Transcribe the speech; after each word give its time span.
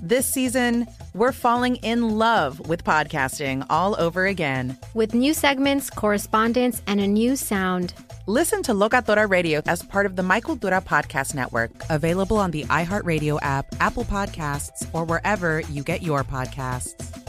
This 0.00 0.26
season, 0.26 0.86
we're 1.14 1.32
falling 1.32 1.76
in 1.76 2.18
love 2.18 2.68
with 2.68 2.84
podcasting 2.84 3.64
all 3.70 3.98
over 3.98 4.26
again. 4.26 4.76
With 4.92 5.14
new 5.14 5.32
segments, 5.32 5.88
correspondence, 5.88 6.82
and 6.86 7.00
a 7.00 7.06
new 7.06 7.34
sound. 7.34 7.94
Listen 8.26 8.62
to 8.64 8.72
Locatora 8.72 9.28
Radio 9.28 9.62
as 9.66 9.82
part 9.82 10.04
of 10.04 10.14
the 10.14 10.22
My 10.22 10.38
Cultura 10.38 10.84
Podcast 10.84 11.34
Network, 11.34 11.70
available 11.88 12.36
on 12.36 12.50
the 12.50 12.64
iHeartRadio 12.64 13.38
app, 13.40 13.74
Apple 13.80 14.04
Podcasts, 14.04 14.86
or 14.92 15.04
wherever 15.04 15.60
you 15.60 15.82
get 15.82 16.02
your 16.02 16.24
podcasts. 16.24 17.22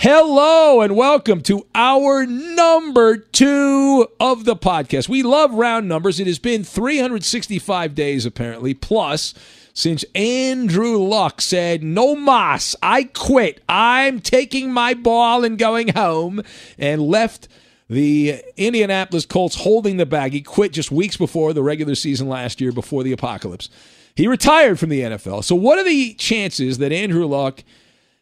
Hello 0.00 0.80
and 0.80 0.96
welcome 0.96 1.42
to 1.42 1.66
our 1.74 2.24
number 2.24 3.18
two 3.18 4.08
of 4.18 4.46
the 4.46 4.56
podcast. 4.56 5.10
We 5.10 5.22
love 5.22 5.52
round 5.52 5.88
numbers. 5.88 6.20
It 6.20 6.26
has 6.26 6.38
been 6.38 6.64
365 6.64 7.94
days, 7.94 8.24
apparently, 8.24 8.72
plus 8.72 9.34
since 9.80 10.04
Andrew 10.14 10.98
Luck 10.98 11.40
said, 11.40 11.82
No 11.82 12.14
mas, 12.14 12.76
I 12.82 13.04
quit. 13.04 13.62
I'm 13.68 14.20
taking 14.20 14.72
my 14.72 14.94
ball 14.94 15.42
and 15.42 15.58
going 15.58 15.88
home, 15.88 16.42
and 16.78 17.02
left 17.02 17.48
the 17.88 18.42
Indianapolis 18.56 19.26
Colts 19.26 19.56
holding 19.56 19.96
the 19.96 20.06
bag. 20.06 20.32
He 20.32 20.42
quit 20.42 20.72
just 20.72 20.92
weeks 20.92 21.16
before 21.16 21.52
the 21.52 21.62
regular 21.62 21.94
season 21.94 22.28
last 22.28 22.60
year, 22.60 22.72
before 22.72 23.02
the 23.02 23.12
apocalypse. 23.12 23.68
He 24.14 24.28
retired 24.28 24.78
from 24.78 24.90
the 24.90 25.00
NFL. 25.00 25.44
So, 25.44 25.54
what 25.54 25.78
are 25.78 25.84
the 25.84 26.14
chances 26.14 26.78
that 26.78 26.92
Andrew 26.92 27.26
Luck 27.26 27.64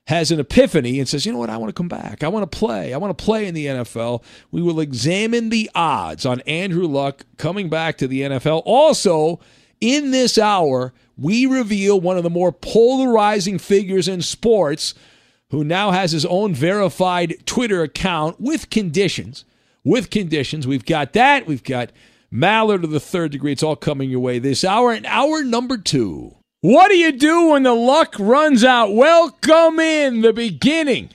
has 0.07 0.31
an 0.31 0.41
epiphany 0.41 0.99
and 0.99 1.07
says, 1.07 1.27
you 1.27 1.33
know 1.33 1.39
what, 1.39 1.51
I 1.51 1.59
want 1.59 1.69
to 1.69 1.75
come 1.75 1.89
back. 1.89 2.23
I 2.23 2.29
want 2.29 2.51
to 2.51 2.59
play. 2.59 2.95
I 2.95 2.97
want 2.97 3.17
to 3.17 3.23
play 3.23 3.47
in 3.47 3.55
the 3.55 3.67
NFL. 3.67 4.23
We 4.51 4.63
will 4.63 4.81
examine 4.81 5.51
the 5.51 5.71
odds 5.75 6.25
on 6.25 6.41
Andrew 6.43 6.87
Luck 6.87 7.27
coming 7.37 7.69
back 7.69 7.99
to 7.99 8.09
the 8.09 8.23
NFL. 8.23 8.63
Also, 8.65 9.39
in 9.83 10.11
this 10.11 10.39
hour, 10.39 10.95
we 11.19 11.45
reveal 11.45 12.01
one 12.01 12.17
of 12.17 12.23
the 12.23 12.31
more 12.31 12.53
polarizing 12.53 13.59
figures 13.59 14.09
in 14.09 14.23
sports 14.23 14.95
who 15.51 15.65
now 15.65 15.91
has 15.91 16.13
his 16.13 16.25
own 16.27 16.55
verified 16.55 17.35
Twitter 17.45 17.83
account 17.83 18.41
with 18.41 18.71
conditions 18.71 19.45
with 19.89 20.11
conditions. 20.11 20.67
We've 20.67 20.85
got 20.85 21.15
that. 21.15 21.47
We've 21.47 21.65
got 21.65 21.91
Maller 22.33 22.81
to 22.81 22.87
the 22.87 23.01
third 23.01 23.33
degree. 23.33 23.53
It's 23.53 23.63
all 23.63 23.77
coming 23.77 24.11
your 24.11 24.21
way 24.21 24.39
this 24.39 24.63
hour. 24.63 24.93
And 24.93 25.07
hour 25.07 25.43
number 25.43 25.79
two. 25.79 26.37
What 26.61 26.89
do 26.89 26.97
you 26.97 27.13
do 27.13 27.51
when 27.51 27.63
the 27.63 27.75
luck 27.75 28.15
runs 28.19 28.65
out? 28.65 28.93
Welcome 28.93 29.81
in 29.81 30.21
the 30.21 30.33
beginning 30.33 31.11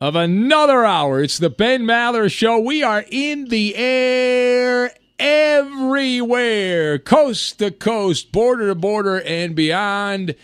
of 0.00 0.16
another 0.16 0.84
hour. 0.84 1.22
It's 1.22 1.38
the 1.38 1.50
Ben 1.50 1.84
Maller 1.84 2.30
Show. 2.30 2.58
We 2.58 2.82
are 2.82 3.04
in 3.10 3.48
the 3.48 3.76
air 3.76 4.92
everywhere, 5.18 6.98
coast 6.98 7.58
to 7.58 7.70
coast, 7.70 8.32
border 8.32 8.68
to 8.68 8.74
border, 8.74 9.20
and 9.22 9.54
beyond 9.54 10.34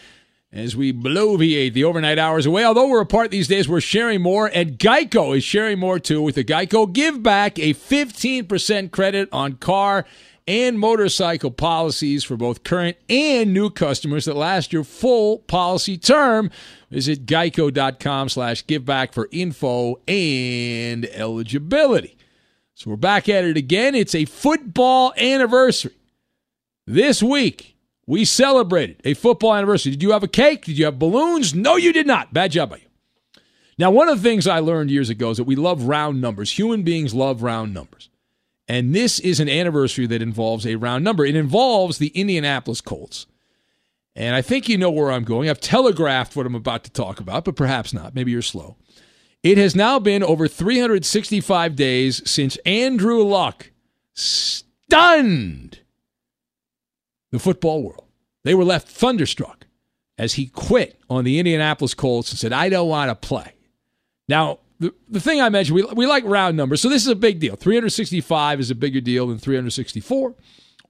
as 0.53 0.77
we 0.77 0.93
bloviate 0.93 1.73
the 1.73 1.85
overnight 1.85 2.19
hours 2.19 2.45
away. 2.45 2.65
Although 2.65 2.89
we're 2.89 3.01
apart 3.01 3.31
these 3.31 3.49
days, 3.49 3.69
we're 3.69 3.81
sharing 3.81 4.21
more, 4.21 4.51
and 4.53 4.79
Geico 4.79 5.37
is 5.37 5.45
sharing 5.45 5.79
more 5.79 5.99
too 5.99 6.21
with 6.21 6.35
the 6.35 6.45
Geico 6.45 6.93
Give 6.93 7.23
Back, 7.23 7.59
a 7.59 7.73
15% 7.73 8.91
credit 8.91 9.29
on 9.33 9.55
car 9.55 10.05
and 10.47 10.79
motorcycle 10.79 11.51
policies 11.51 12.25
for 12.25 12.37
both 12.37 12.65
current 12.65 12.97
and 13.09 13.55
new 13.55 13.71
customers 13.71 14.25
that 14.25 14.37
last 14.37 14.73
your 14.73 14.85
full 14.85 15.39
policy 15.39 15.97
term. 15.97 16.51
Visit 16.91 17.27
geico.com 17.27 18.29
slash 18.29 18.67
giveback 18.67 19.15
for 19.15 19.29
info 19.31 20.01
and 20.09 21.07
eligibility. 21.07 22.17
So 22.75 22.91
we're 22.91 22.97
back 22.97 23.29
at 23.29 23.45
it 23.45 23.57
again. 23.57 23.95
It's 23.95 24.15
a 24.15 24.25
football 24.25 25.13
anniversary. 25.17 25.93
This 26.87 27.23
week, 27.23 27.77
we 28.07 28.25
celebrated 28.25 29.01
a 29.05 29.15
football 29.15 29.55
anniversary. 29.55 29.93
Did 29.93 30.03
you 30.03 30.13
have 30.13 30.23
a 30.23 30.29
cake? 30.29 30.65
Did 30.65 30.79
you 30.79 30.87
have 30.87 30.99
balloons? 30.99 31.55
No, 31.55 31.77
you 31.77 31.93
did 31.93 32.07
not. 32.07 32.33
Bad 32.33 32.53
job 32.53 32.71
by 32.71 32.77
you. 32.77 32.83
Now, 33.79 33.91
one 33.91 34.09
of 34.09 34.23
the 34.23 34.29
things 34.29 34.47
I 34.47 34.59
learned 34.59 34.91
years 34.91 35.11
ago 35.11 35.31
is 35.31 35.37
that 35.37 35.45
we 35.45 35.57
love 35.57 35.85
round 35.85 36.21
numbers. 36.21 36.59
Human 36.59 36.83
beings 36.83 37.15
love 37.15 37.43
round 37.43 37.73
numbers. 37.73 38.09
And 38.69 38.95
this 38.95 39.19
is 39.19 39.41
an 39.41 39.49
anniversary 39.49 40.07
that 40.07 40.23
involves 40.23 40.67
a 40.67 40.77
round 40.77 41.05
number. 41.05 41.25
It 41.25 41.37
involves 41.37 41.99
the 41.99 42.09
Indianapolis 42.09 42.81
Colts. 42.81 43.27
And 44.15 44.35
I 44.35 44.43
think 44.43 44.69
you 44.69 44.77
know 44.77 44.91
where 44.91 45.11
I'm 45.11 45.25
going. 45.25 45.49
I've 45.49 45.61
telegraphed 45.61 46.37
what 46.37 46.47
I'm 46.47 46.55
about 46.55 46.85
to 46.85 46.91
talk 46.91 47.19
about, 47.19 47.45
but 47.45 47.57
perhaps 47.57 47.93
not. 47.93 48.15
Maybe 48.15 48.31
you're 48.31 48.43
slow. 48.43 48.77
It 49.43 49.59
has 49.59 49.75
now 49.75 49.99
been 49.99 50.23
over 50.23 50.47
365 50.47 51.75
days 51.75 52.31
since 52.31 52.57
Andrew 52.65 53.23
Luck 53.23 53.71
stunned 54.15 55.81
the 57.33 57.39
football 57.39 57.83
world. 57.83 58.05
They 58.45 58.55
were 58.55 58.65
left 58.65 58.89
thunderstruck 58.89 59.67
as 60.17 60.35
he 60.35 60.47
quit 60.47 61.01
on 61.11 61.25
the 61.25 61.39
Indianapolis 61.39 61.95
Colts 61.95 62.31
and 62.31 62.39
said, 62.39 62.53
I 62.53 62.69
don't 62.69 62.89
want 62.89 63.09
to 63.09 63.15
play. 63.15 63.55
Now, 64.29 64.61
the, 64.79 64.95
the 65.09 65.21
thing 65.21 65.41
I 65.41 65.49
mentioned, 65.49 65.75
we, 65.75 65.85
we 65.95 66.07
like 66.07 66.25
round 66.25 66.57
numbers, 66.57 66.81
so 66.81 66.89
this 66.89 67.03
is 67.03 67.09
a 67.09 67.17
big 67.17 67.41
deal. 67.41 67.57
365 67.57 68.61
is 68.61 68.71
a 68.71 68.75
bigger 68.75 69.01
deal 69.01 69.27
than 69.27 69.39
364 69.39 70.35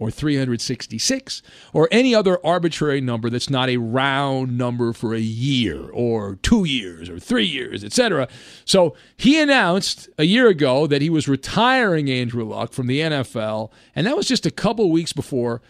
or 0.03 0.11
366 0.11 1.43
or 1.73 1.89
any 1.93 2.13
other 2.13 2.45
arbitrary 2.45 3.01
number 3.01 3.31
that's 3.31 3.49
not 3.49 3.69
a 3.69 3.77
round 3.77 4.59
number 4.59 4.93
for 4.93 5.15
a 5.15 5.21
year 5.21 5.89
or 5.91 6.35
two 6.43 6.65
years 6.65 7.09
or 7.09 7.21
three 7.21 7.47
years, 7.47 7.85
etc. 7.85 8.27
So 8.65 8.97
he 9.17 9.41
announced 9.41 10.09
a 10.19 10.25
year 10.25 10.49
ago 10.49 10.89
that 10.89 11.03
he 11.03 11.09
was 11.09 11.29
retiring 11.29 12.11
Andrew 12.11 12.45
Luck 12.45 12.73
from 12.73 12.89
the 12.89 12.99
NFL, 12.99 13.71
and 13.95 14.05
that 14.09 14.17
was 14.17 14.27
just 14.27 14.45
a 14.45 14.51
couple 14.51 14.91
weeks 14.91 15.13
before 15.13 15.63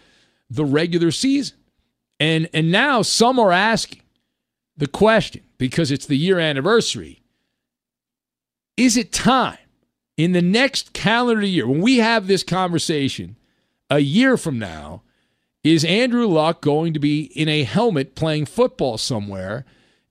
the 0.48 0.64
regular 0.64 1.10
season. 1.10 1.58
And 2.18 2.48
and 2.54 2.72
now 2.72 3.02
some 3.02 3.38
are 3.38 3.52
asking, 3.52 4.00
the 4.78 4.86
question, 4.86 5.42
because 5.58 5.90
it's 5.90 6.06
the 6.06 6.16
year 6.16 6.38
anniversary, 6.38 7.22
is 8.78 8.96
it 8.96 9.12
time 9.12 9.58
in 10.16 10.32
the 10.32 10.40
next 10.40 10.94
calendar 10.94 11.44
year, 11.44 11.66
when 11.66 11.82
we 11.82 11.98
have 11.98 12.26
this 12.26 12.42
conversation 12.42 13.36
a 13.92 14.00
year 14.00 14.38
from 14.38 14.58
now, 14.58 15.02
is 15.62 15.84
Andrew 15.84 16.26
Luck 16.26 16.62
going 16.62 16.94
to 16.94 16.98
be 16.98 17.24
in 17.24 17.48
a 17.48 17.62
helmet 17.62 18.14
playing 18.14 18.46
football 18.46 18.96
somewhere 18.96 19.64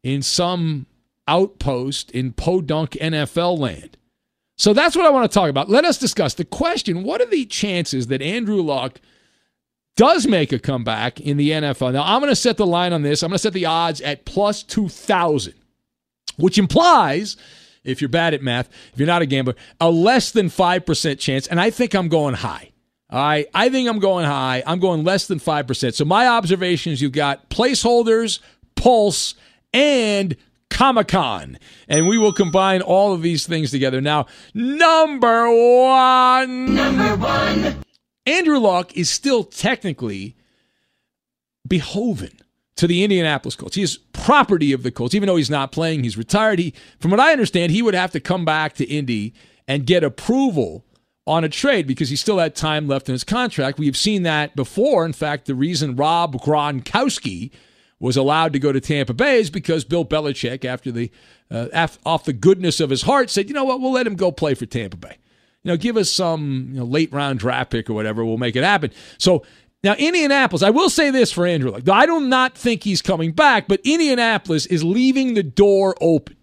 in 0.04 0.22
some 0.22 0.86
outpost 1.28 2.12
in 2.12 2.32
podunk 2.32 2.92
NFL 2.92 3.58
land? 3.58 3.98
So 4.56 4.74
that's 4.74 4.96
what 4.96 5.06
I 5.06 5.10
want 5.10 5.30
to 5.30 5.34
talk 5.34 5.50
about. 5.50 5.70
Let 5.70 5.84
us 5.84 5.98
discuss 5.98 6.36
the 6.36 6.46
question 6.46 7.04
what 7.04 7.22
are 7.22 7.26
the 7.26 7.46
chances 7.46 8.08
that 8.08 8.22
Andrew 8.22 8.62
Luck 8.62 9.02
does 9.98 10.28
make 10.28 10.52
a 10.52 10.60
comeback 10.60 11.20
in 11.20 11.38
the 11.38 11.50
NFL? 11.50 11.94
Now, 11.94 12.04
I'm 12.04 12.22
going 12.22 12.32
to 12.32 12.36
set 12.36 12.58
the 12.58 12.68
line 12.68 12.94
on 12.94 13.02
this. 13.02 13.24
I'm 13.24 13.30
going 13.30 13.38
to 13.38 13.40
set 13.40 13.54
the 13.54 13.66
odds 13.66 14.00
at 14.02 14.26
plus 14.26 14.62
2,000, 14.62 15.56
which 16.38 16.60
implies 16.60 17.36
if 17.84 18.00
you're 18.00 18.10
bad 18.10 18.36
at 18.36 18.44
math, 18.44 18.70
if 18.94 19.00
you're 19.00 19.08
not 19.08 19.24
a 19.24 19.26
gambler, 19.26 19.56
a 19.80 19.90
less 19.90 20.32
than 20.32 20.48
5% 20.50 21.18
chance. 21.18 21.48
And 21.48 21.60
I 21.60 21.72
think 21.72 21.96
I'm 21.96 22.08
going 22.08 22.36
high. 22.36 22.72
All 23.12 23.22
right. 23.22 23.48
I 23.54 23.70
think 23.70 23.90
I'm 23.90 24.00
going 24.00 24.26
high. 24.26 24.64
I'm 24.66 24.80
going 24.80 25.04
less 25.04 25.28
than 25.28 25.40
5%. 25.40 25.94
So 25.94 26.06
my 26.06 26.28
observations 26.28 27.02
you've 27.02 27.12
got 27.12 27.50
placeholders, 27.50 28.40
pulse, 28.76 29.36
and 29.74 30.38
Comic 30.70 31.10
Con. 31.10 31.60
And 31.90 32.08
we 32.08 32.18
will 32.18 32.32
combine 32.32 32.82
all 32.82 33.14
of 33.14 33.22
these 33.22 33.46
things 33.46 33.72
together. 33.72 34.00
Now, 34.00 34.28
number 34.54 35.50
one. 35.50 36.74
Number 36.74 37.16
one. 37.18 37.84
Andrew 38.26 38.60
Luck 38.60 38.96
is 38.96 39.10
still 39.10 39.44
technically 39.44 40.36
beholden 41.68 42.32
to 42.78 42.88
the 42.88 43.04
Indianapolis 43.04 43.56
Colts. 43.56 43.76
He 43.76 43.84
is 43.84 43.98
property 44.14 44.72
of 44.72 44.84
the 44.84 44.92
Colts, 44.92 45.14
even 45.14 45.28
though 45.28 45.36
he's 45.36 45.50
not 45.50 45.72
playing. 45.72 46.04
He's 46.04 46.18
retired. 46.18 46.60
He, 46.60 46.74
from 47.00 47.12
what 47.12 47.20
I 47.20 47.32
understand, 47.32 47.72
he 47.72 47.82
would 47.82 47.94
have 47.94 48.12
to 48.12 48.20
come 48.20 48.46
back 48.46 48.74
to 48.76 48.86
Indy 48.86 49.34
and 49.68 49.86
get 49.86 50.04
approval 50.04 50.86
on 51.28 51.44
a 51.44 51.50
trade 51.50 51.88
because 51.88 52.10
he 52.10 52.16
still 52.16 52.40
had 52.40 52.56
time 52.56 52.88
left 52.88 53.08
in 53.08 53.14
his 53.14 53.24
contract. 53.24 53.78
We've 53.78 53.98
seen 53.98 54.24
that 54.24 54.56
before. 54.56 55.06
In 55.06 55.14
fact, 55.14 55.46
the 55.46 55.56
reason 55.56 55.96
Rob 55.96 56.42
Gronkowski 56.42 57.52
was 58.00 58.18
allowed 58.18 58.54
to 58.54 58.60
go 58.60 58.72
to 58.72 58.82
Tampa 58.82 59.14
Bay 59.14 59.40
is 59.40 59.52
because 59.52 59.86
Bill 59.86 60.04
Belichick, 60.04 60.66
after 60.66 60.92
the 60.92 61.12
uh, 61.52 61.68
af- 61.72 62.00
off 62.06 62.26
the 62.26 62.34
goodness 62.34 62.80
of 62.80 62.90
his 62.90 63.04
heart, 63.04 63.30
said, 63.30 63.48
"You 63.48 63.54
know 63.54 63.64
what? 63.64 63.80
We'll 63.80 63.92
let 63.92 64.08
him 64.08 64.16
go 64.16 64.32
play 64.32 64.56
for 64.56 64.66
Tampa 64.66 64.98
Bay. 64.98 65.18
You 65.64 65.70
know, 65.70 65.78
give 65.78 65.98
us 65.98 66.12
some 66.12 66.70
you 66.72 66.80
know, 66.80 66.86
late 66.86 67.14
round 67.14 67.40
draft 67.40 67.70
pick 67.72 67.90
or 67.90 67.94
whatever. 67.94 68.26
We'll 68.26 68.38
make 68.38 68.56
it 68.56 68.64
happen." 68.64 68.92
So 69.20 69.44
now, 69.84 69.94
Indianapolis, 69.94 70.64
I 70.64 70.70
will 70.72 70.90
say 70.90 71.12
this 71.12 71.32
for 71.32 71.46
Andrew 71.46 71.72
Luck. 71.72 71.88
I 71.88 72.06
do 72.06 72.20
not 72.20 72.56
think 72.56 72.84
he's 72.84 73.02
coming 73.02 73.32
back, 73.32 73.68
but 73.68 73.82
Indianapolis 73.84 74.66
is 74.68 74.84
leaving 74.84 75.36
the 75.36 75.44
door 75.44 75.96
open. 76.02 76.38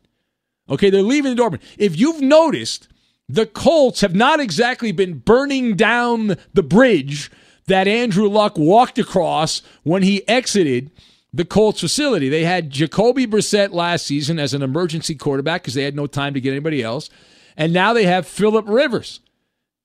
Okay, 0.70 0.90
they're 0.90 1.02
leaving 1.02 1.32
the 1.32 1.36
door 1.36 1.46
open. 1.48 1.60
If 1.76 1.98
you've 1.98 2.20
noticed, 2.20 2.88
the 3.28 3.46
Colts 3.46 4.00
have 4.00 4.14
not 4.14 4.40
exactly 4.40 4.92
been 4.92 5.18
burning 5.18 5.76
down 5.76 6.36
the 6.54 6.62
bridge 6.62 7.30
that 7.66 7.86
Andrew 7.86 8.28
Luck 8.28 8.56
walked 8.56 8.98
across 8.98 9.62
when 9.82 10.02
he 10.02 10.26
exited 10.26 10.90
the 11.32 11.44
Colts 11.44 11.80
facility. 11.80 12.28
They 12.28 12.44
had 12.44 12.70
Jacoby 12.70 13.26
Brissett 13.26 13.72
last 13.72 14.06
season 14.06 14.38
as 14.38 14.54
an 14.54 14.62
emergency 14.62 15.14
quarterback 15.14 15.62
because 15.62 15.74
they 15.74 15.82
had 15.82 15.94
no 15.94 16.06
time 16.06 16.32
to 16.34 16.40
get 16.40 16.52
anybody 16.52 16.82
else. 16.82 17.10
And 17.56 17.72
now 17.72 17.92
they 17.92 18.04
have 18.04 18.26
Philip 18.26 18.66
Rivers. 18.66 19.20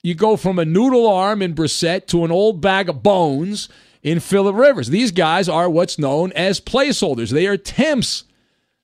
You 0.01 0.16
go 0.16 0.38
from 0.38 0.60
a 0.60 0.66
noodle 0.66 1.07
arm 1.07 1.42
in 1.42 1.54
Brissett 1.54 2.07
to 2.07 2.24
an 2.24 2.31
old 2.31 2.62
bag 2.62 2.88
of 2.88 3.04
bones 3.04 3.68
in 4.01 4.19
Philip 4.19 4.56
Rivers. 4.56 4.89
These 4.89 5.12
guys 5.12 5.50
are 5.50 5.69
what's 5.69 6.00
known 6.00 6.31
as 6.34 6.62
placeholders. 6.62 7.31
They 7.31 7.48
are 7.48 7.57
temps. 7.57 8.24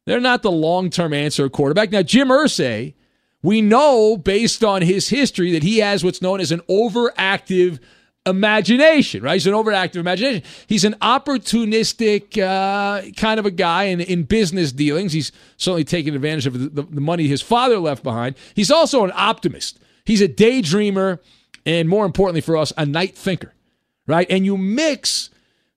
They're 0.06 0.20
not 0.20 0.42
the 0.42 0.52
long 0.52 0.90
term 0.90 1.14
answer 1.14 1.48
quarterback. 1.50 1.92
Now, 1.92 2.02
Jim 2.02 2.30
Irsay 2.30 2.94
we 3.42 3.62
know 3.62 4.18
based 4.18 4.64
on 4.64 4.82
his 4.82 5.10
history 5.10 5.52
that 5.54 5.64
he 5.64 5.80
has 5.80 6.04
what's 6.04 6.22
known 6.22 6.42
as 6.42 6.52
an 6.52 6.60
overactive 6.70 7.80
imagination, 8.26 9.24
right? 9.24 9.34
He's 9.34 9.48
an 9.48 9.54
overactive 9.54 9.96
imagination. 9.96 10.44
He's 10.68 10.84
an 10.84 10.96
opportunistic 10.96 12.38
uh, 12.38 13.12
kind 13.14 13.40
of 13.40 13.46
a 13.46 13.52
guy 13.52 13.86
in, 13.86 14.02
in 14.02 14.24
business 14.24 14.72
dealings. 14.72 15.14
He's 15.14 15.32
certainly 15.58 15.86
taking 15.86 16.16
advantage 16.16 16.46
of 16.46 16.54
the, 16.54 16.70
the, 16.70 16.82
the 16.84 17.02
money 17.02 17.28
his 17.28 17.42
father 17.42 17.80
left 17.80 18.04
behind. 18.04 18.36
He's 18.54 18.72
also 18.72 19.06
an 19.06 19.12
optimist. 19.16 19.80
He's 20.04 20.22
a 20.22 20.28
daydreamer, 20.28 21.20
and 21.66 21.88
more 21.88 22.06
importantly 22.06 22.42
for 22.42 22.58
us, 22.58 22.74
a 22.78 22.86
night 22.86 23.16
thinker, 23.16 23.54
right? 24.06 24.28
And 24.30 24.46
you 24.46 24.58
mix 24.58 25.30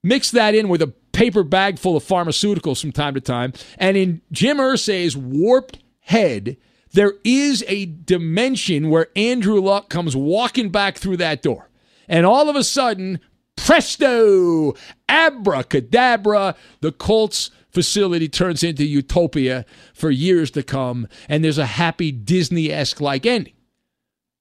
mix 0.05 0.33
that 0.33 0.53
in 0.53 0.69
with 0.69 0.83
a 0.83 0.89
paper 1.13 1.45
bag 1.45 1.79
full 1.79 1.97
of 1.97 2.03
pharmaceuticals 2.03 2.81
from 2.81 2.91
time 2.91 3.15
to 3.15 3.21
time, 3.21 3.53
and 3.79 3.97
in 3.97 4.21
Jim 4.33 4.57
Irsay's 4.57 5.17
warped 5.17 5.79
head– 6.01 6.57
there 6.93 7.15
is 7.25 7.65
a 7.69 7.87
dimension 7.87 8.91
where 8.91 9.09
Andrew 9.17 9.61
Luck 9.61 9.89
comes 9.89 10.15
walking 10.15 10.71
back 10.71 10.99
through 10.99 11.17
that 11.19 11.43
door. 11.43 11.71
And 12.09 12.27
all 12.27 12.49
of 12.49 12.57
a 12.57 12.65
sudden, 12.65 13.21
presto, 13.57 14.75
abracadabra, 15.09 16.55
the 16.81 16.93
Colts 16.93 17.51
facility 17.71 18.29
turns 18.29 18.63
into 18.63 18.85
utopia 18.85 19.65
for 19.95 20.11
years 20.11 20.51
to 20.53 20.63
come. 20.63 21.09
And 21.29 21.43
there's 21.43 21.59
a 21.59 21.67
happy 21.67 22.13
Disney 22.13 22.71
esque 22.71 23.01
like 23.01 23.25
ending. 23.25 23.55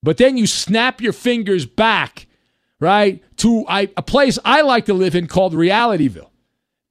But 0.03 0.17
then 0.17 0.35
you 0.35 0.47
snap 0.47 0.99
your 0.99 1.13
fingers 1.13 1.65
back, 1.65 2.27
right, 2.79 3.23
to 3.37 3.65
a 3.69 4.01
place 4.01 4.37
I 4.43 4.61
like 4.61 4.85
to 4.85 4.93
live 4.93 5.15
in 5.15 5.27
called 5.27 5.53
Realityville. 5.53 6.29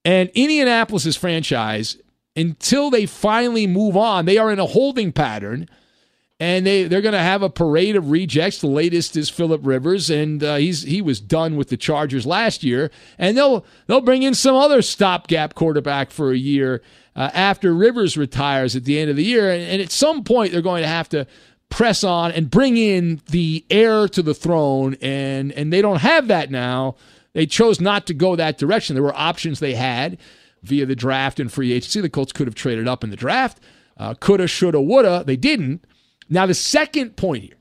And 0.05 0.31
Indianapolis's 0.31 1.17
franchise 1.17 1.99
until 2.37 2.91
they 2.91 3.06
finally 3.06 3.67
move 3.67 3.97
on. 3.97 4.25
They 4.25 4.38
are 4.38 4.50
in 4.50 4.59
a 4.59 4.67
holding 4.67 5.12
pattern, 5.12 5.69
and 6.38 6.67
they 6.67 6.85
they're 6.85 7.03
going 7.03 7.12
to 7.12 7.19
have 7.19 7.43
a 7.43 7.50
parade 7.50 7.97
of 7.97 8.11
rejects. 8.11 8.61
The 8.61 8.67
latest 8.67 9.17
is 9.17 9.29
Philip 9.29 9.61
Rivers, 9.65 10.11
and 10.11 10.43
uh, 10.43 10.56
he's 10.56 10.82
he 10.82 11.03
was 11.03 11.21
done 11.21 11.56
with 11.56 11.69
the 11.69 11.77
Chargers 11.77 12.27
last 12.27 12.62
year, 12.62 12.91
and 13.19 13.37
they'll 13.37 13.65
they'll 13.87 14.00
bring 14.00 14.23
in 14.23 14.35
some 14.35 14.56
other 14.56 14.82
stopgap 14.82 15.55
quarterback 15.55 16.11
for 16.11 16.31
a 16.32 16.37
year 16.37 16.82
uh, 17.17 17.31
after 17.35 17.75
Rivers 17.75 18.17
retires 18.17 18.77
at 18.77 18.85
the 18.85 18.99
end 18.99 19.11
of 19.11 19.17
the 19.17 19.25
year, 19.25 19.50
and, 19.50 19.62
and 19.62 19.82
at 19.82 19.91
some 19.91 20.25
point 20.25 20.53
they're 20.53 20.62
going 20.62 20.82
to 20.82 20.88
have 20.88 21.09
to 21.11 21.27
press 21.69 22.03
on 22.03 22.32
and 22.32 22.50
bring 22.50 22.77
in 22.77 23.21
the 23.31 23.65
heir 23.71 24.09
to 24.09 24.23
the 24.23 24.35
throne, 24.35 24.97
and 25.03 25.53
and 25.53 25.73
they 25.73 25.82
don't 25.82 26.00
have 26.00 26.29
that 26.29 26.50
now. 26.50 26.97
They 27.32 27.47
chose 27.47 27.81
not 27.81 28.06
to 28.09 28.15
go 28.15 28.35
that 28.35 28.59
direction. 28.59 28.94
There 28.94 29.05
were 29.05 29.15
options 29.15 29.61
they 29.61 29.75
had 29.75 30.19
via 30.62 30.87
the 30.87 30.97
draft 30.97 31.41
and 31.41 31.53
free 31.53 31.73
agency. 31.73 32.01
The 32.01 32.11
Colts 32.11 32.33
could 32.33 32.47
have 32.47 32.55
traded 32.55 32.89
up 32.89 33.05
in 33.05 33.11
the 33.11 33.17
draft. 33.17 33.61
Uh, 33.96 34.15
coulda, 34.15 34.46
shoulda, 34.46 34.81
woulda. 34.81 35.25
They 35.27 35.37
didn't. 35.37 35.84
Now, 36.29 36.46
the 36.46 36.55
second 36.55 37.17
point 37.17 37.44
here. 37.44 37.55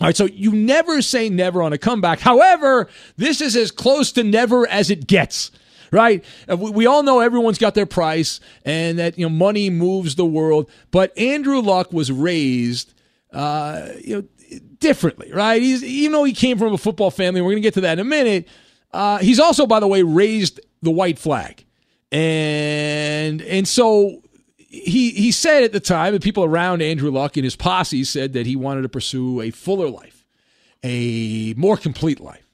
All 0.00 0.08
right, 0.08 0.16
so 0.16 0.26
you 0.26 0.52
never 0.52 1.00
say 1.00 1.30
never 1.30 1.62
on 1.62 1.72
a 1.72 1.78
comeback. 1.78 2.20
However, 2.20 2.88
this 3.16 3.40
is 3.40 3.56
as 3.56 3.70
close 3.70 4.12
to 4.12 4.22
never 4.24 4.68
as 4.68 4.90
it 4.90 5.06
gets 5.06 5.50
right? 5.92 6.24
Uh, 6.50 6.56
we 6.56 6.86
all 6.86 7.02
know 7.02 7.20
everyone's 7.20 7.58
got 7.58 7.74
their 7.74 7.86
price 7.86 8.40
and 8.64 8.98
that 8.98 9.18
you 9.18 9.24
know 9.24 9.30
money 9.30 9.70
moves 9.70 10.14
the 10.16 10.26
world, 10.26 10.70
but 10.90 11.16
Andrew 11.18 11.60
Luck 11.60 11.92
was 11.92 12.10
raised 12.10 12.94
uh, 13.32 13.88
you 14.04 14.16
know 14.16 14.58
differently, 14.78 15.32
right? 15.32 15.60
He's 15.60 15.82
even 15.84 16.12
though 16.12 16.24
he 16.24 16.32
came 16.32 16.58
from 16.58 16.72
a 16.72 16.78
football 16.78 17.10
family, 17.10 17.40
we're 17.40 17.52
going 17.52 17.62
to 17.62 17.66
get 17.66 17.74
to 17.74 17.80
that 17.82 17.94
in 17.94 18.00
a 18.00 18.04
minute. 18.04 18.48
Uh, 18.92 19.18
he's 19.18 19.40
also, 19.40 19.66
by 19.66 19.80
the 19.80 19.86
way, 19.86 20.02
raised 20.02 20.60
the 20.82 20.90
white 20.90 21.18
flag 21.18 21.64
and 22.16 23.42
and 23.42 23.68
so 23.68 24.22
he 24.56 25.10
he 25.10 25.30
said 25.30 25.64
at 25.64 25.72
the 25.72 25.80
time, 25.80 26.14
and 26.14 26.22
people 26.22 26.44
around 26.44 26.80
Andrew 26.80 27.10
Luck 27.10 27.36
and 27.36 27.44
his 27.44 27.56
posse 27.56 28.04
said 28.04 28.32
that 28.32 28.46
he 28.46 28.56
wanted 28.56 28.82
to 28.82 28.88
pursue 28.88 29.42
a 29.42 29.50
fuller 29.50 29.90
life, 29.90 30.24
a 30.82 31.52
more 31.58 31.76
complete 31.76 32.20
life 32.20 32.45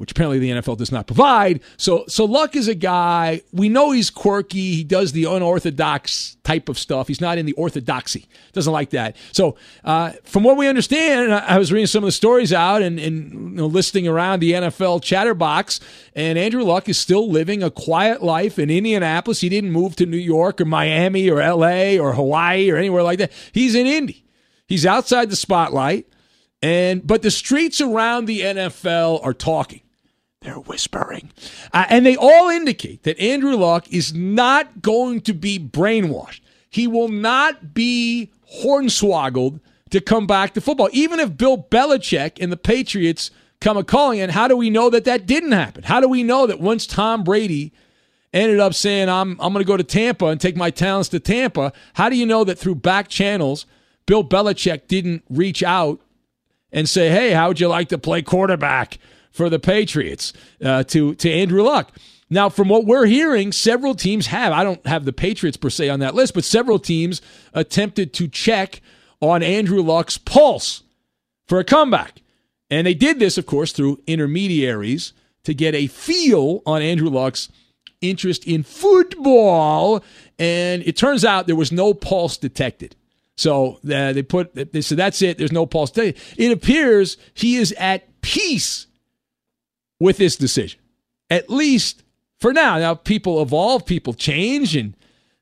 which 0.00 0.12
apparently 0.12 0.38
the 0.38 0.48
NFL 0.48 0.78
does 0.78 0.90
not 0.90 1.06
provide. 1.06 1.60
So, 1.76 2.06
so 2.08 2.24
Luck 2.24 2.56
is 2.56 2.68
a 2.68 2.74
guy 2.74 3.42
we 3.52 3.68
know 3.68 3.90
he's 3.90 4.08
quirky. 4.08 4.74
He 4.74 4.82
does 4.82 5.12
the 5.12 5.24
unorthodox 5.24 6.38
type 6.42 6.70
of 6.70 6.78
stuff. 6.78 7.06
He's 7.06 7.20
not 7.20 7.36
in 7.36 7.44
the 7.44 7.52
orthodoxy. 7.52 8.26
Doesn't 8.54 8.72
like 8.72 8.90
that. 8.90 9.14
So, 9.32 9.56
uh, 9.84 10.12
from 10.24 10.42
what 10.42 10.56
we 10.56 10.68
understand, 10.68 11.34
I 11.34 11.58
was 11.58 11.70
reading 11.70 11.86
some 11.86 12.02
of 12.02 12.08
the 12.08 12.12
stories 12.12 12.50
out 12.50 12.80
and, 12.80 12.98
and 12.98 13.30
you 13.30 13.38
know, 13.56 13.66
listing 13.66 14.08
around 14.08 14.40
the 14.40 14.52
NFL 14.52 15.02
chatterbox, 15.02 15.80
and 16.14 16.38
Andrew 16.38 16.62
Luck 16.62 16.88
is 16.88 16.98
still 16.98 17.30
living 17.30 17.62
a 17.62 17.70
quiet 17.70 18.22
life 18.22 18.58
in 18.58 18.70
Indianapolis. 18.70 19.42
He 19.42 19.50
didn't 19.50 19.70
move 19.70 19.96
to 19.96 20.06
New 20.06 20.16
York 20.16 20.62
or 20.62 20.64
Miami 20.64 21.28
or 21.28 21.42
L.A. 21.42 21.98
or 21.98 22.14
Hawaii 22.14 22.70
or 22.70 22.78
anywhere 22.78 23.02
like 23.02 23.18
that. 23.18 23.32
He's 23.52 23.74
in 23.74 23.86
Indy. 23.86 24.24
He's 24.66 24.86
outside 24.86 25.28
the 25.28 25.36
spotlight. 25.36 26.06
And 26.62 27.06
but 27.06 27.22
the 27.22 27.30
streets 27.30 27.80
around 27.80 28.24
the 28.24 28.40
NFL 28.40 29.24
are 29.24 29.34
talking. 29.34 29.82
They're 30.42 30.54
whispering. 30.54 31.32
Uh, 31.72 31.84
and 31.90 32.06
they 32.06 32.16
all 32.16 32.48
indicate 32.48 33.02
that 33.02 33.18
Andrew 33.20 33.56
Luck 33.56 33.92
is 33.92 34.14
not 34.14 34.80
going 34.80 35.20
to 35.22 35.34
be 35.34 35.58
brainwashed. 35.58 36.40
He 36.70 36.86
will 36.86 37.08
not 37.08 37.74
be 37.74 38.30
hornswoggled 38.62 39.60
to 39.90 40.00
come 40.00 40.26
back 40.26 40.54
to 40.54 40.60
football. 40.60 40.88
Even 40.92 41.20
if 41.20 41.36
Bill 41.36 41.58
Belichick 41.58 42.38
and 42.40 42.50
the 42.50 42.56
Patriots 42.56 43.30
come 43.60 43.76
a 43.76 43.84
calling, 43.84 44.20
and 44.20 44.32
how 44.32 44.48
do 44.48 44.56
we 44.56 44.70
know 44.70 44.88
that 44.88 45.04
that 45.04 45.26
didn't 45.26 45.52
happen? 45.52 45.82
How 45.82 46.00
do 46.00 46.08
we 46.08 46.22
know 46.22 46.46
that 46.46 46.58
once 46.58 46.86
Tom 46.86 47.22
Brady 47.22 47.72
ended 48.32 48.60
up 48.60 48.72
saying, 48.72 49.10
I'm, 49.10 49.32
I'm 49.40 49.52
going 49.52 49.64
to 49.64 49.68
go 49.68 49.76
to 49.76 49.84
Tampa 49.84 50.26
and 50.26 50.40
take 50.40 50.56
my 50.56 50.70
talents 50.70 51.10
to 51.10 51.20
Tampa. 51.20 51.72
How 51.94 52.08
do 52.08 52.16
you 52.16 52.24
know 52.24 52.44
that 52.44 52.58
through 52.58 52.76
back 52.76 53.08
channels, 53.08 53.66
Bill 54.06 54.24
Belichick 54.24 54.86
didn't 54.86 55.22
reach 55.28 55.62
out 55.62 56.00
and 56.72 56.88
say, 56.88 57.10
hey, 57.10 57.32
how 57.32 57.48
would 57.48 57.60
you 57.60 57.68
like 57.68 57.88
to 57.88 57.98
play 57.98 58.22
quarterback 58.22 58.98
for 59.30 59.48
the 59.48 59.58
Patriots 59.58 60.32
uh, 60.64 60.84
to, 60.84 61.14
to 61.16 61.30
Andrew 61.30 61.62
Luck? 61.62 61.92
Now, 62.30 62.48
from 62.48 62.68
what 62.68 62.86
we're 62.86 63.06
hearing, 63.06 63.50
several 63.50 63.94
teams 63.94 64.28
have. 64.28 64.52
I 64.52 64.62
don't 64.62 64.86
have 64.86 65.04
the 65.04 65.12
Patriots 65.12 65.56
per 65.56 65.68
se 65.68 65.88
on 65.88 65.98
that 66.00 66.14
list, 66.14 66.34
but 66.34 66.44
several 66.44 66.78
teams 66.78 67.20
attempted 67.52 68.14
to 68.14 68.28
check 68.28 68.80
on 69.20 69.42
Andrew 69.42 69.82
Luck's 69.82 70.16
pulse 70.16 70.84
for 71.48 71.58
a 71.58 71.64
comeback. 71.64 72.22
And 72.70 72.86
they 72.86 72.94
did 72.94 73.18
this, 73.18 73.36
of 73.36 73.46
course, 73.46 73.72
through 73.72 74.00
intermediaries 74.06 75.12
to 75.42 75.54
get 75.54 75.74
a 75.74 75.88
feel 75.88 76.62
on 76.64 76.82
Andrew 76.82 77.08
Luck's 77.08 77.48
interest 78.00 78.46
in 78.46 78.62
football. 78.62 80.04
And 80.38 80.82
it 80.84 80.96
turns 80.96 81.24
out 81.24 81.48
there 81.48 81.56
was 81.56 81.72
no 81.72 81.92
pulse 81.94 82.36
detected. 82.36 82.94
So 83.36 83.80
uh, 83.84 84.12
they 84.12 84.22
put 84.22 84.54
they 84.54 84.82
said 84.82 84.98
that's 84.98 85.22
it. 85.22 85.38
There's 85.38 85.50
no 85.50 85.66
pulse. 85.66 85.90
Detected. 85.90 86.22
It 86.36 86.52
appears 86.52 87.16
he 87.34 87.56
is 87.56 87.72
at 87.72 88.20
peace 88.20 88.86
with 90.00 90.16
this 90.16 90.34
decision, 90.34 90.80
at 91.28 91.48
least 91.48 92.02
for 92.40 92.52
now. 92.52 92.78
Now 92.78 92.94
people 92.94 93.40
evolve, 93.40 93.86
people 93.86 94.14
change, 94.14 94.74
and 94.74 94.96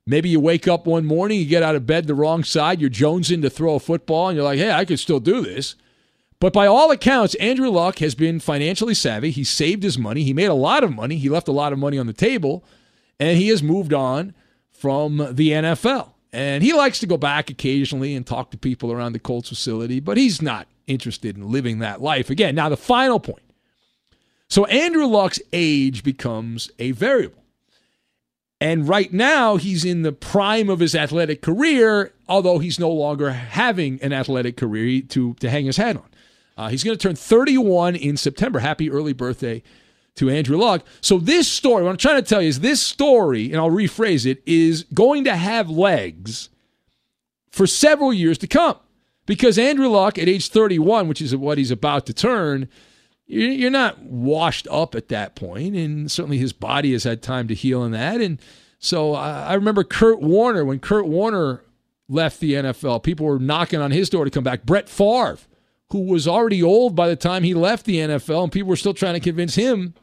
maybe 0.06 0.28
you 0.28 0.40
wake 0.40 0.68
up 0.68 0.86
one 0.86 1.06
morning, 1.06 1.38
you 1.38 1.46
get 1.46 1.62
out 1.62 1.76
of 1.76 1.86
bed 1.86 2.06
the 2.06 2.14
wrong 2.14 2.44
side, 2.44 2.80
you're 2.80 2.90
jonesing 2.90 3.40
to 3.42 3.50
throw 3.50 3.76
a 3.76 3.80
football, 3.80 4.28
and 4.28 4.36
you're 4.36 4.44
like, 4.44 4.58
hey, 4.58 4.72
I 4.72 4.84
could 4.84 4.98
still 4.98 5.20
do 5.20 5.40
this. 5.40 5.76
But 6.40 6.52
by 6.52 6.66
all 6.66 6.90
accounts, 6.90 7.34
Andrew 7.36 7.68
Luck 7.68 7.98
has 7.98 8.14
been 8.14 8.38
financially 8.38 8.94
savvy. 8.94 9.30
He 9.30 9.42
saved 9.42 9.82
his 9.82 9.98
money. 9.98 10.22
He 10.22 10.32
made 10.32 10.46
a 10.46 10.54
lot 10.54 10.84
of 10.84 10.94
money. 10.94 11.16
He 11.16 11.28
left 11.28 11.48
a 11.48 11.52
lot 11.52 11.72
of 11.72 11.78
money 11.78 11.98
on 11.98 12.06
the 12.06 12.12
table, 12.12 12.64
and 13.18 13.36
he 13.36 13.48
has 13.48 13.62
moved 13.62 13.92
on 13.92 14.34
from 14.70 15.16
the 15.32 15.50
NFL. 15.50 16.10
And 16.32 16.62
he 16.62 16.72
likes 16.74 17.00
to 17.00 17.06
go 17.06 17.16
back 17.16 17.50
occasionally 17.50 18.14
and 18.14 18.26
talk 18.26 18.50
to 18.50 18.58
people 18.58 18.92
around 18.92 19.14
the 19.14 19.18
Colts 19.18 19.48
facility, 19.48 19.98
but 19.98 20.16
he's 20.16 20.42
not 20.42 20.68
interested 20.86 21.36
in 21.36 21.50
living 21.50 21.80
that 21.80 22.00
life. 22.00 22.30
Again, 22.30 22.54
now 22.54 22.68
the 22.68 22.76
final 22.76 23.18
point. 23.18 23.42
So 24.48 24.64
Andrew 24.66 25.06
Luck's 25.06 25.40
age 25.52 26.02
becomes 26.02 26.70
a 26.78 26.92
variable. 26.92 27.44
And 28.60 28.88
right 28.88 29.12
now, 29.12 29.56
he's 29.56 29.84
in 29.84 30.02
the 30.02 30.12
prime 30.12 30.68
of 30.68 30.80
his 30.80 30.94
athletic 30.94 31.42
career, 31.42 32.12
although 32.28 32.58
he's 32.58 32.78
no 32.78 32.90
longer 32.90 33.30
having 33.30 34.00
an 34.02 34.12
athletic 34.12 34.56
career 34.56 35.02
to, 35.10 35.34
to 35.34 35.50
hang 35.50 35.66
his 35.66 35.76
hat 35.76 35.96
on. 35.96 36.08
Uh, 36.56 36.68
he's 36.68 36.82
going 36.82 36.96
to 36.96 37.00
turn 37.00 37.14
31 37.14 37.94
in 37.94 38.16
September. 38.16 38.58
Happy 38.58 38.90
early 38.90 39.12
birthday 39.12 39.62
to 40.16 40.28
Andrew 40.28 40.56
Luck. 40.56 40.84
So, 41.00 41.18
this 41.18 41.46
story, 41.46 41.84
what 41.84 41.90
I'm 41.90 41.96
trying 41.96 42.20
to 42.20 42.28
tell 42.28 42.42
you 42.42 42.48
is 42.48 42.58
this 42.58 42.82
story, 42.82 43.52
and 43.52 43.58
I'll 43.58 43.70
rephrase 43.70 44.26
it, 44.26 44.42
is 44.44 44.82
going 44.92 45.22
to 45.24 45.36
have 45.36 45.70
legs 45.70 46.48
for 47.52 47.68
several 47.68 48.12
years 48.12 48.38
to 48.38 48.48
come. 48.48 48.76
Because 49.24 49.56
Andrew 49.56 49.88
Luck, 49.88 50.18
at 50.18 50.26
age 50.26 50.48
31, 50.48 51.06
which 51.06 51.22
is 51.22 51.36
what 51.36 51.58
he's 51.58 51.70
about 51.70 52.06
to 52.06 52.12
turn, 52.12 52.68
you're 53.28 53.70
not 53.70 54.02
washed 54.02 54.66
up 54.70 54.94
at 54.94 55.08
that 55.08 55.36
point, 55.36 55.76
and 55.76 56.10
certainly 56.10 56.38
his 56.38 56.52
body 56.52 56.92
has 56.92 57.04
had 57.04 57.22
time 57.22 57.46
to 57.48 57.54
heal 57.54 57.84
in 57.84 57.92
that. 57.92 58.20
And 58.20 58.40
so 58.78 59.14
I 59.14 59.54
remember 59.54 59.84
Kurt 59.84 60.20
Warner 60.20 60.64
when 60.64 60.80
Kurt 60.80 61.06
Warner 61.06 61.62
left 62.08 62.40
the 62.40 62.54
NFL, 62.54 63.02
people 63.02 63.26
were 63.26 63.38
knocking 63.38 63.80
on 63.80 63.90
his 63.90 64.08
door 64.08 64.24
to 64.24 64.30
come 64.30 64.44
back. 64.44 64.64
Brett 64.64 64.88
Favre 64.88 65.38
who 65.90 66.00
was 66.00 66.28
already 66.28 66.62
old 66.62 66.94
by 66.94 67.08
the 67.08 67.16
time 67.16 67.42
he 67.42 67.54
left 67.54 67.86
the 67.86 67.96
NFL, 67.96 68.44
and 68.44 68.52
people 68.52 68.68
were 68.68 68.76
still 68.76 68.94
trying 68.94 69.14
to 69.14 69.20
convince 69.20 69.54
him 69.54 69.94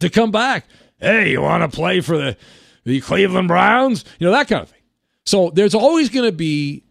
to 0.00 0.10
come 0.10 0.30
back. 0.30 0.66
Hey, 0.98 1.32
you 1.32 1.42
want 1.42 1.70
to 1.70 1.74
play 1.74 2.00
for 2.00 2.16
the, 2.16 2.36
the 2.84 3.00
Cleveland 3.00 3.48
Browns? 3.48 4.04
You 4.18 4.26
know, 4.26 4.32
that 4.32 4.48
kind 4.48 4.62
of 4.62 4.70
thing. 4.70 4.80
So 5.24 5.50
there's 5.50 5.74
always 5.74 6.08
going 6.08 6.28
to 6.28 6.36
be 6.36 6.84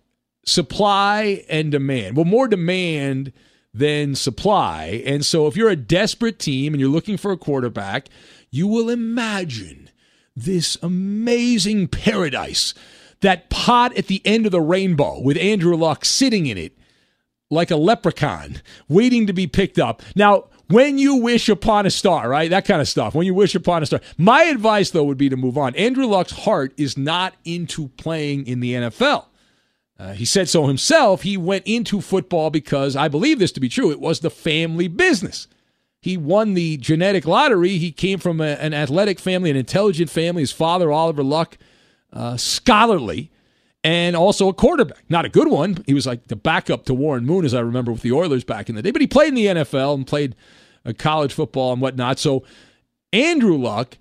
supply 0.46 1.44
and 1.50 1.72
demand. 1.72 2.16
Well, 2.16 2.26
more 2.26 2.48
demand 2.48 3.34
than 3.74 4.16
supply. 4.16 5.04
And 5.06 5.26
so 5.26 5.48
if 5.48 5.58
you're 5.58 5.70
a 5.70 5.76
desperate 5.76 6.40
team 6.40 6.74
and 6.74 6.80
you're 6.82 6.90
looking 6.90 7.18
for 7.18 7.32
a 7.32 7.38
quarterback, 7.38 8.08
you 8.52 8.68
will 8.68 8.90
imagine 8.90 9.90
this 10.36 10.78
amazing 10.82 11.88
paradise, 11.88 12.74
that 13.22 13.50
pot 13.50 13.96
at 13.98 14.08
the 14.08 14.22
end 14.26 14.46
of 14.46 14.52
the 14.52 14.62
rainbow 14.62 15.20
with 15.20 15.38
Andrew 15.38 15.76
Luck 15.76 16.06
sitting 16.06 16.46
in 16.46 16.58
it 16.58 16.78
like 17.50 17.72
a 17.72 17.76
leprechaun 17.76 18.62
waiting 18.88 19.28
to 19.28 19.34
be 19.34 19.48
picked 19.48 19.80
up. 19.80 20.02
Now, 20.16 20.46
when 20.68 20.98
you 20.98 21.16
wish 21.18 21.50
upon 21.50 21.86
a 21.86 21.92
star, 21.92 22.30
right? 22.30 22.50
That 22.50 22.66
kind 22.66 22.82
of 22.82 22.88
stuff. 22.88 23.14
When 23.14 23.28
you 23.28 23.34
wish 23.34 23.54
upon 23.54 23.84
a 23.84 23.86
star. 23.86 24.02
My 24.18 24.44
advice, 24.44 24.90
though, 24.92 25.04
would 25.04 25.18
be 25.18 25.30
to 25.30 25.38
move 25.38 25.58
on. 25.58 25.76
Andrew 25.76 26.06
Luck's 26.06 26.32
heart 26.32 26.74
is 26.78 26.98
not 26.98 27.36
into 27.46 27.90
playing 27.90 28.48
in 28.48 28.60
the 28.60 28.74
NFL. 28.74 29.26
Uh, 30.00 30.14
he 30.14 30.26
said 30.26 30.50
so 30.50 30.68
himself. 30.68 31.22
He 31.22 31.38
went 31.38 31.66
into 31.66 32.02
football 32.02 32.50
because 32.50 32.96
I 32.96 33.08
believe 33.08 33.40
this 33.40 33.52
to 33.54 33.60
be 33.60 33.70
true. 33.70 33.92
It 33.92 34.00
was 34.00 34.20
the 34.20 34.30
family 34.30 34.88
business. 34.88 35.48
He 36.02 36.18
won 36.18 36.54
the 36.54 36.78
genetic 36.78 37.26
lottery. 37.26 37.78
He 37.78 37.92
came 37.92 38.20
from 38.20 38.42
a, 38.42 38.56
an 38.56 38.74
athletic 38.74 39.20
family, 39.20 39.50
an 39.50 39.56
intelligent 39.56 40.10
family. 40.10 40.42
His 40.42 40.52
father, 40.52 40.92
Oliver 40.92 41.24
Luck, 41.24 41.58
uh, 42.12 42.38
scholarly 42.38 43.32
and 43.84 44.16
also 44.16 44.48
a 44.48 44.54
quarterback. 44.54 45.04
Not 45.10 45.26
a 45.26 45.30
good 45.30 45.50
one. 45.50 45.84
He 45.86 45.94
was 45.94 46.08
like 46.08 46.28
the 46.28 46.36
backup 46.36 46.86
to 46.86 46.94
Warren 46.94 47.26
Moon, 47.26 47.46
as 47.46 47.54
I 47.54 47.60
remember 47.60 47.92
with 47.92 48.02
the 48.02 48.14
Oilers 48.14 48.44
back 48.44 48.70
in 48.70 48.76
the 48.76 48.82
day. 48.82 48.92
But 48.92 49.02
he 49.02 49.08
played 49.08 49.30
in 49.30 49.36
the 49.36 49.46
NFL 49.46 49.96
and 49.96 50.08
played 50.08 50.36
uh, 50.86 50.94
college 50.98 51.34
football 51.34 51.74
and 51.74 51.82
whatnot. 51.82 52.20
So 52.20 52.44
Andrew 53.12 53.58
Luck 53.58 53.98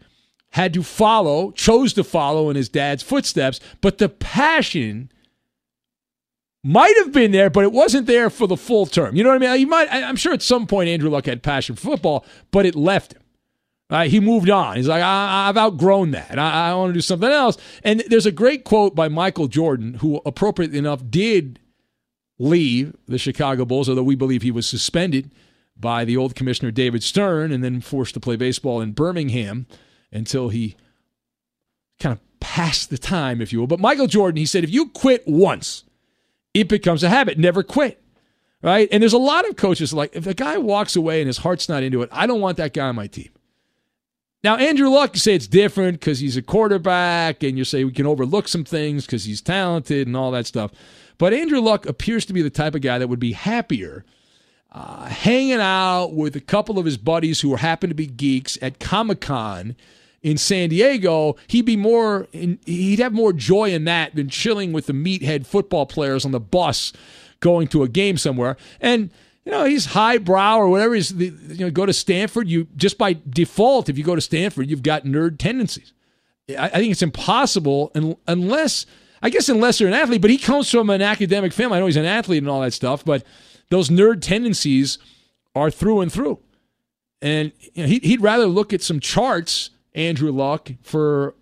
had 0.50 0.72
to 0.74 0.82
follow, 0.82 1.50
chose 1.52 1.92
to 1.94 2.04
follow 2.04 2.48
in 2.50 2.56
his 2.56 2.68
dad's 2.68 3.02
footsteps, 3.02 3.58
but 3.80 3.98
the 3.98 4.08
passion 4.08 5.10
might 6.64 6.96
have 6.98 7.12
been 7.12 7.32
there, 7.32 7.50
but 7.50 7.64
it 7.64 7.72
wasn't 7.72 8.06
there 8.06 8.30
for 8.30 8.46
the 8.46 8.56
full 8.56 8.86
term. 8.86 9.16
You 9.16 9.24
know 9.24 9.30
what 9.30 9.42
I 9.42 9.52
mean? 9.52 9.60
You 9.60 9.66
might. 9.66 9.88
I'm 9.90 10.16
sure 10.16 10.32
at 10.32 10.42
some 10.42 10.66
point 10.66 10.88
Andrew 10.88 11.10
Luck 11.10 11.26
had 11.26 11.42
passion 11.42 11.76
for 11.76 11.82
football, 11.82 12.24
but 12.50 12.66
it 12.66 12.74
left 12.74 13.14
him. 13.14 13.22
Uh, 13.90 14.04
he 14.04 14.20
moved 14.20 14.48
on. 14.48 14.76
He's 14.76 14.88
like, 14.88 15.02
I, 15.02 15.46
have 15.46 15.58
outgrown 15.58 16.12
that. 16.12 16.38
I, 16.38 16.70
I 16.70 16.74
want 16.74 16.90
to 16.90 16.94
do 16.94 17.02
something 17.02 17.28
else. 17.28 17.58
And 17.84 18.02
there's 18.08 18.24
a 18.24 18.32
great 18.32 18.64
quote 18.64 18.94
by 18.94 19.08
Michael 19.08 19.48
Jordan, 19.48 19.94
who, 19.94 20.22
appropriately 20.24 20.78
enough, 20.78 21.02
did 21.10 21.60
leave 22.38 22.96
the 23.06 23.18
Chicago 23.18 23.66
Bulls, 23.66 23.90
although 23.90 24.02
we 24.02 24.14
believe 24.14 24.40
he 24.40 24.50
was 24.50 24.66
suspended 24.66 25.30
by 25.76 26.06
the 26.06 26.16
old 26.16 26.34
commissioner 26.34 26.70
David 26.70 27.02
Stern 27.02 27.52
and 27.52 27.62
then 27.62 27.82
forced 27.82 28.14
to 28.14 28.20
play 28.20 28.36
baseball 28.36 28.80
in 28.80 28.92
Birmingham 28.92 29.66
until 30.10 30.48
he 30.48 30.74
kind 32.00 32.14
of 32.14 32.40
passed 32.40 32.88
the 32.88 32.96
time, 32.96 33.42
if 33.42 33.52
you 33.52 33.58
will. 33.58 33.66
But 33.66 33.78
Michael 33.78 34.06
Jordan, 34.06 34.38
he 34.38 34.46
said, 34.46 34.64
if 34.64 34.70
you 34.70 34.88
quit 34.88 35.22
once, 35.26 35.84
it 36.54 36.68
becomes 36.68 37.02
a 37.02 37.08
habit. 37.08 37.38
Never 37.38 37.62
quit. 37.62 38.02
Right? 38.62 38.88
And 38.92 39.02
there's 39.02 39.12
a 39.12 39.18
lot 39.18 39.48
of 39.48 39.56
coaches 39.56 39.92
like, 39.92 40.14
if 40.14 40.26
a 40.26 40.34
guy 40.34 40.56
walks 40.56 40.94
away 40.94 41.20
and 41.20 41.26
his 41.26 41.38
heart's 41.38 41.68
not 41.68 41.82
into 41.82 42.02
it, 42.02 42.08
I 42.12 42.28
don't 42.28 42.40
want 42.40 42.58
that 42.58 42.72
guy 42.72 42.86
on 42.86 42.94
my 42.94 43.08
team. 43.08 43.30
Now, 44.44 44.56
Andrew 44.56 44.88
Luck, 44.88 45.14
you 45.14 45.20
say 45.20 45.34
it's 45.34 45.46
different 45.46 46.00
because 46.00 46.18
he's 46.18 46.36
a 46.36 46.42
quarterback, 46.42 47.42
and 47.44 47.56
you 47.56 47.64
say 47.64 47.84
we 47.84 47.92
can 47.92 48.06
overlook 48.06 48.48
some 48.48 48.64
things 48.64 49.06
because 49.06 49.24
he's 49.24 49.40
talented 49.40 50.06
and 50.06 50.16
all 50.16 50.32
that 50.32 50.46
stuff. 50.46 50.72
But 51.18 51.32
Andrew 51.32 51.60
Luck 51.60 51.86
appears 51.86 52.24
to 52.26 52.32
be 52.32 52.42
the 52.42 52.50
type 52.50 52.74
of 52.74 52.82
guy 52.82 52.98
that 52.98 53.08
would 53.08 53.20
be 53.20 53.32
happier 53.32 54.04
uh, 54.72 55.06
hanging 55.06 55.60
out 55.60 56.08
with 56.14 56.34
a 56.34 56.40
couple 56.40 56.78
of 56.78 56.84
his 56.84 56.96
buddies 56.96 57.40
who 57.40 57.54
happen 57.54 57.88
to 57.88 57.94
be 57.94 58.06
geeks 58.06 58.58
at 58.62 58.80
Comic 58.80 59.20
Con 59.20 59.76
in 60.22 60.38
San 60.38 60.68
Diego. 60.68 61.36
He'd 61.46 61.64
be 61.64 61.76
more, 61.76 62.28
in, 62.32 62.58
he'd 62.64 63.00
have 63.00 63.12
more 63.12 63.32
joy 63.32 63.72
in 63.72 63.84
that 63.84 64.14
than 64.14 64.28
chilling 64.28 64.72
with 64.72 64.86
the 64.86 64.92
meathead 64.92 65.46
football 65.46 65.86
players 65.86 66.24
on 66.24 66.32
the 66.32 66.40
bus 66.40 66.92
going 67.40 67.68
to 67.68 67.82
a 67.82 67.88
game 67.88 68.16
somewhere. 68.16 68.56
And 68.80 69.10
you 69.44 69.50
know, 69.50 69.64
he's 69.64 69.86
highbrow 69.86 70.58
or 70.58 70.68
whatever. 70.68 70.94
He's, 70.94 71.12
you 71.12 71.56
know, 71.58 71.70
go 71.70 71.84
to 71.84 71.92
Stanford. 71.92 72.48
You 72.48 72.68
just 72.76 72.96
by 72.96 73.16
default, 73.28 73.88
if 73.88 73.98
you 73.98 74.04
go 74.04 74.14
to 74.14 74.20
Stanford, 74.20 74.70
you've 74.70 74.82
got 74.82 75.04
nerd 75.04 75.38
tendencies. 75.38 75.92
I, 76.48 76.66
I 76.66 76.70
think 76.70 76.92
it's 76.92 77.02
impossible 77.02 77.90
unless, 78.26 78.86
I 79.20 79.30
guess, 79.30 79.48
unless 79.48 79.80
you're 79.80 79.88
an 79.88 79.94
athlete. 79.94 80.20
But 80.20 80.30
he 80.30 80.38
comes 80.38 80.70
from 80.70 80.90
an 80.90 81.02
academic 81.02 81.52
family. 81.52 81.76
I 81.76 81.80
know 81.80 81.86
he's 81.86 81.96
an 81.96 82.04
athlete 82.04 82.42
and 82.42 82.48
all 82.48 82.60
that 82.60 82.72
stuff, 82.72 83.04
but 83.04 83.24
those 83.70 83.88
nerd 83.88 84.22
tendencies 84.22 84.98
are 85.54 85.70
through 85.70 86.00
and 86.00 86.12
through. 86.12 86.38
And 87.20 87.52
you 87.74 87.82
know, 87.82 87.88
he, 87.88 87.98
he'd 88.00 88.20
rather 88.20 88.46
look 88.46 88.72
at 88.72 88.82
some 88.82 89.00
charts, 89.00 89.70
Andrew 89.94 90.32
Luck, 90.32 90.70
for 90.82 91.34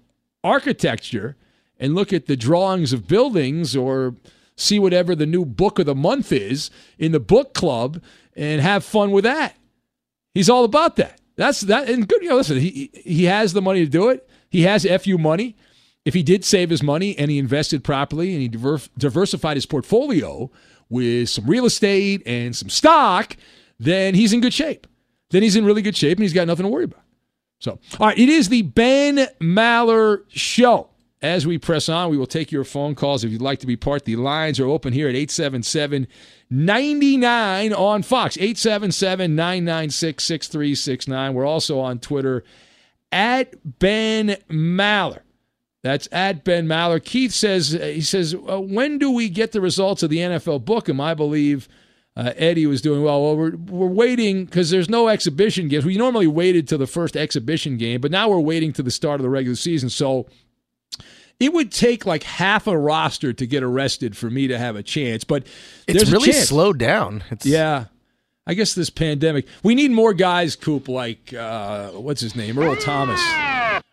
architecture 0.43 1.37
and 1.79 1.95
look 1.95 2.13
at 2.13 2.27
the 2.27 2.37
drawings 2.37 2.93
of 2.93 3.09
buildings 3.09 3.77
or 3.77 4.15
see 4.57 4.79
whatever 4.79 5.15
the 5.15 5.27
new 5.27 5.45
book 5.45 5.79
of 5.79 5.87
the 5.87 5.95
month 5.95 6.33
is 6.33 6.71
in 6.99 7.13
the 7.13 7.21
book 7.21 7.55
club 7.55 8.03
and 8.37 8.61
have 8.61 8.85
fun 8.85 9.11
with 9.11 9.25
that. 9.25 9.57
He's 10.35 10.51
all 10.51 10.65
about 10.65 10.97
that. 10.97 11.21
That's 11.37 11.63
that 11.63 11.89
and 11.89 12.07
good. 12.07 12.23
You 12.23 12.29
know, 12.31 12.37
listen, 12.37 12.59
he 12.59 12.91
he 12.95 13.25
has 13.25 13.53
the 13.53 13.63
money 13.63 13.85
to 13.85 13.91
do 13.91 14.09
it. 14.11 14.29
He 14.51 14.63
has 14.63 14.87
fu 15.03 15.17
money. 15.17 15.57
If 16.05 16.15
he 16.15 16.23
did 16.23 16.45
save 16.45 16.71
his 16.71 16.83
money 16.83 17.17
and 17.19 17.31
he 17.31 17.39
invested 17.39 17.85
properly 17.85 18.33
and 18.33 18.41
he 18.41 18.49
diver- 18.49 18.81
diversified 18.97 19.57
his 19.57 19.67
portfolio 19.67 20.51
with 20.89 21.29
some 21.29 21.47
real 21.47 21.67
estate 21.67 22.23
and 22.27 22.57
some 22.57 22.69
stock, 22.71 23.37
then 23.79 24.15
he's 24.15 24.33
in 24.33 24.41
good 24.41 24.55
shape. 24.55 24.87
Then 25.31 25.43
he's 25.43 25.57
in 25.57 25.65
really 25.65 25.83
good 25.83 25.97
shape 25.97 26.19
and 26.19 26.23
he's 26.23 26.33
got 26.33 26.47
nothing 26.47 26.65
to 26.65 26.71
worry 26.71 26.85
about. 26.85 27.03
So, 27.61 27.79
all 27.99 28.09
right, 28.09 28.19
it 28.19 28.29
is 28.29 28.49
the 28.49 28.63
Ben 28.63 29.29
Maller 29.41 30.25
Show. 30.29 30.89
As 31.23 31.47
we 31.47 31.59
press 31.59 31.91
on, 31.91 32.09
we 32.09 32.17
will 32.17 32.27
take 32.27 32.51
your 32.51 32.65
phone 32.65 32.95
calls 32.95 33.23
if 33.23 33.31
you'd 33.31 33.43
like 33.43 33.59
to 33.59 33.67
be 33.67 33.77
part. 33.77 34.07
The 34.07 34.17
lines 34.17 34.59
are 34.59 34.67
open 34.67 34.95
here 34.95 35.07
at 35.07 35.15
877 35.15 36.09
99 36.49 37.73
on 37.75 38.03
Fox. 38.03 38.39
877 38.39 39.37
996 39.37 40.25
6369. 40.25 41.35
We're 41.35 41.45
also 41.45 41.79
on 41.79 41.99
Twitter 41.99 42.43
at 43.13 43.55
Ben 43.79 44.39
Maller. 44.49 45.21
That's 45.83 46.09
at 46.11 46.43
Ben 46.43 46.67
Maller. 46.67 47.05
Keith 47.05 47.33
says, 47.33 47.73
he 47.73 48.01
says, 48.01 48.35
uh, 48.35 48.59
when 48.59 48.97
do 48.97 49.11
we 49.11 49.29
get 49.29 49.53
the 49.53 49.61
results 49.61 50.03
of 50.03 50.09
the 50.09 50.19
NFL 50.19 50.65
book? 50.65 50.89
Him, 50.89 51.01
I 51.01 51.13
believe 51.13 51.69
uh, 52.21 52.33
Eddie 52.37 52.67
was 52.67 52.83
doing 52.83 53.03
well. 53.03 53.23
Well, 53.23 53.37
we're, 53.37 53.57
we're 53.57 53.87
waiting 53.87 54.45
because 54.45 54.69
there's 54.69 54.91
no 54.91 55.09
exhibition 55.09 55.69
games. 55.69 55.87
We 55.87 55.97
normally 55.97 56.27
waited 56.27 56.69
to 56.69 56.77
the 56.77 56.87
first 56.87 57.17
exhibition 57.17 57.79
game, 57.79 58.01
but 58.03 58.11
now 58.11 58.29
we're 58.29 58.41
waiting 58.41 58.73
to 58.75 58.83
the 58.83 58.91
start 58.91 59.21
of 59.21 59.23
the 59.23 59.31
regular 59.31 59.57
season. 59.57 59.89
So 59.89 60.27
it 61.39 61.55
would 61.55 61.73
take 61.73 62.05
like 62.05 62.23
half 62.25 62.67
a 62.67 62.77
roster 62.77 63.33
to 63.33 63.47
get 63.47 63.63
arrested 63.63 64.17
for 64.19 64.29
me 64.29 64.49
to 64.49 64.59
have 64.59 64.77
a 64.77 64.83
chance. 64.83 65.25
But 65.25 65.47
It's 65.89 66.11
really 66.11 66.33
slowed 66.33 66.79
down. 66.79 67.25
It's, 67.31 67.47
Yeah. 67.47 67.87
I 68.47 68.55
guess 68.55 68.75
this 68.75 68.91
pandemic, 68.91 69.47
we 69.63 69.75
need 69.75 69.91
more 69.91 70.13
guys, 70.13 70.57
Coop, 70.57 70.89
like, 70.89 71.33
uh, 71.33 71.91
what's 71.91 72.21
his 72.21 72.35
name? 72.35 72.59
Earl 72.59 72.75
Thomas. 72.77 73.21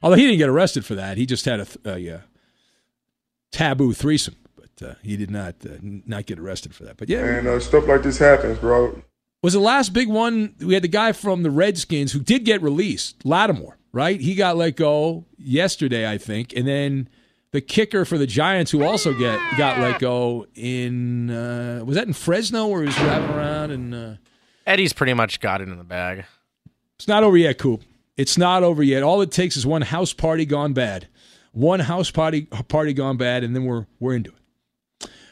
Although 0.01 0.15
he 0.17 0.23
didn't 0.23 0.39
get 0.39 0.49
arrested 0.49 0.83
for 0.85 0.95
that. 0.95 1.17
He 1.17 1.25
just 1.25 1.45
had 1.45 1.59
a, 1.59 1.65
th- 1.65 1.85
a 1.85 2.15
uh, 2.15 2.19
taboo 3.51 3.93
threesome, 3.93 4.35
uh, 4.81 4.95
he 5.03 5.17
did 5.17 5.31
not 5.31 5.55
uh, 5.65 5.75
not 5.81 6.25
get 6.25 6.39
arrested 6.39 6.73
for 6.75 6.83
that. 6.85 6.97
But 6.97 7.09
yeah, 7.09 7.23
And 7.25 7.47
uh, 7.47 7.59
stuff 7.59 7.87
like 7.87 8.03
this 8.03 8.17
happens, 8.17 8.59
bro. 8.59 9.01
was 9.41 9.53
the 9.53 9.59
last 9.59 9.93
big 9.93 10.07
one. 10.09 10.55
We 10.59 10.73
had 10.73 10.83
the 10.83 10.87
guy 10.87 11.11
from 11.11 11.43
the 11.43 11.51
Redskins 11.51 12.11
who 12.11 12.19
did 12.19 12.45
get 12.45 12.61
released, 12.61 13.25
Lattimore, 13.25 13.77
right? 13.91 14.19
He 14.19 14.35
got 14.35 14.57
let 14.57 14.75
go 14.75 15.25
yesterday, 15.37 16.09
I 16.09 16.17
think, 16.17 16.53
and 16.55 16.67
then 16.67 17.09
the 17.51 17.61
kicker 17.61 18.03
for 18.05 18.17
the 18.17 18.27
Giants, 18.27 18.71
who 18.71 18.83
also 18.83 19.13
get 19.13 19.39
got 19.57 19.79
let 19.79 19.99
go 19.99 20.45
in 20.55 21.29
uh, 21.29 21.81
was 21.85 21.95
that 21.95 22.07
in 22.07 22.13
Fresno 22.13 22.67
where 22.67 22.81
he 22.81 22.87
was 22.87 22.95
driving 22.95 23.29
around 23.29 23.71
and. 23.71 23.95
Uh, 23.95 24.13
Eddie's 24.65 24.91
pretty 24.91 25.13
much 25.13 25.39
got 25.39 25.61
it 25.61 25.69
in 25.69 25.77
the 25.77 25.83
bag. 25.85 26.25
It's 26.97 27.07
not 27.07 27.23
over 27.23 27.37
yet, 27.37 27.57
Coop. 27.57 27.83
It's 28.17 28.37
not 28.37 28.63
over 28.63 28.83
yet. 28.83 29.01
All 29.01 29.21
it 29.21 29.31
takes 29.31 29.55
is 29.55 29.65
one 29.65 29.81
house 29.83 30.11
party 30.11 30.45
gone 30.45 30.73
bad. 30.73 31.07
One 31.53 31.79
house 31.79 32.11
party 32.11 32.47
party 32.67 32.91
gone 32.93 33.15
bad, 33.17 33.43
and 33.45 33.55
then 33.55 33.63
we're 33.65 33.85
we're 33.99 34.13
into 34.15 34.31
it. 34.31 34.36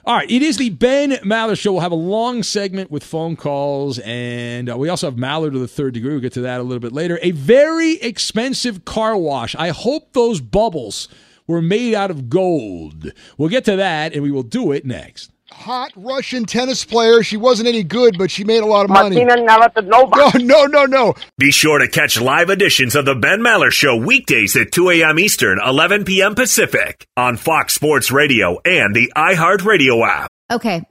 All 0.07 0.15
right, 0.15 0.29
it 0.29 0.43
is 0.43 0.57
the 0.57 0.69
Ben 0.69 1.13
Maller 1.23 1.57
Show. 1.57 1.71
We'll 1.71 1.81
have 1.81 1.91
a 1.91 1.95
long 1.95 2.43
segment 2.43 2.91
with 2.91 3.03
phone 3.03 3.35
calls, 3.35 3.97
and 3.97 4.69
uh, 4.69 4.77
we 4.77 4.87
also 4.87 5.07
have 5.07 5.15
Maller 5.15 5.51
to 5.51 5.57
the 5.57 5.67
third 5.67 5.95
degree. 5.95 6.11
We'll 6.11 6.21
get 6.21 6.33
to 6.33 6.41
that 6.41 6.59
a 6.59 6.63
little 6.63 6.79
bit 6.79 6.91
later. 6.91 7.17
A 7.23 7.31
very 7.31 7.93
expensive 7.93 8.85
car 8.85 9.17
wash. 9.17 9.55
I 9.55 9.69
hope 9.69 10.13
those 10.13 10.41
bubbles 10.41 11.07
were 11.47 11.59
made 11.59 11.95
out 11.95 12.11
of 12.11 12.29
gold. 12.29 13.13
We'll 13.39 13.49
get 13.49 13.65
to 13.65 13.77
that, 13.77 14.13
and 14.13 14.21
we 14.21 14.29
will 14.29 14.43
do 14.43 14.71
it 14.73 14.85
next. 14.85 15.31
Hot 15.51 15.91
Russian 15.95 16.45
tennis 16.45 16.83
player. 16.85 17.23
She 17.23 17.37
wasn't 17.37 17.67
any 17.67 17.83
good, 17.83 18.17
but 18.17 18.31
she 18.31 18.43
made 18.43 18.63
a 18.63 18.65
lot 18.65 18.85
of 18.85 18.89
money. 18.89 19.23
Martina 19.23 19.47
Navratilova. 19.47 20.41
No, 20.41 20.65
no, 20.65 20.65
no, 20.65 20.85
no. 20.85 21.13
Be 21.37 21.51
sure 21.51 21.79
to 21.79 21.87
catch 21.87 22.19
live 22.19 22.49
editions 22.49 22.95
of 22.95 23.05
the 23.05 23.15
Ben 23.15 23.39
Maller 23.39 23.71
Show 23.71 23.95
weekdays 23.95 24.55
at 24.55 24.71
2 24.71 24.89
a.m. 24.91 25.19
Eastern, 25.19 25.59
11 25.65 26.05
p.m. 26.05 26.35
Pacific 26.35 27.07
on 27.15 27.37
Fox 27.37 27.73
Sports 27.73 28.11
Radio 28.11 28.59
and 28.65 28.95
the 28.95 29.11
iHeartRadio 29.15 30.07
app. 30.07 30.29
Okay. 30.51 30.83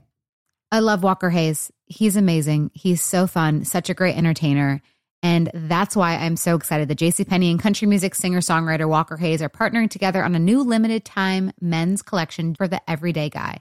I 0.73 0.81
love 0.81 1.03
Walker 1.03 1.31
Hayes. 1.31 1.71
He's 1.87 2.17
amazing. 2.17 2.71
He's 2.75 3.03
so 3.03 3.27
fun, 3.27 3.65
such 3.65 3.91
a 3.91 3.95
great 3.95 4.17
entertainer. 4.17 4.83
And 5.23 5.51
that's 5.55 5.97
why 5.97 6.17
I'm 6.17 6.37
so 6.37 6.55
excited 6.55 6.89
that 6.89 6.99
JCPenney 6.99 7.51
and 7.51 7.61
country 7.61 7.89
music 7.89 8.15
singer 8.15 8.41
songwriter 8.41 8.89
Walker 8.89 9.17
Hayes 9.17 9.41
are 9.41 9.49
partnering 9.49 9.89
together 9.89 10.23
on 10.23 10.35
a 10.35 10.39
new 10.39 10.63
limited 10.63 11.05
time 11.05 11.53
men's 11.61 12.03
collection 12.03 12.55
for 12.55 12.69
the 12.69 12.81
everyday 12.91 13.31
guy. 13.31 13.61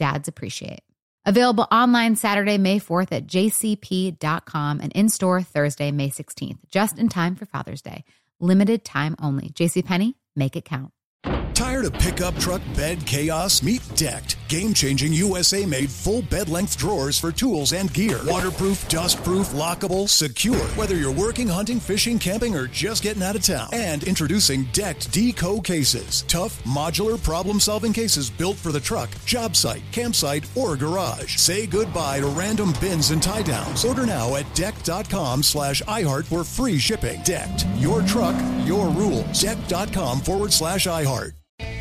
dads 0.00 0.26
appreciate. 0.28 0.80
Available 1.26 1.66
online 1.70 2.16
Saturday, 2.16 2.56
May 2.56 2.80
4th 2.80 3.12
at 3.12 3.26
jcp.com 3.26 4.80
and 4.80 4.90
in 4.92 5.10
store 5.10 5.42
Thursday, 5.42 5.92
May 5.92 6.08
16th, 6.08 6.58
just 6.70 6.98
in 6.98 7.10
time 7.10 7.36
for 7.36 7.44
Father's 7.44 7.82
Day. 7.82 8.04
Limited 8.40 8.84
time 8.84 9.14
only. 9.20 9.50
JCPenney, 9.50 10.14
make 10.34 10.56
it 10.56 10.64
count. 10.64 10.92
Tired 11.52 11.84
of 11.84 11.92
pickup 11.92 12.34
truck 12.38 12.62
bed 12.74 13.04
chaos? 13.04 13.62
Meet 13.62 13.82
Decked. 13.94 14.36
Game 14.50 14.74
changing 14.74 15.12
USA 15.12 15.64
made 15.64 15.88
full 15.88 16.22
bed 16.22 16.48
length 16.48 16.76
drawers 16.76 17.16
for 17.16 17.30
tools 17.30 17.72
and 17.72 17.92
gear. 17.94 18.18
Waterproof, 18.26 18.88
dustproof, 18.88 19.54
lockable, 19.54 20.08
secure. 20.08 20.56
Whether 20.74 20.96
you're 20.96 21.12
working, 21.12 21.46
hunting, 21.46 21.78
fishing, 21.78 22.18
camping, 22.18 22.56
or 22.56 22.66
just 22.66 23.04
getting 23.04 23.22
out 23.22 23.36
of 23.36 23.44
town. 23.44 23.68
And 23.72 24.02
introducing 24.02 24.64
Decked 24.72 25.12
Deco 25.12 25.64
cases. 25.64 26.22
Tough, 26.26 26.60
modular, 26.64 27.22
problem 27.22 27.60
solving 27.60 27.92
cases 27.92 28.28
built 28.28 28.56
for 28.56 28.72
the 28.72 28.80
truck, 28.80 29.08
job 29.24 29.54
site, 29.54 29.82
campsite, 29.92 30.44
or 30.56 30.74
garage. 30.74 31.36
Say 31.36 31.68
goodbye 31.68 32.18
to 32.18 32.26
random 32.26 32.72
bins 32.80 33.12
and 33.12 33.22
tie 33.22 33.42
downs. 33.42 33.84
Order 33.84 34.04
now 34.04 34.34
at 34.34 34.52
decked.com 34.56 35.44
slash 35.44 35.80
iHeart 35.82 36.24
for 36.24 36.42
free 36.42 36.80
shipping. 36.80 37.22
Decked. 37.22 37.66
Your 37.76 38.02
truck, 38.02 38.34
your 38.66 38.88
rules. 38.88 39.40
Decked.com 39.40 40.22
forward 40.22 40.52
slash 40.52 40.88
iHeart. 40.88 41.39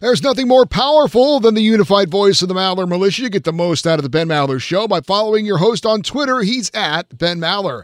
There's 0.00 0.22
nothing 0.22 0.48
more 0.48 0.64
powerful 0.64 1.40
than 1.40 1.54
the 1.54 1.62
unified 1.62 2.08
voice 2.08 2.40
of 2.40 2.48
the 2.48 2.54
Maller 2.54 2.88
Militia. 2.88 3.22
You 3.22 3.28
get 3.28 3.44
the 3.44 3.52
most 3.52 3.86
out 3.86 3.98
of 3.98 4.02
the 4.02 4.08
Ben 4.08 4.28
Maller 4.28 4.58
Show 4.60 4.88
by 4.88 5.02
following 5.02 5.44
your 5.44 5.58
host 5.58 5.84
on 5.84 6.00
Twitter. 6.02 6.40
He's 6.40 6.70
at 6.72 7.18
Ben 7.18 7.38
Maller. 7.38 7.82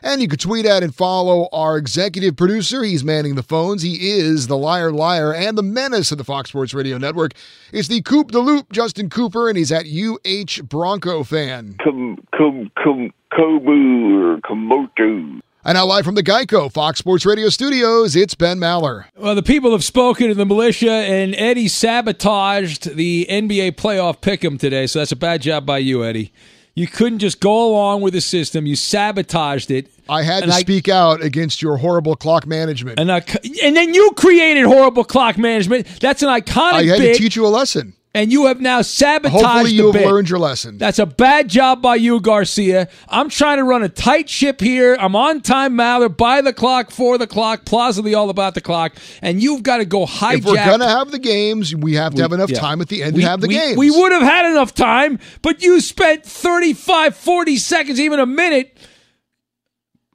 And 0.00 0.22
you 0.22 0.28
can 0.28 0.38
tweet 0.38 0.64
at 0.64 0.84
and 0.84 0.94
follow 0.94 1.48
our 1.52 1.76
executive 1.76 2.36
producer. 2.36 2.84
He's 2.84 3.02
manning 3.02 3.34
the 3.34 3.42
phones. 3.42 3.82
He 3.82 4.10
is 4.10 4.46
the 4.46 4.56
liar, 4.56 4.92
liar, 4.92 5.34
and 5.34 5.58
the 5.58 5.62
menace 5.62 6.12
of 6.12 6.18
the 6.18 6.24
Fox 6.24 6.50
Sports 6.50 6.72
Radio 6.72 6.98
Network. 6.98 7.32
It's 7.72 7.88
the 7.88 8.02
Coop 8.02 8.30
de 8.30 8.38
Loop, 8.38 8.70
Justin 8.70 9.10
Cooper, 9.10 9.48
and 9.48 9.58
he's 9.58 9.72
at 9.72 9.86
UH 9.86 10.62
Bronco 10.62 11.24
fan. 11.24 11.74
Come, 11.82 12.18
come, 12.36 12.70
come, 12.80 13.10
Kobu 13.32 14.36
or 14.36 14.40
Komoto. 14.42 15.40
And 15.66 15.74
now 15.74 15.84
live 15.84 16.04
from 16.04 16.14
the 16.14 16.22
Geico 16.22 16.70
Fox 16.70 17.00
Sports 17.00 17.26
Radio 17.26 17.48
studios, 17.48 18.14
it's 18.14 18.36
Ben 18.36 18.60
Maller. 18.60 19.06
Well, 19.16 19.34
the 19.34 19.42
people 19.42 19.72
have 19.72 19.82
spoken 19.82 20.28
to 20.28 20.34
the 20.34 20.46
militia, 20.46 20.92
and 20.92 21.34
Eddie 21.34 21.66
sabotaged 21.66 22.94
the 22.94 23.26
NBA 23.28 23.72
playoff 23.72 24.20
pick'em 24.20 24.60
today, 24.60 24.86
so 24.86 25.00
that's 25.00 25.10
a 25.10 25.16
bad 25.16 25.42
job 25.42 25.66
by 25.66 25.78
you, 25.78 26.04
Eddie. 26.04 26.32
You 26.76 26.86
couldn't 26.86 27.18
just 27.18 27.40
go 27.40 27.68
along 27.68 28.02
with 28.02 28.12
the 28.12 28.20
system; 28.20 28.64
you 28.64 28.76
sabotaged 28.76 29.72
it. 29.72 29.88
I 30.08 30.22
had 30.22 30.44
to 30.44 30.52
I- 30.52 30.60
speak 30.60 30.88
out 30.88 31.20
against 31.20 31.60
your 31.60 31.78
horrible 31.78 32.14
clock 32.14 32.46
management. 32.46 33.00
And 33.00 33.10
I, 33.10 33.24
and 33.64 33.74
then 33.74 33.92
you 33.92 34.12
created 34.12 34.66
horrible 34.66 35.02
clock 35.02 35.36
management. 35.36 35.88
That's 35.98 36.22
an 36.22 36.28
iconic. 36.28 36.74
I 36.74 36.84
had 36.84 36.98
bit, 36.98 37.16
to 37.16 37.18
teach 37.18 37.34
you 37.34 37.44
a 37.44 37.48
lesson. 37.48 37.92
And 38.16 38.32
you 38.32 38.46
have 38.46 38.62
now 38.62 38.80
sabotaged 38.80 39.44
Hopefully, 39.44 39.70
the 39.70 39.76
you 39.76 39.84
have 39.88 39.92
bit. 39.92 40.06
learned 40.06 40.30
your 40.30 40.38
lesson. 40.38 40.78
That's 40.78 40.98
a 40.98 41.04
bad 41.04 41.48
job 41.50 41.82
by 41.82 41.96
you, 41.96 42.18
Garcia. 42.18 42.88
I'm 43.10 43.28
trying 43.28 43.58
to 43.58 43.64
run 43.64 43.82
a 43.82 43.90
tight 43.90 44.30
ship 44.30 44.58
here. 44.62 44.96
I'm 44.98 45.14
on 45.14 45.42
time, 45.42 45.74
Maller, 45.74 46.16
by 46.16 46.40
the 46.40 46.54
clock, 46.54 46.90
for 46.90 47.18
the 47.18 47.26
clock, 47.26 47.66
plausibly 47.66 48.14
all 48.14 48.30
about 48.30 48.54
the 48.54 48.62
clock, 48.62 48.96
and 49.20 49.42
you've 49.42 49.62
got 49.62 49.78
to 49.78 49.84
go 49.84 50.06
hijack. 50.06 50.38
If 50.38 50.44
we're 50.46 50.54
gonna 50.54 50.88
have 50.88 51.10
the 51.10 51.18
games, 51.18 51.76
we 51.76 51.92
have 51.96 52.14
to 52.14 52.22
have 52.22 52.32
enough 52.32 52.48
yeah. 52.48 52.58
time 52.58 52.80
at 52.80 52.88
the 52.88 53.02
end 53.02 53.16
we, 53.16 53.20
to 53.20 53.28
have 53.28 53.42
the 53.42 53.48
we- 53.48 53.54
games. 53.54 53.76
We 53.76 53.90
would 53.90 54.12
have 54.12 54.22
had 54.22 54.50
enough 54.50 54.74
time, 54.74 55.18
but 55.42 55.62
you 55.62 55.78
spent 55.82 56.24
35, 56.24 57.14
40 57.14 57.56
seconds, 57.58 58.00
even 58.00 58.18
a 58.18 58.24
minute, 58.24 58.78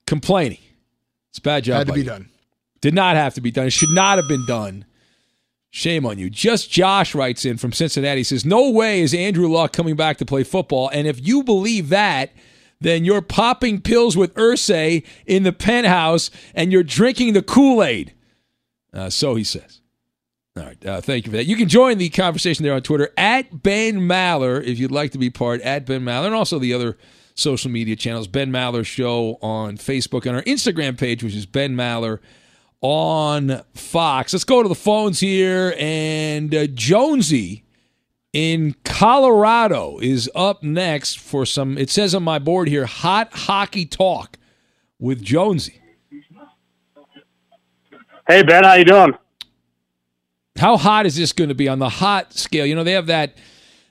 complaining. 0.08 0.58
It's 1.30 1.38
a 1.38 1.42
bad 1.42 1.66
job. 1.66 1.78
Had 1.78 1.88
to 1.88 1.92
by 1.92 1.96
be 1.98 2.02
you. 2.02 2.08
done. 2.08 2.30
Did 2.82 2.96
not 2.96 3.16
have 3.16 3.36
to 3.36 3.42
be 3.42 3.52
done. 3.52 3.68
It 3.68 3.74
should 3.74 3.92
not 3.92 4.18
have 4.18 4.28
been 4.28 4.44
done. 4.48 4.86
Shame 5.74 6.06
on 6.06 6.20
you. 6.20 6.30
Just 6.30 6.70
Josh 6.70 7.16
writes 7.16 7.46
in 7.46 7.56
from 7.56 7.72
Cincinnati. 7.72 8.20
He 8.20 8.24
says, 8.26 8.44
No 8.44 8.70
way 8.70 9.00
is 9.00 9.14
Andrew 9.14 9.48
Luck 9.48 9.72
coming 9.72 9.96
back 9.96 10.18
to 10.18 10.26
play 10.26 10.44
football. 10.44 10.90
And 10.90 11.08
if 11.08 11.26
you 11.26 11.44
believe 11.44 11.90
that, 11.90 12.32
then 12.82 13.06
you're 13.06 13.22
popping 13.22 13.80
pills 13.80 14.18
with 14.18 14.34
Irsay 14.36 15.06
in 15.26 15.44
the 15.44 15.54
penthouse 15.54 16.30
and 16.54 16.74
you're 16.74 16.84
drinking 16.84 17.34
the 17.34 17.42
Kool 17.42 17.82
Aid. 17.84 18.14
Uh, 18.94 19.10
so 19.10 19.36
he 19.36 19.46
says. 19.46 19.80
All 20.58 20.64
right. 20.64 20.86
Uh, 20.86 21.00
thank 21.00 21.26
you 21.26 21.32
for 21.32 21.38
that. 21.38 21.46
You 21.46 21.56
can 21.56 21.70
join 21.70 21.98
the 21.98 22.10
conversation 22.10 22.64
there 22.64 22.74
on 22.74 22.82
Twitter 22.82 23.10
at 23.16 23.64
Ben 23.64 24.02
Maller 24.02 24.62
if 24.62 24.78
you'd 24.78 24.92
like 24.92 25.12
to 25.12 25.18
be 25.18 25.30
part, 25.30 25.62
at 25.62 25.86
Ben 25.86 26.02
Maller, 26.02 26.26
and 26.26 26.36
also 26.36 26.60
the 26.60 26.74
other 26.74 26.98
social 27.34 27.72
media 27.72 27.96
channels, 27.96 28.28
Ben 28.28 28.52
Maller 28.52 28.86
Show 28.86 29.38
on 29.42 29.78
Facebook 29.78 30.26
and 30.26 30.36
our 30.36 30.44
Instagram 30.44 30.98
page, 30.98 31.24
which 31.24 31.36
is 31.36 31.46
Ben 31.46 31.78
Maller 31.78 32.20
on 32.82 33.62
Fox. 33.74 34.34
Let's 34.34 34.44
go 34.44 34.62
to 34.64 34.70
the 34.70 34.76
phones 34.76 35.20
here. 35.20 35.76
And 35.78 36.54
uh, 36.54 36.68
Jonesy 36.68 37.64
in 38.34 38.76
Colorado 38.84 40.00
is 40.00 40.30
up 40.36 40.64
next 40.64 41.20
for 41.20 41.46
some, 41.46 41.78
it 41.78 41.90
says 41.90 42.16
on 42.16 42.24
my 42.24 42.40
board 42.40 42.68
here, 42.68 42.86
hot 42.86 43.30
hockey 43.32 43.86
talk 43.86 44.38
with 45.00 45.22
Jonesy. 45.22 45.82
Hey 48.28 48.44
Ben, 48.44 48.64
how 48.64 48.74
you 48.74 48.86
doing? 48.86 49.14
How 50.58 50.78
hot 50.78 51.06
is 51.06 51.16
this 51.16 51.34
going 51.34 51.50
to 51.50 51.56
be 51.56 51.68
on 51.68 51.80
the 51.80 51.90
hot 51.90 52.34
scale? 52.34 52.66
You 52.66 52.76
know, 52.76 52.84
they 52.84 52.94
have 52.94 53.08
that 53.08 53.38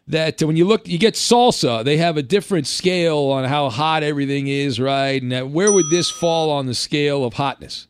that 0.06 0.42
when 0.42 0.56
you 0.56 0.64
look, 0.64 0.88
you 0.88 0.98
get 0.98 1.14
salsa. 1.14 1.84
They 1.84 1.96
have 1.98 2.16
a 2.16 2.22
different 2.22 2.66
scale 2.66 3.18
on 3.18 3.44
how 3.44 3.70
hot 3.70 4.02
everything 4.02 4.48
is, 4.48 4.80
right? 4.80 5.20
And 5.20 5.30
that, 5.32 5.48
where 5.50 5.70
would 5.70 5.90
this 5.90 6.10
fall 6.10 6.50
on 6.50 6.66
the 6.66 6.74
scale 6.74 7.24
of 7.24 7.34
hotness? 7.34 7.86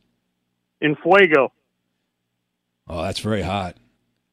In 0.80 0.96
Fuego. 0.96 1.52
Oh, 2.88 3.02
that's 3.02 3.20
very 3.20 3.42
hot. 3.42 3.76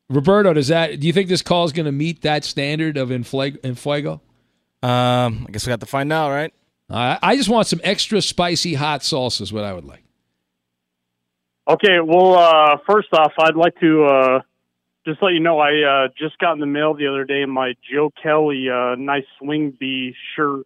Roberto, 0.09 0.53
does 0.53 0.69
that? 0.69 0.99
Do 0.99 1.07
you 1.07 1.13
think 1.13 1.27
this 1.27 1.41
call 1.41 1.65
is 1.65 1.73
going 1.73 1.85
to 1.85 1.91
meet 1.91 2.21
that 2.21 2.45
standard 2.45 2.97
of 2.97 3.11
in 3.11 3.23
Fuego? 3.23 3.59
In 3.63 3.75
Fuego? 3.75 4.21
Um, 4.81 5.45
I 5.47 5.51
guess 5.51 5.65
we 5.65 5.71
got 5.71 5.81
to 5.81 5.85
find 5.85 6.13
out, 6.13 6.29
right? 6.29 6.53
I 6.89 7.19
I 7.21 7.35
just 7.35 7.49
want 7.49 7.67
some 7.67 7.81
extra 7.83 8.21
spicy 8.21 8.73
hot 8.73 9.01
salsa. 9.01 9.41
Is 9.41 9.51
what 9.51 9.63
I 9.63 9.73
would 9.73 9.85
like. 9.85 10.03
Okay, 11.67 11.99
well, 12.01 12.35
uh, 12.35 12.77
first 12.89 13.09
off, 13.11 13.33
I'd 13.37 13.57
like 13.57 13.77
to 13.81 14.05
uh, 14.05 14.39
just 15.05 15.21
let 15.21 15.33
you 15.33 15.41
know 15.41 15.59
I 15.59 16.05
uh, 16.05 16.07
just 16.17 16.37
got 16.37 16.53
in 16.53 16.59
the 16.59 16.65
mail 16.65 16.93
the 16.93 17.07
other 17.07 17.25
day 17.25 17.43
my 17.45 17.73
Joe 17.91 18.09
Kelly 18.23 18.67
uh, 18.69 18.95
nice 18.95 19.25
swing 19.37 19.75
bee 19.77 20.15
shirt, 20.35 20.65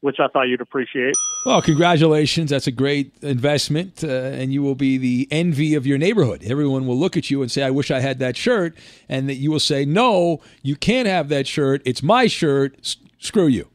which 0.00 0.16
I 0.18 0.28
thought 0.28 0.48
you'd 0.48 0.60
appreciate. 0.60 1.14
Well, 1.44 1.60
congratulations. 1.62 2.50
That's 2.50 2.66
a 2.66 2.72
great 2.72 3.12
investment, 3.22 4.02
uh, 4.02 4.08
and 4.08 4.52
you 4.52 4.62
will 4.62 4.74
be 4.74 4.98
the 4.98 5.28
envy 5.30 5.74
of 5.74 5.86
your 5.86 5.98
neighborhood. 5.98 6.42
Everyone 6.44 6.86
will 6.86 6.96
look 6.96 7.16
at 7.16 7.30
you 7.30 7.42
and 7.42 7.50
say, 7.50 7.62
I 7.62 7.70
wish 7.70 7.90
I 7.90 8.00
had 8.00 8.18
that 8.18 8.36
shirt. 8.36 8.76
And 9.08 9.28
that 9.28 9.34
you 9.34 9.50
will 9.50 9.60
say, 9.60 9.84
No, 9.84 10.40
you 10.62 10.76
can't 10.76 11.08
have 11.08 11.28
that 11.28 11.46
shirt. 11.46 11.82
It's 11.84 12.02
my 12.02 12.26
shirt. 12.26 12.76
S- 12.80 12.96
screw 13.18 13.46
you. 13.46 13.68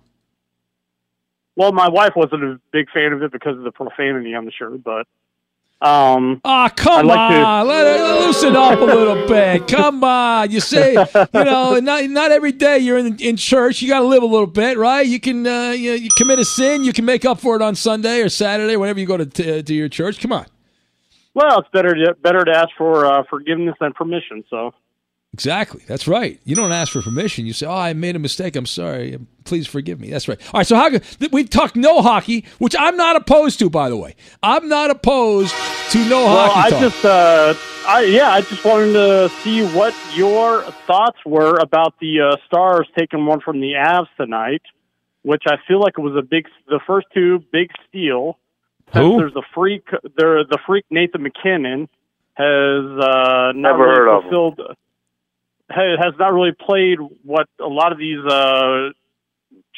Well, 1.55 1.71
my 1.71 1.87
wife 1.87 2.13
wasn't 2.15 2.43
a 2.43 2.59
big 2.71 2.89
fan 2.91 3.13
of 3.13 3.23
it 3.23 3.31
because 3.31 3.57
of 3.57 3.63
the 3.63 3.71
profanity 3.71 4.35
on 4.35 4.45
the 4.45 4.51
shirt, 4.51 4.83
but 4.83 5.07
um, 5.81 6.41
Ah, 6.43 6.69
come 6.75 7.05
like 7.07 7.31
to- 7.31 7.43
on. 7.43 7.67
Let 7.67 7.85
it 7.99 8.25
loosen 8.25 8.55
up 8.55 8.79
a 8.79 8.83
little 8.83 9.27
bit. 9.27 9.67
Come 9.67 10.03
on. 10.03 10.49
You 10.49 10.59
say, 10.59 10.93
you 10.93 11.43
know, 11.43 11.79
not, 11.79 12.03
not 12.05 12.31
every 12.31 12.51
day 12.53 12.79
you're 12.79 12.97
in, 12.97 13.17
in 13.19 13.35
church. 13.37 13.81
You 13.81 13.89
got 13.89 13.99
to 13.99 14.05
live 14.07 14.23
a 14.23 14.27
little 14.27 14.47
bit, 14.47 14.77
right? 14.77 15.05
You 15.05 15.19
can 15.19 15.45
uh, 15.45 15.71
you, 15.71 15.91
you 15.91 16.09
commit 16.17 16.39
a 16.39 16.45
sin. 16.45 16.83
You 16.83 16.93
can 16.93 17.05
make 17.05 17.25
up 17.25 17.39
for 17.39 17.55
it 17.55 17.61
on 17.61 17.75
Sunday 17.75 18.21
or 18.21 18.29
Saturday, 18.29 18.77
whenever 18.77 18.99
you 18.99 19.05
go 19.05 19.17
to, 19.17 19.25
to, 19.25 19.61
to 19.63 19.73
your 19.73 19.89
church. 19.89 20.19
Come 20.21 20.31
on. 20.31 20.45
well, 21.33 21.59
it's 21.59 21.69
better 21.71 21.93
to 21.93 22.15
better 22.21 22.43
to 22.45 22.51
ask 22.51 22.69
for 22.77 23.05
uh, 23.05 23.23
forgiveness 23.29 23.75
than 23.79 23.93
permission. 23.93 24.43
So. 24.49 24.73
Exactly. 25.35 25.81
That's 25.85 26.07
right. 26.07 26.39
You 26.45 26.55
don't 26.55 26.71
ask 26.71 26.93
for 26.93 27.01
permission. 27.01 27.45
You 27.45 27.51
say, 27.51 27.65
"Oh, 27.65 27.73
I 27.73 27.91
made 27.91 28.15
a 28.15 28.19
mistake. 28.19 28.55
I'm 28.55 28.65
sorry. 28.65 29.19
Please 29.43 29.67
forgive 29.67 29.99
me." 29.99 30.09
That's 30.09 30.29
right. 30.29 30.39
All 30.53 30.59
right. 30.59 30.65
So 30.65 30.77
how 30.77 30.87
th- 30.87 31.29
we've 31.33 31.49
talked 31.49 31.75
no 31.75 32.01
hockey, 32.01 32.45
which 32.57 32.73
I'm 32.79 32.95
not 32.95 33.17
opposed 33.17 33.59
to, 33.59 33.69
by 33.69 33.89
the 33.89 33.97
way. 33.97 34.15
I'm 34.41 34.69
not 34.69 34.91
opposed 34.91 35.53
to 35.89 35.97
no 36.07 36.23
well, 36.23 36.47
hockey 36.47 36.67
I 36.67 36.69
talk. 36.69 36.79
just, 36.79 37.03
uh, 37.03 37.53
I 37.85 38.03
yeah, 38.03 38.29
I 38.29 38.41
just 38.43 38.63
wanted 38.63 38.93
to 38.93 39.29
see 39.43 39.65
what 39.75 39.93
your 40.15 40.61
thoughts 40.87 41.17
were 41.25 41.57
about 41.57 41.99
the 41.99 42.21
uh, 42.21 42.37
Stars 42.47 42.87
taking 42.97 43.25
one 43.25 43.41
from 43.41 43.59
the 43.59 43.73
Avs 43.73 44.07
tonight, 44.15 44.61
which 45.23 45.43
I 45.47 45.57
feel 45.67 45.81
like 45.81 45.95
it 45.97 46.01
was 46.01 46.15
a 46.15 46.21
big, 46.21 46.47
the 46.69 46.79
first 46.87 47.07
two 47.13 47.43
big 47.51 47.71
steal. 47.89 48.39
Who? 48.93 49.17
There's 49.17 49.33
the 49.33 49.43
freak, 49.53 49.83
there 50.15 50.45
the 50.45 50.59
freak 50.65 50.85
Nathan 50.89 51.23
MacKinnon 51.23 51.89
has 52.35 52.85
uh, 52.85 53.51
not 53.51 53.55
Never 53.55 53.79
really 53.79 53.95
heard 53.95 54.17
of 54.17 54.23
him. 54.23 54.75
Has 55.69 56.13
not 56.19 56.33
really 56.33 56.53
played 56.53 56.99
what 57.23 57.47
a 57.59 57.67
lot 57.67 57.91
of 57.91 57.97
these 57.97 58.19
uh, 58.25 58.89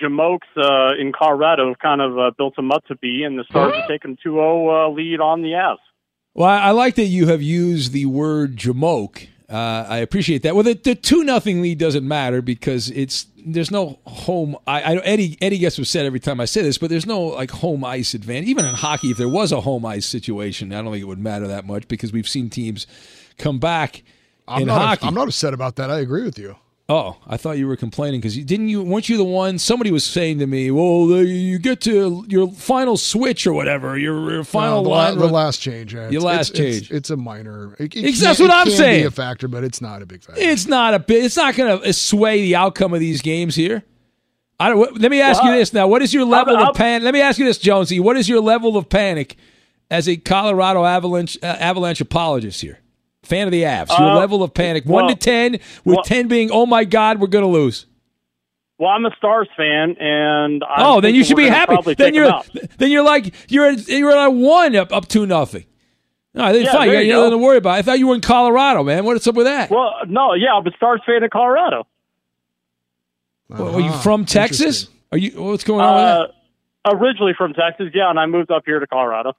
Jamokes 0.01 0.39
uh, 0.55 0.99
in 0.99 1.11
Colorado 1.17 1.69
have 1.69 1.79
kind 1.79 2.01
of 2.01 2.17
uh, 2.17 2.31
built 2.37 2.57
him 2.57 2.71
up 2.71 2.85
to 2.85 2.95
be, 2.97 3.23
and 3.23 3.37
the 3.37 3.43
Stars 3.49 3.73
are 3.75 3.87
taking 3.87 4.17
2-0 4.25 4.87
uh, 4.87 4.89
lead 4.89 5.19
on 5.19 5.41
the 5.41 5.49
Avs. 5.49 5.77
Well, 6.33 6.47
I 6.47 6.59
I 6.59 6.71
like 6.71 6.95
that 6.95 7.05
you 7.05 7.27
have 7.27 7.41
used 7.41 7.93
the 7.93 8.05
word 8.05 8.57
jamoke. 8.57 9.27
Uh, 9.49 9.85
I 9.87 9.97
appreciate 9.99 10.43
that. 10.43 10.55
Well, 10.55 10.63
the, 10.63 10.73
the 10.73 10.93
two 10.93 11.23
nothing 11.23 11.61
lead 11.61 11.77
doesn't 11.79 12.05
matter 12.05 12.41
because 12.41 12.89
it's 12.91 13.27
there's 13.43 13.71
no 13.71 13.97
home. 14.05 14.57
I, 14.67 14.81
I 14.81 14.95
Eddie 14.97 15.37
Eddie 15.41 15.57
gets 15.57 15.79
upset 15.79 16.05
every 16.05 16.19
time 16.19 16.39
I 16.39 16.45
say 16.45 16.61
this, 16.61 16.77
but 16.77 16.89
there's 16.89 17.05
no 17.05 17.21
like 17.21 17.49
home 17.49 17.83
ice 17.85 18.13
advantage. 18.13 18.49
Even 18.49 18.65
in 18.65 18.75
hockey, 18.75 19.09
if 19.09 19.17
there 19.17 19.29
was 19.29 19.51
a 19.51 19.61
home 19.61 19.85
ice 19.85 20.05
situation, 20.05 20.73
I 20.73 20.81
don't 20.81 20.91
think 20.91 21.01
it 21.01 21.07
would 21.07 21.17
matter 21.17 21.47
that 21.47 21.65
much 21.65 21.87
because 21.87 22.11
we've 22.11 22.27
seen 22.27 22.49
teams 22.49 22.85
come 23.37 23.57
back 23.57 24.03
I'm 24.47 24.61
in 24.63 24.67
not. 24.67 24.81
hockey. 24.81 25.07
I'm 25.07 25.13
not 25.13 25.27
upset 25.27 25.53
about 25.53 25.75
that. 25.77 25.89
I 25.91 25.99
agree 25.99 26.23
with 26.23 26.37
you. 26.39 26.55
Oh, 26.89 27.17
I 27.27 27.35
thought 27.35 27.57
you 27.57 27.67
were 27.67 27.75
complaining 27.75 28.21
because 28.21 28.37
you 28.37 28.45
didn't 28.45 28.69
you 28.69 28.81
weren't 28.81 29.09
you 29.09 29.17
the 29.17 29.23
one? 29.25 29.59
Somebody 29.59 29.91
was 29.91 30.05
saying 30.05 30.39
to 30.39 30.47
me, 30.47 30.71
"Well, 30.71 31.05
the, 31.07 31.25
you 31.25 31.59
get 31.59 31.81
to 31.81 32.23
your 32.29 32.49
final 32.53 32.95
switch 32.95 33.45
or 33.45 33.51
whatever, 33.51 33.97
your, 33.97 34.31
your 34.31 34.43
final 34.45 34.83
No, 34.83 34.83
the, 34.83 34.89
la- 34.89 35.15
the 35.15 35.27
last 35.27 35.57
change. 35.61 35.93
yeah. 35.93 36.03
Your 36.09 36.21
It's- 36.21 36.23
last 36.23 36.49
it's, 36.51 36.59
it's- 36.59 36.75
change. 36.79 36.91
It's, 36.91 37.09
a 37.09 37.17
minor. 37.17 37.73
It, 37.77 37.93
it 37.93 38.05
Ex- 38.05 38.17
can- 38.19 38.23
that's 38.23 38.39
what 38.39 38.51
it 38.51 38.53
I'm 38.55 38.67
can 38.67 38.77
saying. 38.77 39.03
Be 39.03 39.07
a 39.07 39.11
factor, 39.11 39.49
but 39.49 39.65
it's 39.65 39.81
not 39.81 40.01
a 40.01 40.05
big 40.05 40.23
factor. 40.23 40.41
It's 40.41 40.65
not 40.65 40.93
a 40.93 40.99
bit. 40.99 41.25
It's 41.25 41.35
not 41.35 41.55
going 41.57 41.81
to 41.81 41.91
sway 41.91 42.41
the 42.43 42.55
outcome 42.55 42.93
of 42.93 43.01
these 43.01 43.21
games 43.21 43.53
here. 43.53 43.83
I 44.57 44.69
don't. 44.69 44.97
Let 45.01 45.11
me 45.11 45.19
ask 45.19 45.43
you 45.43 45.51
this 45.51 45.73
now. 45.73 45.89
What 45.89 46.01
is 46.01 46.13
your 46.13 46.23
level 46.23 46.55
I'll- 46.55 46.69
of 46.69 46.75
panic? 46.77 47.03
Let 47.03 47.13
me 47.13 47.19
ask 47.19 47.37
you 47.37 47.43
this, 47.43 47.57
Jonesy. 47.57 47.99
What 47.99 48.15
is 48.15 48.29
your 48.29 48.39
level 48.39 48.77
of 48.77 48.87
panic 48.87 49.35
as 49.91 50.07
a 50.07 50.15
Colorado 50.15 50.85
Avalanche 50.85 51.37
uh, 51.43 51.47
Avalanche 51.47 51.99
apologist 51.99 52.61
here? 52.61 52.79
Fan 53.23 53.47
of 53.47 53.51
the 53.51 53.63
Avs. 53.63 53.89
Your 53.97 54.09
Uh, 54.09 54.15
level 54.15 54.43
of 54.43 54.53
panic, 54.53 54.85
one 54.85 55.07
to 55.07 55.15
ten, 55.15 55.53
with 55.53 55.61
well- 55.85 56.03
ten 56.03 56.27
being, 56.27 56.49
oh 56.51 56.65
my 56.65 56.83
God, 56.85 57.19
we're 57.19 57.27
going 57.27 57.43
to 57.43 57.49
lose. 57.51 57.85
Well, 58.79 58.89
I'm 58.91 59.05
a 59.05 59.11
Stars 59.17 59.47
fan, 59.57 59.95
and 59.99 60.63
I'm 60.63 60.85
oh, 60.85 61.01
then 61.01 61.15
you 61.15 61.23
should 61.23 61.35
be 61.35 61.47
happy. 61.47 61.75
Then 61.95 62.13
you're 62.13 62.31
then 62.77 62.91
you're 62.91 63.03
like 63.03 63.33
you're 63.49 63.65
at, 63.65 63.87
you're 63.87 64.11
at 64.15 64.27
one 64.27 64.75
up 64.75 64.93
up 64.93 65.07
two 65.07 65.25
nothing. 65.25 65.65
No, 66.35 66.53
then 66.53 66.63
Yeah, 66.63 66.71
fine. 66.73 66.85
You 66.85 66.91
there 66.91 67.01
got 67.01 67.05
you 67.07 67.13
nothing 67.13 67.31
to 67.31 67.37
worry 67.39 67.57
about. 67.57 67.71
I 67.73 67.81
thought 67.81 67.97
you 67.97 68.05
were 68.07 68.13
in 68.13 68.21
Colorado, 68.21 68.83
man. 68.83 69.03
What's 69.03 69.25
up 69.25 69.33
with 69.33 69.47
that? 69.47 69.71
Well, 69.71 69.93
no, 70.07 70.35
yeah, 70.35 70.53
I'm 70.53 70.67
a 70.67 70.71
Stars 70.75 71.01
fan 71.07 71.23
in 71.23 71.29
Colorado. 71.31 71.87
Well, 73.49 73.75
are 73.77 73.79
you 73.81 73.87
Uh-huh. 73.87 73.99
from 74.01 74.25
Texas? 74.25 74.89
Are 75.11 75.17
you? 75.17 75.31
What's 75.41 75.63
going 75.63 75.81
on 75.83 75.95
with 75.95 76.03
that? 76.85 76.91
Uh, 76.91 76.95
originally 76.97 77.33
from 77.35 77.53
Texas, 77.53 77.87
yeah, 77.95 78.09
and 78.11 78.19
I 78.19 78.27
moved 78.27 78.51
up 78.51 78.61
here 78.65 78.79
to 78.79 78.85
Colorado. 78.87 79.33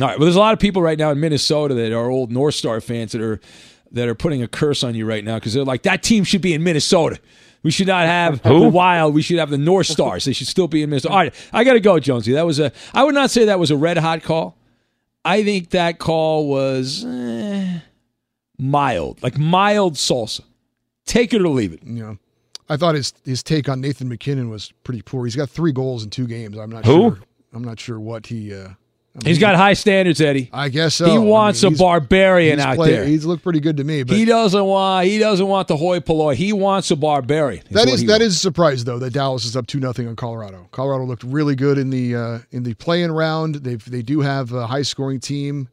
All 0.00 0.06
right. 0.08 0.18
Well, 0.18 0.26
there's 0.26 0.36
a 0.36 0.40
lot 0.40 0.52
of 0.52 0.58
people 0.58 0.82
right 0.82 0.98
now 0.98 1.10
in 1.10 1.20
Minnesota 1.20 1.74
that 1.74 1.92
are 1.92 2.10
old 2.10 2.30
North 2.30 2.54
Star 2.54 2.80
fans 2.80 3.12
that 3.12 3.20
are 3.22 3.40
that 3.92 4.08
are 4.08 4.14
putting 4.14 4.42
a 4.42 4.48
curse 4.48 4.84
on 4.84 4.94
you 4.94 5.06
right 5.06 5.24
now 5.24 5.36
because 5.36 5.54
they're 5.54 5.64
like 5.64 5.82
that 5.84 6.02
team 6.02 6.24
should 6.24 6.42
be 6.42 6.52
in 6.52 6.62
Minnesota. 6.62 7.18
We 7.62 7.70
should 7.70 7.86
not 7.88 8.06
have 8.06 8.42
the 8.42 8.68
Wild. 8.68 9.14
We 9.14 9.22
should 9.22 9.38
have 9.38 9.50
the 9.50 9.58
North 9.58 9.86
Stars. 9.86 10.24
They 10.24 10.32
should 10.32 10.46
still 10.46 10.68
be 10.68 10.82
in 10.82 10.90
Minnesota. 10.90 11.12
All 11.12 11.18
right, 11.20 11.34
I 11.52 11.64
got 11.64 11.72
to 11.72 11.80
go, 11.80 11.98
Jonesy. 11.98 12.32
That 12.32 12.46
was 12.46 12.60
a. 12.60 12.72
I 12.94 13.02
would 13.04 13.14
not 13.14 13.30
say 13.30 13.46
that 13.46 13.58
was 13.58 13.70
a 13.70 13.76
red 13.76 13.98
hot 13.98 14.22
call. 14.22 14.56
I 15.24 15.42
think 15.42 15.70
that 15.70 15.98
call 15.98 16.48
was 16.48 17.04
eh, 17.04 17.80
mild, 18.58 19.22
like 19.22 19.36
mild 19.38 19.94
salsa. 19.94 20.42
Take 21.06 21.34
it 21.34 21.40
or 21.40 21.48
leave 21.48 21.72
it. 21.72 21.80
Yeah. 21.84 22.14
I 22.68 22.76
thought 22.76 22.94
his 22.94 23.12
his 23.24 23.42
take 23.42 23.68
on 23.68 23.80
Nathan 23.80 24.08
MacKinnon 24.08 24.50
was 24.50 24.72
pretty 24.84 25.02
poor. 25.02 25.24
He's 25.24 25.36
got 25.36 25.48
three 25.48 25.72
goals 25.72 26.04
in 26.04 26.10
two 26.10 26.26
games. 26.26 26.56
I'm 26.56 26.70
not 26.70 26.84
Who? 26.84 26.92
sure. 26.92 27.18
I'm 27.52 27.64
not 27.64 27.80
sure 27.80 27.98
what 27.98 28.26
he. 28.26 28.54
Uh, 28.54 28.70
I 29.16 29.24
mean, 29.24 29.28
He's 29.28 29.38
got 29.38 29.56
high 29.56 29.72
standards, 29.72 30.20
Eddie. 30.20 30.50
I 30.52 30.68
guess 30.68 30.96
so. 30.96 31.06
He 31.06 31.12
I 31.12 31.16
mean, 31.16 31.26
wants 31.26 31.62
a 31.62 31.70
barbarian 31.70 32.60
out 32.60 32.76
played- 32.76 32.92
there. 32.92 33.04
He's 33.06 33.24
looked 33.24 33.42
pretty 33.42 33.60
good 33.60 33.78
to 33.78 33.84
me, 33.84 34.02
but 34.02 34.14
he 34.14 34.26
doesn't 34.26 34.62
want. 34.64 35.06
He 35.06 35.18
doesn't 35.18 35.46
want 35.46 35.68
the 35.68 35.76
hoi 35.78 36.00
polloi. 36.00 36.34
He 36.34 36.52
wants 36.52 36.90
a 36.90 36.96
barbarian. 36.96 37.62
That 37.70 37.86
what 37.86 37.94
is 37.94 38.04
that 38.04 38.08
wants. 38.20 38.26
is 38.26 38.36
a 38.36 38.38
surprise 38.38 38.84
though 38.84 38.98
that 38.98 39.14
Dallas 39.14 39.46
is 39.46 39.56
up 39.56 39.66
two 39.66 39.80
nothing 39.80 40.06
on 40.06 40.16
Colorado. 40.16 40.68
Colorado 40.70 41.04
looked 41.04 41.22
really 41.24 41.54
good 41.54 41.78
in 41.78 41.88
the 41.88 42.14
uh, 42.14 42.38
in 42.50 42.62
the 42.62 42.74
play-in 42.74 43.10
round. 43.10 43.56
They 43.56 43.76
they 43.76 44.02
do 44.02 44.20
have 44.20 44.52
a 44.52 44.66
high 44.66 44.82
scoring 44.82 45.18
team. 45.20 45.68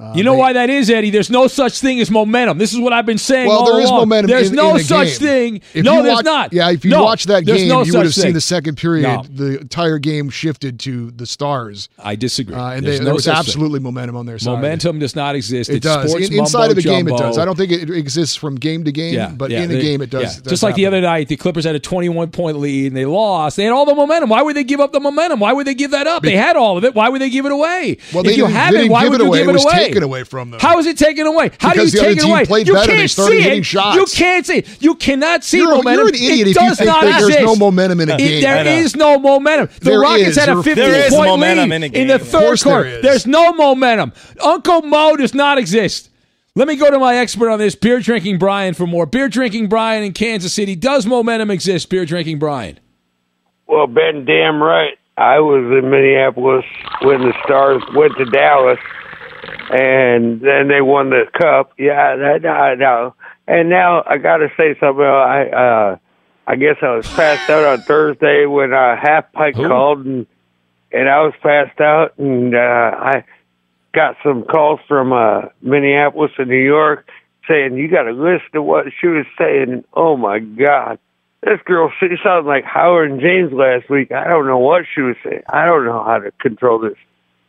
Uh, 0.00 0.12
You 0.14 0.22
know 0.24 0.32
they- 0.32 0.38
why 0.38 0.52
that 0.52 0.70
is, 0.70 0.90
Eddie? 0.90 1.10
There's 1.10 1.30
no 1.30 1.46
such 1.48 1.80
thing 1.80 1.98
as 2.00 2.10
momentum. 2.10 2.58
This 2.58 2.72
is 2.72 2.78
what 2.78 2.92
I've 2.92 3.06
been 3.06 3.18
saying. 3.18 3.48
Well, 3.48 3.58
all 3.58 3.72
there 3.72 3.82
is 3.82 3.88
along. 3.88 4.00
momentum. 4.02 4.30
There's 4.30 4.50
in, 4.50 4.56
no 4.56 4.70
in 4.70 4.76
the 4.78 4.84
such 4.84 5.18
game. 5.18 5.28
thing. 5.28 5.60
If 5.74 5.84
no, 5.84 6.02
there's 6.02 6.16
watch- 6.16 6.24
not. 6.24 6.52
Yeah, 6.52 6.70
if 6.70 6.84
you 6.84 6.90
No, 6.92 7.02
watch 7.04 7.24
that 7.24 7.44
game, 7.44 7.68
no 7.68 7.82
you 7.82 7.92
would 7.94 8.04
have 8.04 8.14
seen 8.14 8.32
the 8.34 8.40
second 8.40 8.76
period. 8.76 9.02
No. 9.02 9.24
The 9.28 9.60
entire 9.60 9.98
game 9.98 10.30
shifted 10.30 10.78
to 10.80 11.10
the 11.10 11.26
Stars. 11.26 11.88
I 11.98 12.14
disagree. 12.16 12.54
Uh, 12.54 12.70
and 12.70 12.86
they, 12.86 12.98
there 12.98 13.12
was 13.14 13.24
such 13.24 13.32
thing. 13.34 13.38
absolutely 13.40 13.80
momentum 13.80 14.16
on 14.16 14.26
their 14.26 14.38
side. 14.38 14.52
Momentum 14.52 14.98
does 14.98 15.16
not 15.16 15.34
exist. 15.34 15.70
It 15.70 15.76
It's 15.76 15.84
does. 15.86 16.10
sports 16.10 16.28
In- 16.28 16.38
inside 16.38 16.70
of 16.70 16.76
the 16.76 16.82
game, 16.82 17.08
it 17.08 17.16
does. 17.16 17.38
I 17.38 17.44
don't 17.44 17.56
think 17.56 17.72
it 17.72 17.90
exists 17.90 18.36
from 18.36 18.56
game 18.56 18.84
to 18.84 18.92
game, 18.92 19.14
Yeah, 19.14 19.30
but 19.36 19.50
yeah, 19.50 19.62
in 19.62 19.70
a 19.70 19.74
they- 19.74 19.80
game, 19.82 20.02
it 20.02 20.10
does. 20.10 20.22
yeah. 20.22 20.28
it 20.38 20.44
does 20.44 20.50
Just 20.50 20.62
like 20.62 20.74
the 20.76 20.86
other 20.86 21.00
night, 21.00 21.28
the 21.28 21.36
Clippers 21.36 21.64
had 21.64 21.74
a 21.74 21.78
21 21.80 22.28
point 22.30 22.58
lead 22.58 22.86
and 22.86 22.96
they 22.96 23.04
lost. 23.04 23.56
They 23.56 23.64
had 23.64 23.72
all 23.72 23.84
the 23.84 23.94
momentum. 23.94 24.28
Why 24.30 24.42
would 24.42 24.54
they 24.56 24.64
give 24.64 24.80
up 24.80 24.92
the 24.92 25.00
momentum? 25.00 25.40
Why 25.40 25.52
would 25.52 25.66
they 25.66 25.74
give 25.74 25.90
that 25.90 26.06
up? 26.06 26.22
They 26.22 26.36
had 26.36 26.56
all 26.56 26.76
of 26.78 26.84
it. 26.84 26.94
Why 26.94 27.08
would 27.08 27.20
they 27.20 27.30
give 27.30 27.46
it 27.46 27.52
away? 27.52 27.96
Well, 28.12 28.26
if 28.26 28.36
you 28.36 28.46
have 28.46 28.74
it, 28.74 28.90
why 28.90 29.08
would 29.08 29.20
you 29.20 29.32
give 29.32 29.48
it 29.48 29.56
away? 29.62 29.87
Taken 29.88 30.02
away 30.02 30.24
from 30.24 30.50
them. 30.50 30.60
How 30.60 30.78
is 30.78 30.86
it 30.86 30.96
taken 30.98 31.26
away? 31.26 31.50
How 31.58 31.72
Because 31.72 31.92
do 31.92 31.98
you 31.98 32.02
the 32.02 32.06
other 32.06 32.08
take 32.14 32.18
it 32.18 32.22
team 32.22 32.30
away? 32.32 32.44
played 32.44 32.66
you 32.68 32.74
better. 32.74 32.86
They 32.86 32.96
can't 32.98 33.10
started 33.10 33.42
see 33.42 33.48
it. 33.48 33.64
shots. 33.66 33.96
You 33.96 34.06
can't 34.16 34.46
see. 34.46 34.58
it. 34.58 34.82
You 34.82 34.94
cannot 34.94 35.44
see 35.44 35.58
You're 35.58 35.70
momentum. 35.76 35.94
you're 35.94 36.08
an 36.08 36.14
idiot 36.14 36.48
It 36.48 36.56
if 36.56 36.62
you 36.62 36.74
think 36.74 36.86
not 36.88 37.02
that 37.04 37.20
there's 37.20 37.40
no 37.44 37.56
momentum 37.56 38.00
in 38.00 38.10
a 38.10 38.16
game. 38.16 38.42
there 38.42 38.58
I 38.58 38.62
know. 38.62 38.70
is 38.70 38.96
no 38.96 39.18
momentum. 39.18 39.68
The 39.80 39.90
There 39.90 40.00
Rockets 40.00 40.28
is. 40.30 40.36
had 40.36 40.48
a 40.48 40.54
There- 40.54 40.62
15 40.62 40.74
there 40.90 41.06
is 41.06 41.14
point 41.14 41.28
momentum 41.30 41.70
lead 41.70 41.76
in 41.76 41.82
a 41.94 41.98
in 41.98 42.06
the 42.08 42.18
third 42.18 42.40
course 42.40 42.62
there 42.64 42.72
quarter. 42.72 42.88
is. 42.90 43.02
There's 43.02 43.26
no 43.26 43.52
momentum. 43.52 44.12
Uncle 44.42 44.82
Mo 44.82 45.16
does 45.16 45.34
not 45.34 45.58
exist. 45.58 46.10
Let 46.54 46.66
me 46.66 46.74
go 46.76 46.90
to 46.90 46.98
my 46.98 47.16
expert 47.16 47.50
on 47.50 47.58
this, 47.60 47.76
beer 47.76 48.00
drinking 48.00 48.38
Brian, 48.38 48.74
for 48.74 48.86
more. 48.86 49.06
Beer 49.06 49.28
drinking 49.28 49.68
Brian 49.68 50.02
in 50.02 50.12
Kansas 50.12 50.52
City. 50.52 50.74
Does 50.74 51.06
momentum 51.06 51.50
exist, 51.52 51.88
beer 51.88 52.04
drinking 52.04 52.40
Brian? 52.40 52.80
Well, 53.68 53.86
Ben, 53.86 54.24
damn 54.24 54.60
right. 54.62 54.94
I 55.16 55.40
was 55.40 55.64
in 55.82 55.90
Minneapolis 55.90 56.64
when 57.02 57.20
the 57.20 57.32
Stars 57.44 57.82
went 57.94 58.12
to 58.18 58.24
Dallas, 58.26 58.78
and 59.70 60.40
then 60.40 60.68
they 60.68 60.80
won 60.80 61.10
the 61.10 61.24
cup. 61.38 61.72
Yeah, 61.78 62.16
that 62.16 62.46
I 62.46 62.74
know. 62.74 63.14
And 63.46 63.68
now 63.68 64.02
I 64.06 64.18
got 64.18 64.38
to 64.38 64.48
say 64.56 64.78
something. 64.78 65.04
I 65.04 65.48
uh, 65.48 65.96
I 66.46 66.56
guess 66.56 66.76
I 66.82 66.96
was 66.96 67.06
passed 67.08 67.50
out 67.50 67.64
on 67.64 67.80
Thursday 67.82 68.46
when 68.46 68.72
uh, 68.72 68.96
Half 68.96 69.32
Pint 69.32 69.56
called, 69.56 70.04
and 70.04 70.26
and 70.92 71.08
I 71.08 71.22
was 71.22 71.34
passed 71.42 71.80
out, 71.80 72.18
and 72.18 72.54
uh, 72.54 72.58
I 72.58 73.24
got 73.94 74.16
some 74.22 74.44
calls 74.44 74.80
from 74.88 75.12
uh, 75.12 75.48
Minneapolis 75.60 76.32
and 76.38 76.48
New 76.48 76.56
York 76.56 77.08
saying 77.48 77.76
you 77.76 77.88
got 77.88 78.02
to 78.02 78.12
listen 78.12 78.48
to 78.52 78.62
what 78.62 78.86
she 79.00 79.06
was 79.06 79.26
saying. 79.38 79.72
And, 79.72 79.84
oh 79.94 80.16
my 80.16 80.38
God, 80.38 80.98
this 81.42 81.60
girl 81.64 81.90
she 81.98 82.08
sounded 82.22 82.48
like 82.48 82.64
Howard 82.64 83.10
and 83.10 83.20
James 83.20 83.52
last 83.52 83.88
week. 83.88 84.12
I 84.12 84.24
don't 84.24 84.46
know 84.46 84.58
what 84.58 84.84
she 84.94 85.00
was 85.00 85.16
saying. 85.24 85.42
I 85.48 85.64
don't 85.64 85.84
know 85.84 86.02
how 86.04 86.18
to 86.18 86.30
control 86.32 86.78
this, 86.78 86.98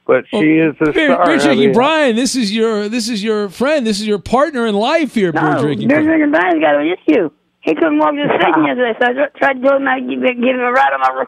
but 0.10 0.26
she 0.28 0.58
is 0.58 0.76
a 0.82 0.92
Beer, 0.92 1.14
star. 1.14 1.26
beer 1.26 1.36
I 1.36 1.38
drinking 1.38 1.60
mean, 1.60 1.74
Brian, 1.74 2.16
this 2.16 2.36
is 2.36 2.52
your 2.52 2.90
this 2.90 3.10
is 3.10 3.24
your 3.24 3.48
friend. 3.48 3.86
This 3.86 4.02
is 4.02 4.08
your 4.08 4.18
partner 4.18 4.66
in 4.66 4.74
life 4.74 5.14
here, 5.14 5.32
beer 5.32 5.54
No, 5.54 5.62
drinking. 5.62 5.88
Beer 5.88 6.02
drinking 6.02 6.32
Brian's 6.32 6.60
got 6.60 6.82
an 6.82 6.88
issue. 6.88 7.30
He 7.62 7.76
couldn't 7.76 8.00
walk 8.00 8.16
to 8.16 8.26
the 8.28 8.40
station 8.42 8.66
yesterday, 8.66 8.98
so 9.00 9.06
I 9.06 9.38
tried 9.38 9.62
to 9.62 9.70
do 9.70 9.76
him 9.76 9.88
out, 9.88 10.00
give, 10.00 10.20
give 10.22 10.56
him 10.56 10.62
a 10.62 10.72
ride 10.72 10.94
on 10.94 11.02
my 11.02 11.20
roof. 11.20 11.28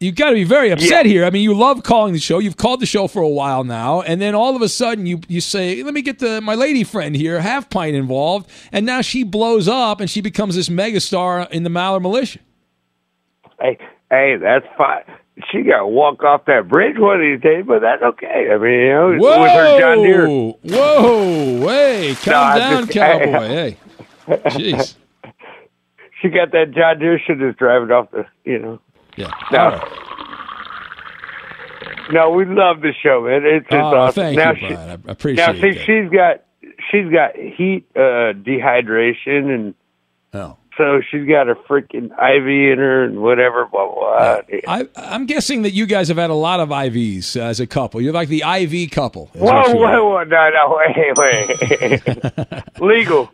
You 0.00 0.12
got 0.12 0.28
to 0.28 0.34
be 0.34 0.44
very 0.44 0.70
upset 0.70 1.06
here. 1.06 1.24
I 1.24 1.30
mean, 1.30 1.42
you 1.42 1.54
love 1.54 1.82
calling 1.82 2.12
the 2.12 2.18
show. 2.18 2.38
You've 2.38 2.58
called 2.58 2.80
the 2.80 2.86
show 2.86 3.08
for 3.08 3.22
a 3.22 3.28
while 3.28 3.64
now, 3.64 4.02
and 4.02 4.20
then 4.20 4.34
all 4.34 4.54
of 4.54 4.60
a 4.60 4.68
sudden 4.68 5.06
you 5.06 5.20
you 5.26 5.40
say, 5.40 5.82
"Let 5.82 5.94
me 5.94 6.02
get 6.02 6.18
the 6.18 6.42
my 6.42 6.54
lady 6.54 6.84
friend 6.84 7.16
here, 7.16 7.40
half 7.40 7.70
pint 7.70 7.96
involved," 7.96 8.50
and 8.72 8.84
now 8.84 9.00
she 9.00 9.24
blows 9.24 9.68
up 9.68 10.00
and 10.00 10.10
she 10.10 10.20
becomes 10.20 10.54
this 10.54 10.68
megastar 10.68 11.50
in 11.50 11.62
the 11.62 11.70
Maller 11.70 12.02
Militia. 12.02 12.40
Hey, 13.58 13.78
hey, 14.10 14.36
that's 14.36 14.66
fine. 14.76 15.04
She 15.52 15.62
got 15.62 15.78
to 15.78 15.86
walk 15.86 16.22
off 16.24 16.44
that 16.46 16.66
bridge 16.68 16.96
one 16.98 17.16
of 17.16 17.20
these 17.20 17.40
days, 17.40 17.64
but 17.66 17.80
that's 17.80 18.02
okay. 18.02 18.48
I 18.52 18.58
mean, 18.58 18.72
you 18.72 18.88
know, 18.88 19.16
Whoa, 19.18 19.42
with 19.42 19.50
her 19.52 19.78
John 19.80 19.98
Deere. 20.02 20.26
whoa, 20.28 21.68
hey, 21.68 22.14
calm 22.16 22.54
No, 22.54 22.58
down, 22.58 22.86
just- 22.86 22.92
cowboy. 22.92 23.26
hey, 23.48 23.76
jeez. 24.26 24.94
She 26.20 26.28
got 26.30 26.50
that 26.52 26.72
John 26.72 26.98
Deere. 26.98 27.20
She 27.24 27.34
just 27.34 27.58
driving 27.58 27.90
off 27.92 28.10
the, 28.10 28.26
you 28.44 28.58
know. 28.58 28.80
Yeah. 29.16 29.30
No. 29.52 29.80
No, 32.10 32.30
we 32.30 32.44
love 32.46 32.80
the 32.80 32.92
show, 33.02 33.22
man. 33.28 33.42
It's 33.44 33.64
just 33.68 33.74
Oh, 33.74 33.94
awesome. 33.94 34.22
thank 34.22 34.36
now 34.38 34.52
you, 34.52 34.56
she, 34.68 34.74
Brian. 34.74 35.02
I 35.06 35.12
appreciate 35.12 35.46
Now, 35.46 35.52
see, 35.52 35.70
that. 35.74 35.84
she's 35.84 36.10
got 36.10 36.42
she's 36.90 37.12
got 37.12 37.36
heat 37.36 37.86
uh, 37.94 38.32
dehydration, 38.32 39.54
and 39.54 39.74
Oh. 40.32 40.56
So 40.78 41.02
she's 41.10 41.28
got 41.28 41.48
a 41.50 41.54
freaking 41.54 42.06
IV 42.06 42.46
in 42.46 42.78
her 42.78 43.04
and 43.04 43.20
whatever. 43.20 43.66
Blah 43.66 43.92
blah. 43.92 44.40
I, 44.66 44.88
I'm 44.96 45.26
guessing 45.26 45.62
that 45.62 45.72
you 45.72 45.84
guys 45.84 46.08
have 46.08 46.16
had 46.16 46.30
a 46.30 46.34
lot 46.34 46.60
of 46.60 46.70
IVs 46.70 47.38
uh, 47.38 47.44
as 47.44 47.60
a 47.60 47.66
couple. 47.66 48.00
You're 48.00 48.14
like 48.14 48.28
the 48.28 48.42
IV 48.42 48.90
couple. 48.92 49.26
Whoa, 49.34 49.74
whoa, 49.74 50.08
whoa! 50.08 50.24
No, 50.24 50.50
no, 50.50 50.80
wait, 50.96 51.18
wait. 51.18 52.62
Legal. 52.80 53.30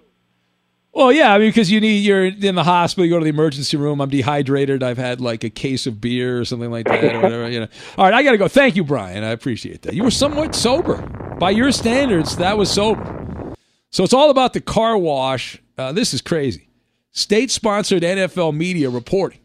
Well, 0.94 1.12
yeah, 1.12 1.35
I 1.35 1.38
mean, 1.38 1.48
because 1.48 1.72
you 1.72 1.80
need 1.80 2.04
you're 2.04 2.26
in 2.26 2.54
the 2.54 2.62
hospital, 2.62 3.04
you 3.04 3.11
go 3.11 3.18
to 3.18 3.24
the 3.24 3.30
emergency 3.30 3.76
room. 3.76 4.00
I'm 4.00 4.11
dehydrated. 4.11 4.83
I've 4.85 4.96
had 4.96 5.20
like 5.20 5.42
a 5.42 5.50
case 5.50 5.87
of 5.87 6.00
beer 6.00 6.40
or 6.40 6.44
something 6.44 6.70
like 6.70 6.87
that, 6.87 7.16
or 7.16 7.20
whatever. 7.20 7.50
You 7.50 7.61
know. 7.61 7.68
All 7.98 8.04
right, 8.04 8.14
I 8.14 8.22
got 8.22 8.30
to 8.30 8.38
go. 8.38 8.46
Thank 8.46 8.76
you, 8.76 8.85
Brian. 8.85 9.24
I 9.24 9.30
appreciate 9.30 9.83
that. 9.83 9.94
You 9.94 10.04
were 10.04 10.12
somewhat 10.12 10.54
sober 10.54 11.02
by 11.38 11.50
your 11.50 11.72
standards. 11.72 12.37
That 12.37 12.57
was 12.57 12.70
sober. 12.70 13.54
So 13.90 14.02
it's 14.02 14.12
all 14.12 14.30
about 14.30 14.54
the 14.54 14.61
car 14.61 14.98
wash. 14.98 15.61
Uh, 15.78 15.92
this 15.92 16.14
is 16.14 16.20
crazy. 16.20 16.68
State-sponsored 17.14 18.03
NFL 18.03 18.55
media 18.57 18.90
reporting 18.90 19.38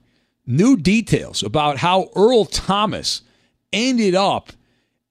new 0.50 0.76
details 0.76 1.44
about 1.44 1.78
how 1.78 2.10
Earl 2.16 2.46
Thomas 2.46 3.22
ended 3.72 4.16
up 4.16 4.52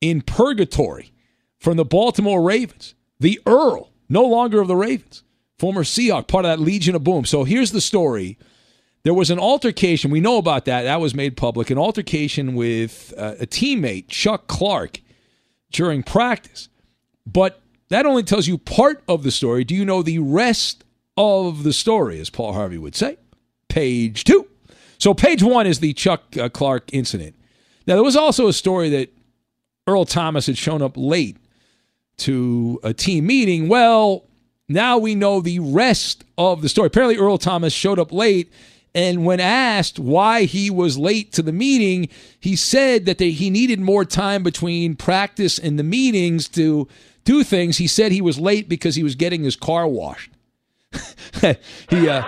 in 0.01 0.21
purgatory 0.21 1.12
from 1.59 1.77
the 1.77 1.85
Baltimore 1.85 2.42
Ravens, 2.42 2.94
the 3.21 3.40
Earl, 3.47 3.92
no 4.09 4.25
longer 4.25 4.61
of 4.61 4.66
the 4.66 4.77
Ravens, 4.77 5.23
former 5.59 5.85
Seahawk, 5.85 6.27
part 6.27 6.44
of 6.44 6.51
that 6.51 6.61
Legion 6.61 6.97
of 6.97 7.05
Boom. 7.05 7.25
So 7.25 7.44
here's 7.44 7.71
the 7.71 7.81
story. 7.81 8.37
There 9.05 9.14
was 9.14 9.31
an 9.31 9.38
altercation. 9.38 10.11
We 10.11 10.21
know 10.21 10.38
about 10.38 10.64
that. 10.64 10.83
That 10.83 11.01
was 11.01 11.14
made 11.14 11.37
public. 11.37 11.71
An 11.71 11.79
altercation 11.79 12.55
with 12.57 13.14
uh, 13.16 13.37
a 13.40 13.47
teammate, 13.47 14.09
Chuck 14.09 14.49
Clark, 14.49 15.01
during 15.71 16.03
practice. 16.03 16.68
But 17.25 17.61
that 17.88 18.07
only 18.07 18.25
tells 18.25 18.49
you 18.49 18.59
part 18.59 19.03
of 19.07 19.23
the 19.23 19.31
story. 19.31 19.62
Do 19.62 19.77
you 19.77 19.85
know 19.85 20.03
the 20.03 20.18
rest 20.18 20.85
of 21.18 21.64
the 21.64 21.72
story, 21.72 22.20
as 22.20 22.31
Paul 22.31 22.54
Harvey 22.54 22.78
would 22.78 22.94
say? 22.94 23.18
Page 23.68 24.24
two. 24.24 24.46
So, 24.96 25.12
page 25.12 25.42
one 25.42 25.66
is 25.66 25.81
the 25.81 25.92
Chuck 25.92 26.37
uh, 26.38 26.48
Clark 26.48 26.94
incident. 26.94 27.35
Now, 27.87 27.94
there 27.94 28.04
was 28.04 28.16
also 28.16 28.46
a 28.46 28.52
story 28.52 28.88
that 28.90 29.12
Earl 29.87 30.04
Thomas 30.04 30.46
had 30.46 30.57
shown 30.57 30.81
up 30.81 30.92
late 30.96 31.37
to 32.18 32.81
a 32.83 32.94
team 32.94 33.26
meeting. 33.26 33.68
Well, 33.68 34.24
now 34.68 34.98
we 34.98 35.14
know 35.14 35.40
the 35.40 35.59
rest 35.59 36.24
of 36.37 36.62
the 36.62 36.68
story. 36.68 36.87
Apparently, 36.87 37.16
Earl 37.16 37.38
Thomas 37.38 37.72
showed 37.72 37.98
up 37.98 38.12
late, 38.12 38.52
and 38.94 39.24
when 39.24 39.40
asked 39.40 39.98
why 39.98 40.44
he 40.44 40.70
was 40.70 40.98
late 40.98 41.33
to 41.33 41.42
the 41.42 41.52
meeting, 41.52 42.09
he 42.38 42.54
said 42.54 43.07
that 43.07 43.18
they, 43.18 43.31
he 43.31 43.50
needed 43.50 43.81
more 43.81 44.04
time 44.04 44.42
between 44.42 44.94
practice 44.94 45.59
and 45.59 45.78
the 45.78 45.85
meetings 45.85 46.48
to 46.50 46.87
do 47.24 47.42
things. 47.42 47.78
He 47.78 47.87
said 47.87 48.12
he 48.12 48.20
was 48.20 48.38
late 48.38 48.68
because 48.68 48.94
he 48.94 49.02
was 49.02 49.14
getting 49.14 49.44
his 49.44 49.57
car 49.57 49.87
washed. 49.88 50.31
he, 51.90 52.09
uh, 52.09 52.22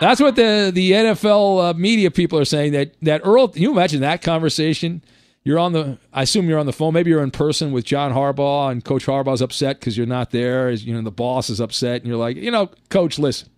that's 0.00 0.20
what 0.20 0.36
the 0.36 0.70
the 0.74 0.92
NFL 0.92 1.70
uh, 1.70 1.74
media 1.74 2.10
people 2.10 2.38
are 2.38 2.44
saying. 2.44 2.72
That 2.72 2.94
that 3.02 3.20
Earl, 3.24 3.48
can 3.48 3.62
you 3.62 3.72
imagine 3.72 4.00
that 4.00 4.22
conversation? 4.22 5.02
You're 5.42 5.58
on 5.58 5.72
the. 5.72 5.98
I 6.12 6.22
assume 6.22 6.48
you're 6.48 6.58
on 6.58 6.66
the 6.66 6.72
phone. 6.72 6.92
Maybe 6.92 7.10
you're 7.10 7.22
in 7.22 7.30
person 7.30 7.72
with 7.72 7.84
John 7.84 8.12
Harbaugh, 8.12 8.70
and 8.70 8.84
Coach 8.84 9.06
Harbaugh's 9.06 9.40
upset 9.40 9.80
because 9.80 9.96
you're 9.96 10.06
not 10.06 10.30
there. 10.30 10.68
As 10.68 10.84
you 10.84 10.94
know, 10.94 11.02
the 11.02 11.10
boss 11.10 11.48
is 11.48 11.60
upset, 11.60 12.02
and 12.02 12.06
you're 12.06 12.18
like, 12.18 12.36
you 12.36 12.50
know, 12.50 12.70
Coach, 12.88 13.18
listen. 13.18 13.48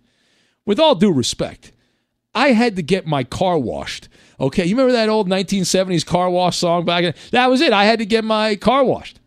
With 0.65 0.79
all 0.79 0.95
due 0.95 1.11
respect, 1.11 1.73
I 2.33 2.49
had 2.49 2.77
to 2.77 2.81
get 2.81 3.05
my 3.05 3.23
car 3.25 3.57
washed. 3.57 4.07
Okay, 4.39 4.65
you 4.65 4.75
remember 4.75 4.93
that 4.93 5.09
old 5.09 5.29
1970s 5.29 6.05
car 6.05 6.29
wash 6.29 6.57
song 6.57 6.85
back? 6.85 7.15
That 7.31 7.49
was 7.49 7.61
it. 7.61 7.73
I 7.73 7.85
had 7.85 7.99
to 7.99 8.05
get 8.05 8.23
my 8.23 8.55
car 8.55 8.83
washed, 8.83 9.19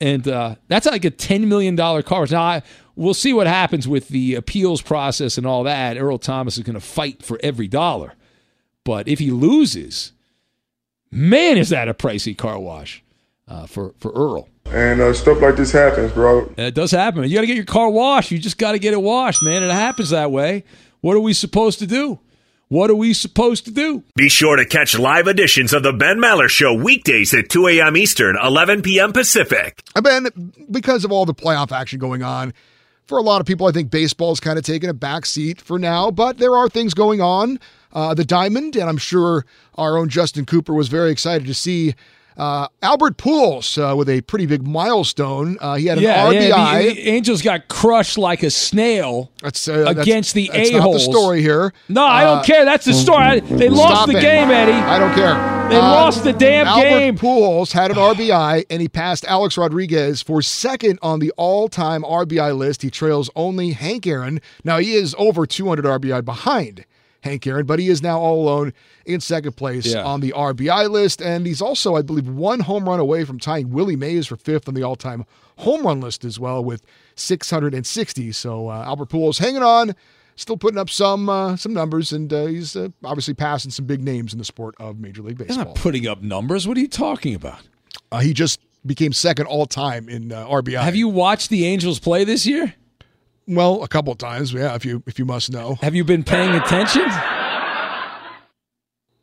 and 0.00 0.26
uh, 0.28 0.56
that's 0.68 0.86
like 0.86 1.04
a 1.04 1.10
10 1.10 1.48
million 1.48 1.76
dollar 1.76 2.02
car 2.02 2.20
wash. 2.20 2.30
Now 2.30 2.42
I, 2.42 2.62
we'll 2.94 3.14
see 3.14 3.32
what 3.32 3.46
happens 3.46 3.86
with 3.88 4.08
the 4.08 4.34
appeals 4.34 4.82
process 4.82 5.38
and 5.38 5.46
all 5.46 5.64
that. 5.64 5.96
Earl 5.96 6.18
Thomas 6.18 6.58
is 6.58 6.64
going 6.64 6.74
to 6.74 6.80
fight 6.80 7.22
for 7.22 7.38
every 7.42 7.68
dollar, 7.68 8.14
but 8.84 9.08
if 9.08 9.18
he 9.18 9.30
loses 9.30 10.12
Man, 11.10 11.56
is 11.56 11.70
that 11.70 11.88
a 11.88 11.94
pricey 11.94 12.36
car 12.36 12.58
wash 12.58 13.02
uh, 13.48 13.66
for 13.66 13.94
for 13.98 14.10
Earl? 14.12 14.48
And 14.66 15.00
uh, 15.00 15.14
stuff 15.14 15.40
like 15.40 15.56
this 15.56 15.70
happens, 15.72 16.12
bro. 16.12 16.52
It 16.58 16.74
does 16.74 16.90
happen. 16.90 17.22
You 17.24 17.34
got 17.34 17.42
to 17.42 17.46
get 17.46 17.56
your 17.56 17.64
car 17.64 17.88
washed. 17.88 18.30
You 18.32 18.38
just 18.38 18.58
got 18.58 18.72
to 18.72 18.78
get 18.78 18.92
it 18.92 19.00
washed, 19.00 19.42
man. 19.42 19.62
It 19.62 19.70
happens 19.70 20.10
that 20.10 20.32
way. 20.32 20.64
What 21.00 21.16
are 21.16 21.20
we 21.20 21.32
supposed 21.32 21.78
to 21.78 21.86
do? 21.86 22.18
What 22.68 22.90
are 22.90 22.96
we 22.96 23.12
supposed 23.12 23.64
to 23.66 23.70
do? 23.70 24.02
Be 24.16 24.28
sure 24.28 24.56
to 24.56 24.64
catch 24.64 24.98
live 24.98 25.28
editions 25.28 25.72
of 25.72 25.84
the 25.84 25.92
Ben 25.92 26.18
Maller 26.18 26.48
Show 26.48 26.74
weekdays 26.74 27.32
at 27.32 27.48
2 27.48 27.68
a.m. 27.68 27.96
Eastern, 27.96 28.36
11 28.42 28.82
p.m. 28.82 29.12
Pacific. 29.12 29.84
And 29.94 30.02
Ben, 30.02 30.52
because 30.68 31.04
of 31.04 31.12
all 31.12 31.24
the 31.24 31.32
playoff 31.32 31.70
action 31.70 32.00
going 32.00 32.24
on, 32.24 32.52
for 33.06 33.18
a 33.18 33.22
lot 33.22 33.40
of 33.40 33.46
people, 33.46 33.68
I 33.68 33.70
think 33.70 33.92
baseball's 33.92 34.40
kind 34.40 34.58
of 34.58 34.64
taken 34.64 34.90
a 34.90 34.94
back 34.94 35.26
seat 35.26 35.60
for 35.60 35.78
now, 35.78 36.10
but 36.10 36.38
there 36.38 36.56
are 36.56 36.68
things 36.68 36.92
going 36.92 37.20
on. 37.20 37.60
Uh, 37.92 38.14
the 38.14 38.24
Diamond, 38.24 38.74
and 38.74 38.90
I'm 38.90 38.98
sure 38.98 39.46
our 39.76 39.96
own 39.96 40.08
Justin 40.08 40.44
Cooper 40.44 40.74
was 40.74 40.88
very 40.88 41.12
excited 41.12 41.46
to 41.46 41.54
see 41.54 41.94
uh, 42.36 42.68
Albert 42.82 43.16
Pujols 43.16 43.78
uh, 43.78 43.96
with 43.96 44.08
a 44.08 44.20
pretty 44.22 44.46
big 44.46 44.66
milestone. 44.66 45.56
Uh, 45.60 45.74
he 45.76 45.86
had 45.86 45.98
an 45.98 46.04
yeah, 46.04 46.26
RBI. 46.26 46.48
Yeah, 46.48 46.78
the, 46.82 46.94
the 46.94 47.08
Angels 47.08 47.42
got 47.42 47.68
crushed 47.68 48.18
like 48.18 48.42
a 48.42 48.50
snail 48.50 49.30
that's, 49.42 49.68
uh, 49.68 49.84
against 49.86 50.34
that's, 50.34 50.48
the 50.48 50.50
that's 50.52 50.70
a 50.70 50.80
holes. 50.82 51.06
the 51.06 51.12
story 51.12 51.40
here. 51.42 51.72
No, 51.88 52.04
I 52.04 52.24
don't 52.24 52.38
Uh, 52.38 52.42
care. 52.42 52.64
That's 52.64 52.84
the 52.84 52.92
story. 52.94 53.18
I, 53.24 53.40
they 53.40 53.68
lost 53.68 54.10
the 54.10 54.18
it. 54.18 54.20
game, 54.20 54.50
Eddie. 54.50 54.72
I 54.72 54.98
don't 54.98 55.14
care. 55.14 55.34
They 55.68 55.76
Uh, 55.76 55.80
lost 55.80 56.22
the 56.24 56.32
damn 56.32 56.66
game. 56.66 56.84
Albert 56.84 56.98
game. 56.98 57.18
Pujols 57.18 57.72
had 57.72 57.90
an 57.90 57.96
RBI, 57.96 58.64
and 58.70 58.80
he 58.82 58.88
passed 58.88 59.24
Alex 59.24 59.56
Rodriguez 59.58 60.22
for 60.22 60.40
second 60.42 60.98
on 61.02 61.18
the 61.18 61.32
all-time 61.36 62.02
RBI 62.04 62.56
list. 62.56 62.82
He 62.82 62.90
trails 62.90 63.30
only 63.34 63.72
Hank 63.72 64.06
Aaron. 64.06 64.40
Now 64.62 64.78
he 64.78 64.92
is 64.94 65.14
over 65.18 65.46
200 65.46 65.84
RBI 65.84 66.24
behind 66.24 66.84
Hank 67.26 67.46
Aaron, 67.46 67.66
but 67.66 67.78
he 67.78 67.88
is 67.88 68.02
now 68.02 68.18
all 68.18 68.40
alone 68.42 68.72
in 69.04 69.20
second 69.20 69.52
place 69.56 69.86
Yeah. 69.86 70.04
on 70.04 70.20
the 70.20 70.32
RBI 70.32 70.88
list, 70.90 71.20
and 71.20 71.46
he's 71.46 71.60
also, 71.60 71.94
I 71.96 72.02
believe, 72.02 72.28
one 72.28 72.60
home 72.60 72.88
run 72.88 73.00
away 73.00 73.24
from 73.24 73.38
tying 73.38 73.70
Willie 73.70 73.96
Mays 73.96 74.26
for 74.26 74.36
fifth 74.36 74.68
on 74.68 74.74
the 74.74 74.82
all-time 74.82 75.24
home 75.58 75.86
run 75.86 76.00
list 76.00 76.24
as 76.24 76.38
well 76.40 76.64
with 76.64 76.82
660. 77.16 78.32
So 78.32 78.68
uh, 78.68 78.84
Albert 78.84 79.10
Pujols 79.10 79.38
hanging 79.38 79.62
on. 79.62 79.94
Still 80.38 80.58
putting 80.58 80.76
up 80.78 80.90
some 80.90 81.30
uh, 81.30 81.56
some 81.56 81.72
numbers, 81.72 82.12
and 82.12 82.30
uh, 82.30 82.44
he's 82.44 82.76
uh, 82.76 82.88
obviously 83.02 83.32
passing 83.32 83.70
some 83.70 83.86
big 83.86 84.02
names 84.04 84.34
in 84.34 84.38
the 84.38 84.44
sport 84.44 84.74
of 84.78 84.98
Major 84.98 85.22
League 85.22 85.38
Baseball. 85.38 85.64
not 85.64 85.74
putting 85.76 86.06
up 86.06 86.20
numbers. 86.20 86.68
What 86.68 86.76
are 86.76 86.80
you 86.80 86.88
talking 86.88 87.34
about? 87.34 87.60
Uh, 88.12 88.18
he 88.20 88.34
just 88.34 88.60
became 88.84 89.14
second 89.14 89.46
all 89.46 89.64
time 89.64 90.10
in 90.10 90.32
uh, 90.32 90.46
RBI. 90.46 90.82
Have 90.82 90.94
you 90.94 91.08
watched 91.08 91.48
the 91.48 91.64
Angels 91.64 91.98
play 91.98 92.22
this 92.24 92.44
year? 92.46 92.74
Well, 93.48 93.82
a 93.84 93.88
couple 93.88 94.12
of 94.12 94.18
times, 94.18 94.52
yeah. 94.52 94.74
If 94.74 94.84
you 94.84 95.02
if 95.06 95.18
you 95.18 95.24
must 95.24 95.52
know, 95.52 95.76
Have 95.82 95.94
you 95.94 96.04
been 96.04 96.24
paying 96.24 96.54
attention? 96.54 97.04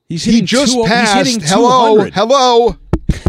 He's 0.08 0.24
he 0.24 0.42
just 0.42 0.74
two, 0.74 0.84
passed. 0.84 1.42
Hello, 1.42 1.96
200. 1.96 2.14
hello. 2.14 2.78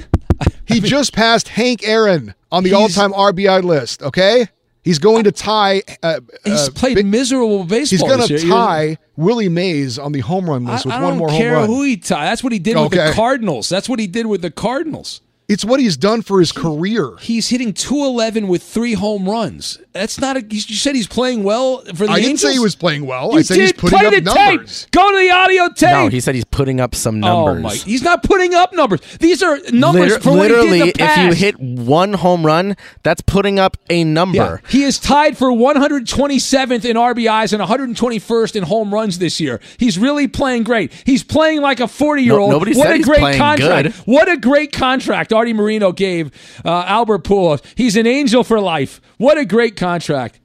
he 0.66 0.80
just 0.80 1.12
passed 1.12 1.48
Hank 1.48 1.86
Aaron 1.86 2.34
on 2.52 2.62
the 2.62 2.74
all-time 2.74 3.12
RBI 3.12 3.62
list. 3.62 4.02
Okay, 4.02 4.46
he's 4.82 4.98
going 4.98 5.24
to 5.24 5.32
tie. 5.32 5.82
Uh, 6.02 6.20
He's 6.44 6.68
uh, 6.68 6.72
played 6.74 7.04
miserable 7.04 7.64
baseball. 7.64 8.08
he's 8.08 8.16
going 8.16 8.28
to. 8.28 8.34
You're- 8.34 8.50
tie 8.50 8.98
Willie 9.16 9.48
Mays 9.48 9.98
on 9.98 10.12
the 10.12 10.20
home 10.20 10.48
run 10.48 10.66
I, 10.66 10.72
list 10.72 10.84
with 10.84 10.94
I 10.94 11.02
one 11.02 11.18
don't 11.18 11.30
care 11.30 11.64
who 11.66 11.82
he 11.82 11.96
tied. 11.96 12.26
That's 12.26 12.44
what 12.44 12.52
he 12.52 12.58
did 12.58 12.76
with 12.76 12.92
the 12.92 13.12
Cardinals. 13.14 13.68
That's 13.68 13.88
what 13.88 13.98
he 13.98 14.06
did 14.06 14.26
with 14.26 14.42
the 14.42 14.50
Cardinals. 14.50 15.20
It's 15.48 15.64
what 15.64 15.78
he's 15.78 15.96
done 15.96 16.22
for 16.22 16.40
his 16.40 16.52
career. 16.52 17.16
He's 17.20 17.48
hitting 17.50 17.72
211 17.74 18.48
with 18.48 18.62
three 18.62 18.94
home 18.94 19.28
runs. 19.28 19.78
That's 19.94 20.18
not 20.20 20.36
a. 20.36 20.42
You 20.44 20.60
said 20.60 20.96
he's 20.96 21.06
playing 21.06 21.44
well 21.44 21.78
for 21.94 22.06
the 22.06 22.10
I 22.10 22.20
didn't 22.20 22.38
say 22.38 22.52
he 22.52 22.58
was 22.58 22.74
playing 22.74 23.06
well. 23.06 23.30
You 23.32 23.38
I 23.38 23.42
said 23.42 23.58
he's 23.58 23.72
putting 23.72 23.96
Play 23.96 24.06
up 24.08 24.12
the 24.14 24.20
numbers. 24.22 24.82
tape. 24.82 24.90
Go 24.90 25.08
to 25.12 25.16
the 25.18 25.30
audio 25.30 25.68
tape. 25.68 25.90
No, 25.90 26.08
he 26.08 26.18
said 26.20 26.34
he's 26.34 26.44
putting 26.44 26.80
up 26.80 26.96
some 26.96 27.20
numbers. 27.20 27.58
Oh 27.58 27.60
my! 27.60 27.74
He's 27.76 28.02
not 28.02 28.24
putting 28.24 28.54
up 28.54 28.72
numbers. 28.72 29.00
These 29.18 29.40
are 29.42 29.56
numbers 29.70 30.10
Liter- 30.10 30.20
for 30.20 30.30
what 30.36 30.50
he 30.50 30.56
literally, 30.56 30.78
did 30.80 30.80
in 30.80 30.86
the 30.88 30.98
past. 30.98 31.18
if 31.20 31.26
you 31.26 31.32
hit 31.46 31.60
one 31.60 32.14
home 32.14 32.44
run, 32.44 32.76
that's 33.04 33.20
putting 33.22 33.60
up 33.60 33.76
a 33.88 34.02
number. 34.02 34.36
Yeah. 34.36 34.68
He 34.68 34.82
is 34.82 34.98
tied 34.98 35.38
for 35.38 35.52
127th 35.52 36.84
in 36.84 36.96
RBIs 36.96 37.52
and 37.52 37.62
121st 37.62 38.56
in 38.56 38.62
home 38.64 38.92
runs 38.92 39.18
this 39.18 39.40
year. 39.40 39.60
He's 39.78 39.98
really 39.98 40.26
playing 40.28 40.64
great. 40.64 40.92
He's 41.04 41.22
playing 41.22 41.60
like 41.60 41.80
a 41.80 41.88
40 41.88 42.22
year 42.22 42.38
old. 42.38 42.50
No- 42.50 42.56
nobody 42.58 42.74
what 42.76 42.84
said 42.86 42.94
a 42.94 42.96
he's 42.96 43.06
great 43.06 43.20
playing 43.20 43.38
contract! 43.38 43.84
good. 43.84 43.94
What 44.06 44.28
a 44.28 44.36
great 44.36 44.72
contract 44.72 45.32
Arte 45.32 45.52
Moreno 45.52 45.92
gave 45.92 46.30
uh, 46.64 46.84
Albert 46.86 47.24
Pujols. 47.24 47.62
He's 47.76 47.96
an 47.96 48.06
angel 48.06 48.44
for 48.44 48.60
life. 48.60 49.00
What 49.24 49.38
a 49.38 49.44
great 49.44 49.76
contract. 49.76 50.40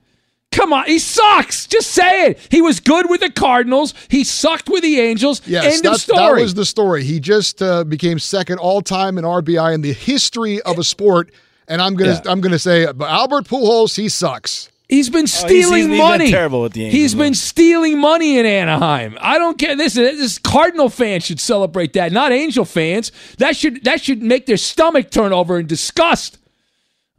Come 0.51 0.73
on, 0.73 0.85
he 0.85 0.97
sucks. 0.99 1.67
Just 1.67 1.91
say 1.91 2.27
it. 2.31 2.47
He 2.49 2.61
was 2.61 2.79
good 2.79 3.09
with 3.09 3.21
the 3.21 3.29
Cardinals. 3.29 3.93
He 4.09 4.23
sucked 4.23 4.67
with 4.67 4.81
the 4.81 4.99
Angels. 4.99 5.41
Yes, 5.45 5.77
End 5.77 5.85
of 5.85 6.01
story. 6.01 6.17
that 6.37 6.41
was 6.41 6.53
the 6.55 6.65
story. 6.65 7.03
He 7.03 7.19
just 7.19 7.61
uh, 7.61 7.83
became 7.83 8.17
second 8.19 8.57
all 8.57 8.81
time 8.81 9.17
in 9.17 9.25
RBI 9.25 9.73
in 9.75 9.81
the 9.81 9.93
history 9.93 10.59
of 10.61 10.79
a 10.79 10.83
sport. 10.83 11.31
And 11.67 11.81
I'm 11.81 11.93
gonna 11.95 12.13
Yeah. 12.25 12.31
I'm 12.31 12.41
gonna 12.41 12.57
say, 12.57 12.91
but 12.91 13.09
Albert 13.09 13.45
Pujols, 13.47 13.95
he 13.95 14.09
sucks. 14.09 14.69
He's 14.87 15.07
been 15.07 15.19
Oh, 15.19 15.21
he's- 15.27 15.39
stealing 15.39 15.77
he's 15.81 15.87
been 15.89 15.97
money. 15.99 16.31
terrible 16.31 16.61
with 16.63 16.73
the 16.73 16.85
Angels, 16.85 16.99
He's 16.99 17.15
man. 17.15 17.25
been 17.27 17.33
stealing 17.35 17.99
money 18.01 18.39
in 18.39 18.45
Anaheim. 18.47 19.17
I 19.21 19.37
don't 19.37 19.59
care. 19.59 19.75
This 19.75 19.93
this 19.93 20.39
Cardinal 20.39 20.89
fans 20.89 21.25
should 21.25 21.39
celebrate 21.39 21.93
that, 21.93 22.11
not 22.11 22.31
Angel 22.31 22.65
fans. 22.65 23.11
That 23.37 23.55
should 23.55 23.83
that 23.83 24.01
should 24.01 24.23
make 24.23 24.47
their 24.47 24.57
stomach 24.57 25.11
turn 25.11 25.31
over 25.31 25.59
in 25.59 25.67
disgust. 25.67 26.39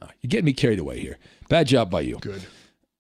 Oh, 0.03 0.09
you're 0.21 0.29
getting 0.31 0.47
me 0.47 0.53
carried 0.53 0.81
away 0.81 0.99
here. 0.99 1.19
Bad 1.51 1.67
job 1.67 1.91
by 1.91 2.01
you. 2.03 2.17
Good. 2.21 2.47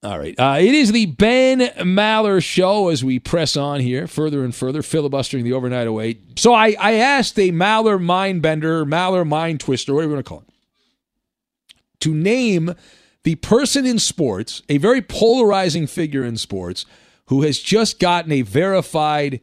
All 0.02 0.18
right. 0.18 0.34
Uh, 0.38 0.56
it 0.58 0.74
is 0.74 0.92
the 0.92 1.06
Ben 1.06 1.60
Maller 1.60 2.42
show 2.42 2.88
as 2.88 3.04
we 3.04 3.18
press 3.18 3.56
on 3.56 3.80
here 3.80 4.06
further 4.06 4.42
and 4.44 4.54
further, 4.54 4.82
filibustering 4.82 5.44
the 5.44 5.52
overnight 5.52 5.86
08. 5.86 6.38
So 6.38 6.52
I, 6.52 6.74
I 6.80 6.94
asked 6.94 7.38
a 7.38 7.52
Maller 7.52 8.02
mind 8.02 8.42
bender, 8.42 8.84
Maller 8.84 9.26
mind 9.26 9.60
twister, 9.60 9.94
whatever 9.94 10.10
you 10.10 10.14
want 10.16 10.26
to 10.26 10.28
call 10.28 10.40
it, 10.40 11.74
to 12.00 12.12
name 12.12 12.74
the 13.22 13.36
person 13.36 13.86
in 13.86 13.98
sports, 13.98 14.62
a 14.68 14.78
very 14.78 15.00
polarizing 15.00 15.86
figure 15.86 16.24
in 16.24 16.36
sports, 16.36 16.86
who 17.26 17.42
has 17.42 17.60
just 17.60 18.00
gotten 18.00 18.32
a 18.32 18.42
verified 18.42 19.40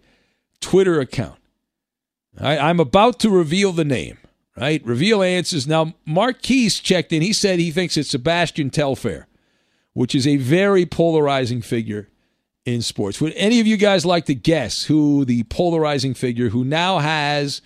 Twitter 0.59 0.99
account. 0.99 1.39
I, 2.37 2.57
I'm 2.57 2.81
about 2.81 3.19
to 3.21 3.29
reveal 3.29 3.71
the 3.71 3.85
name, 3.85 4.17
right? 4.57 4.83
Reveal 4.85 5.21
answers. 5.23 5.67
Now, 5.67 5.93
Marquise 6.05 6.79
checked 6.79 7.13
in. 7.13 7.21
He 7.21 7.33
said 7.33 7.59
he 7.59 7.71
thinks 7.71 7.95
it's 7.97 8.09
Sebastian 8.09 8.69
Telfair, 8.69 9.27
which 9.93 10.15
is 10.15 10.25
a 10.27 10.37
very 10.37 10.85
polarizing 10.85 11.61
figure 11.61 12.09
in 12.65 12.81
sports. 12.81 13.21
Would 13.21 13.33
any 13.35 13.59
of 13.59 13.67
you 13.67 13.77
guys 13.77 14.05
like 14.05 14.25
to 14.25 14.35
guess 14.35 14.83
who 14.83 15.23
the 15.25 15.43
polarizing 15.43 16.13
figure 16.13 16.49
who 16.49 16.65
now 16.65 16.99
has 16.99 17.61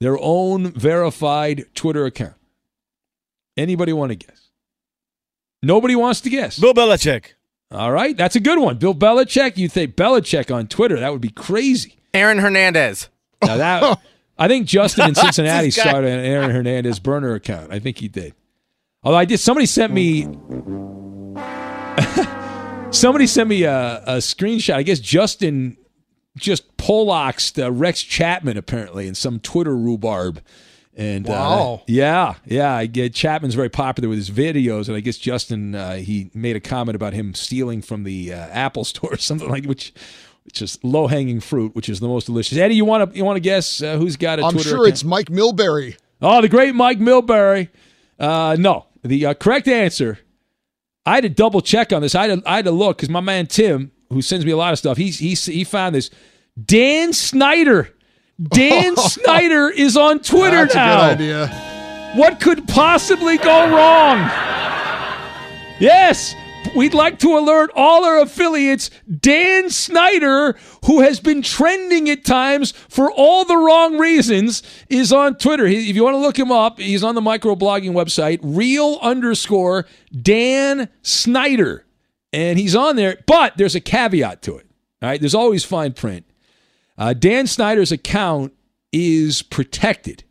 their 0.00 0.18
own 0.18 0.72
verified 0.72 1.66
Twitter 1.74 2.06
account? 2.06 2.34
Anybody 3.56 3.92
want 3.92 4.10
to 4.10 4.16
guess? 4.16 4.48
Nobody 5.62 5.96
wants 5.96 6.20
to 6.22 6.30
guess. 6.30 6.58
Bill 6.58 6.72
Belichick. 6.72 7.32
All 7.70 7.92
right, 7.92 8.16
that's 8.16 8.36
a 8.36 8.40
good 8.40 8.58
one. 8.58 8.78
Bill 8.78 8.94
Belichick. 8.94 9.56
You 9.58 9.68
think 9.68 9.96
Belichick 9.96 10.54
on 10.54 10.68
Twitter? 10.68 10.98
That 11.00 11.12
would 11.12 11.20
be 11.20 11.28
crazy. 11.30 11.96
Aaron 12.14 12.38
Hernandez. 12.38 13.08
Now 13.42 13.56
that 13.58 14.00
I 14.38 14.48
think 14.48 14.66
Justin 14.66 15.08
in 15.08 15.14
Cincinnati 15.14 15.70
started 15.70 16.10
an 16.10 16.24
Aaron 16.24 16.50
Hernandez 16.50 17.00
burner 17.00 17.34
account. 17.34 17.72
I 17.72 17.78
think 17.78 17.98
he 17.98 18.08
did. 18.08 18.34
Although 19.02 19.18
I 19.18 19.24
did, 19.24 19.38
somebody 19.38 19.66
sent 19.66 19.92
me. 19.92 20.22
somebody 22.90 23.26
sent 23.26 23.48
me 23.48 23.64
a, 23.64 24.02
a 24.06 24.16
screenshot. 24.18 24.74
I 24.74 24.82
guess 24.82 25.00
Justin 25.00 25.76
just 26.36 26.76
Poloxed 26.76 27.58
uh, 27.58 27.70
Rex 27.70 28.02
Chapman 28.02 28.56
apparently 28.56 29.08
in 29.08 29.14
some 29.14 29.40
Twitter 29.40 29.76
rhubarb. 29.76 30.40
And 30.96 31.26
Wow. 31.28 31.74
uh, 31.74 31.84
yeah, 31.86 32.34
yeah, 32.44 32.74
I 32.74 32.86
get 32.86 33.14
Chapman's 33.14 33.54
very 33.54 33.68
popular 33.68 34.08
with 34.08 34.18
his 34.18 34.30
videos, 34.30 34.88
and 34.88 34.96
I 34.96 35.00
guess 35.00 35.16
Justin 35.16 35.76
uh, 35.76 35.94
he 35.96 36.30
made 36.34 36.56
a 36.56 36.60
comment 36.60 36.96
about 36.96 37.12
him 37.12 37.34
stealing 37.34 37.82
from 37.82 38.02
the 38.02 38.32
uh, 38.32 38.36
Apple 38.36 38.84
Store 38.84 39.12
or 39.12 39.16
something 39.16 39.48
like 39.48 39.64
which, 39.64 39.92
which 40.48 40.62
is 40.62 40.78
low 40.82 41.06
hanging 41.08 41.40
fruit, 41.40 41.74
which 41.76 41.90
is 41.90 42.00
the 42.00 42.08
most 42.08 42.24
delicious. 42.24 42.56
Eddie, 42.56 42.74
you 42.74 42.86
want 42.86 43.10
to 43.12 43.16
you 43.16 43.22
want 43.22 43.36
to 43.36 43.40
guess 43.40 43.82
uh, 43.82 43.98
who's 43.98 44.16
got 44.16 44.38
a 44.38 44.44
I'm 44.46 44.52
Twitter 44.52 44.68
sure 44.70 44.78
account? 44.78 44.88
it's 44.94 45.04
Mike 45.04 45.26
Milbury. 45.26 45.98
Oh, 46.22 46.40
the 46.40 46.48
great 46.48 46.74
Mike 46.74 46.98
Milbury. 46.98 47.68
Uh, 48.18 48.56
no, 48.58 48.86
the 49.04 49.26
uh, 49.26 49.34
correct 49.34 49.68
answer. 49.68 50.18
I 51.04 51.16
had 51.16 51.24
to 51.24 51.28
double 51.28 51.60
check 51.60 51.92
on 51.92 52.00
this. 52.00 52.14
I 52.14 52.28
had 52.28 52.42
to, 52.42 52.50
I 52.50 52.56
had 52.56 52.64
to 52.64 52.70
look 52.70 52.96
because 52.96 53.10
my 53.10 53.20
man 53.20 53.46
Tim, 53.46 53.92
who 54.10 54.22
sends 54.22 54.46
me 54.46 54.52
a 54.52 54.56
lot 54.56 54.72
of 54.72 54.78
stuff, 54.78 54.96
he's 54.96 55.18
he 55.18 55.34
he 55.34 55.64
found 55.64 55.94
this. 55.94 56.08
Dan 56.64 57.12
Snyder. 57.12 57.94
Dan 58.42 58.96
Snyder 58.96 59.68
is 59.68 59.98
on 59.98 60.20
Twitter 60.20 60.62
That's 60.62 60.74
now. 60.74 61.10
a 61.10 61.10
good 61.10 61.20
idea. 61.20 62.12
What 62.16 62.40
could 62.40 62.66
possibly 62.66 63.36
go 63.36 63.68
wrong? 63.76 64.18
Yes, 65.78 66.34
we'd 66.74 66.94
like 66.94 67.18
to 67.20 67.36
alert 67.36 67.70
all 67.74 68.04
our 68.04 68.20
affiliates. 68.20 68.90
Dan 69.20 69.70
Snyder, 69.70 70.56
who 70.86 71.00
has 71.00 71.20
been 71.20 71.42
trending 71.42 72.08
at 72.08 72.24
times 72.24 72.72
for 72.88 73.10
all 73.10 73.44
the 73.44 73.56
wrong 73.56 73.98
reasons, 73.98 74.62
is 74.88 75.12
on 75.12 75.36
Twitter. 75.36 75.66
If 75.66 75.96
you 75.96 76.04
want 76.04 76.14
to 76.14 76.18
look 76.18 76.38
him 76.38 76.52
up, 76.52 76.78
he's 76.78 77.04
on 77.04 77.14
the 77.14 77.20
microblogging 77.20 77.92
website, 77.92 78.40
real 78.42 78.98
underscore 79.02 79.86
Dan 80.20 80.88
Snyder. 81.02 81.84
And 82.32 82.58
he's 82.58 82.76
on 82.76 82.96
there, 82.96 83.18
but 83.26 83.56
there's 83.56 83.74
a 83.74 83.80
caveat 83.80 84.42
to 84.42 84.56
it. 84.56 84.66
All 85.02 85.08
right, 85.08 85.20
there's 85.20 85.34
always 85.34 85.64
fine 85.64 85.92
print. 85.92 86.26
Uh, 86.96 87.14
Dan 87.14 87.46
Snyder's 87.46 87.92
account 87.92 88.52
is 88.92 89.42
protected. 89.42 90.24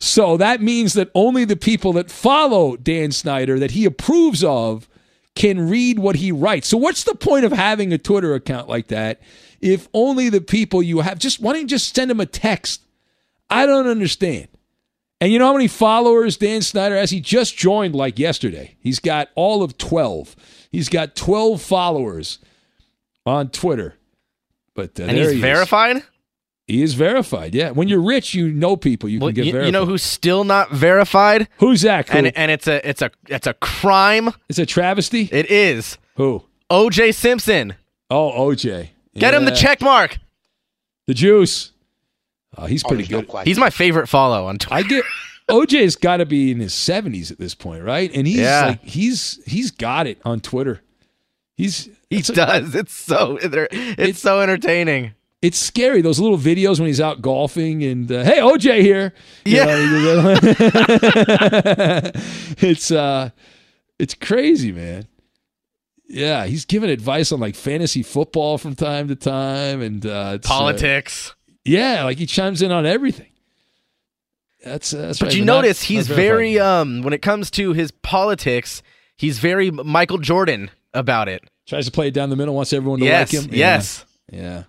So 0.00 0.36
that 0.36 0.60
means 0.60 0.92
that 0.94 1.10
only 1.14 1.44
the 1.44 1.56
people 1.56 1.92
that 1.94 2.10
follow 2.10 2.76
Dan 2.76 3.10
Snyder 3.10 3.58
that 3.58 3.72
he 3.72 3.84
approves 3.84 4.44
of 4.44 4.88
can 5.34 5.68
read 5.68 5.98
what 5.98 6.16
he 6.16 6.30
writes. 6.32 6.68
So 6.68 6.76
what's 6.76 7.04
the 7.04 7.14
point 7.14 7.44
of 7.44 7.52
having 7.52 7.92
a 7.92 7.98
Twitter 7.98 8.34
account 8.34 8.68
like 8.68 8.88
that 8.88 9.20
if 9.60 9.88
only 9.92 10.28
the 10.28 10.40
people 10.40 10.82
you 10.82 11.00
have 11.00 11.18
just 11.18 11.40
why 11.40 11.52
don't 11.52 11.62
you 11.62 11.68
just 11.68 11.94
send 11.94 12.10
him 12.10 12.20
a 12.20 12.26
text? 12.26 12.82
I 13.50 13.66
don't 13.66 13.86
understand. 13.86 14.48
And 15.20 15.32
you 15.32 15.38
know 15.38 15.46
how 15.46 15.52
many 15.52 15.68
followers 15.68 16.36
Dan 16.36 16.60
Snyder 16.62 16.96
has? 16.96 17.10
He 17.10 17.20
just 17.20 17.56
joined 17.56 17.94
like 17.94 18.18
yesterday. 18.18 18.76
He's 18.80 18.98
got 18.98 19.28
all 19.34 19.62
of 19.62 19.78
12. 19.78 20.36
He's 20.70 20.88
got 20.88 21.14
12 21.16 21.62
followers 21.62 22.38
on 23.24 23.48
Twitter. 23.48 23.96
But 24.74 24.98
uh, 24.98 25.04
And 25.04 25.16
there 25.16 25.24
he's 25.24 25.30
he 25.32 25.36
is. 25.36 25.40
verified? 25.42 26.02
He 26.66 26.82
is 26.82 26.94
verified. 26.94 27.54
Yeah. 27.54 27.70
When 27.72 27.88
you're 27.88 28.00
rich, 28.00 28.34
you 28.34 28.50
know 28.50 28.76
people. 28.76 29.08
You 29.08 29.20
Well, 29.20 29.28
can 29.28 29.34
get 29.34 29.44
you, 29.46 29.52
verified. 29.52 29.66
you 29.66 29.72
know 29.72 29.84
who's 29.84 30.02
still 30.02 30.44
not 30.44 30.70
verified? 30.70 31.48
Who's 31.58 31.82
that? 31.82 32.06
Cool? 32.06 32.18
And 32.26 32.36
and 32.36 32.50
it's 32.50 32.66
a 32.66 32.86
it's 32.88 33.02
a 33.02 33.10
it's 33.28 33.46
a 33.46 33.54
crime. 33.54 34.30
It's 34.48 34.58
a 34.58 34.64
travesty. 34.66 35.28
It 35.30 35.50
is. 35.50 35.98
Who? 36.16 36.42
O.J. 36.70 37.12
Simpson. 37.12 37.74
Oh, 38.10 38.30
OJ. 38.50 38.88
Get 39.16 39.34
him 39.34 39.44
the 39.44 39.50
check 39.50 39.80
mark. 39.82 40.18
The 41.06 41.14
juice. 41.14 41.72
Oh, 42.56 42.66
he's 42.66 42.82
oh, 42.84 42.88
pretty 42.88 43.04
good. 43.06 43.28
He's 43.44 43.58
my 43.58 43.70
favorite 43.70 44.08
follow 44.08 44.46
on 44.46 44.58
Twitter. 44.58 44.74
I 44.74 44.82
get 44.82 45.04
OJ's 45.48 45.96
got 45.96 46.18
to 46.18 46.26
be 46.26 46.50
in 46.50 46.60
his 46.60 46.72
70s 46.72 47.30
at 47.30 47.38
this 47.38 47.54
point, 47.54 47.82
right? 47.84 48.10
And 48.14 48.26
he's 48.26 48.38
Yeah. 48.38 48.66
like 48.68 48.82
he's 48.82 49.40
he's 49.46 49.70
got 49.70 50.06
it 50.06 50.18
on 50.24 50.40
Twitter. 50.40 50.80
He's 51.56 51.90
He 52.08 52.22
does. 52.22 52.74
It's 52.74 52.94
so 52.94 53.38
it's 53.42 54.20
so 54.20 54.40
entertaining. 54.40 55.12
It's 55.44 55.58
scary 55.58 56.00
those 56.00 56.18
little 56.18 56.38
videos 56.38 56.78
when 56.80 56.86
he's 56.86 57.00
out 57.00 57.20
golfing 57.20 57.84
and 57.84 58.10
uh, 58.10 58.24
hey 58.24 58.38
OJ 58.38 58.80
here. 58.80 59.12
You 59.44 59.56
Yeah. 59.56 59.64
know, 59.66 60.34
it's 62.58 62.90
uh 62.90 63.30
it's 63.98 64.14
crazy, 64.14 64.72
man. 64.72 65.06
Yeah, 66.08 66.46
he's 66.46 66.64
giving 66.64 66.90
advice 66.90 67.30
on 67.32 67.40
like 67.40 67.54
fantasy 67.56 68.02
football 68.02 68.58
from 68.58 68.74
time 68.74 69.08
to 69.08 69.16
time 69.16 69.80
and 69.82 70.04
uh, 70.06 70.10
uh, 70.10 70.38
Politics. 70.38 71.34
yeah, 71.64 72.04
like 72.04 72.18
he 72.18 72.26
chimes 72.26 72.62
in 72.62 72.70
on 72.72 72.86
everything. 72.86 73.28
That's 74.64 74.94
uh, 74.94 74.98
that's 75.08 75.18
but 75.18 75.26
right. 75.26 75.34
you 75.36 75.44
not- 75.44 75.62
notice 75.62 75.82
not 75.82 75.86
he's 75.88 76.06
verified. 76.08 76.22
very 76.22 76.58
um 76.58 77.02
when 77.02 77.12
it 77.12 77.22
comes 77.22 77.50
to 77.52 77.72
his 77.74 77.90
politics, 77.90 78.82
he's 79.16 79.38
very 79.38 79.70
Michael 79.70 80.18
Jordan 80.18 80.70
about 80.94 81.28
it. 81.28 81.42
tries 81.66 81.86
to 81.86 81.92
play 81.92 82.08
it 82.08 82.14
down 82.14 82.30
the 82.30 82.36
middle, 82.36 82.54
wants 82.54 82.72
everyone 82.72 83.00
to 83.00 83.04
Yes, 83.06 83.32
like 83.34 83.44
him. 83.44 83.50
yes. 83.54 84.04
Yeah. 84.32 84.40
yeah. 84.40 84.62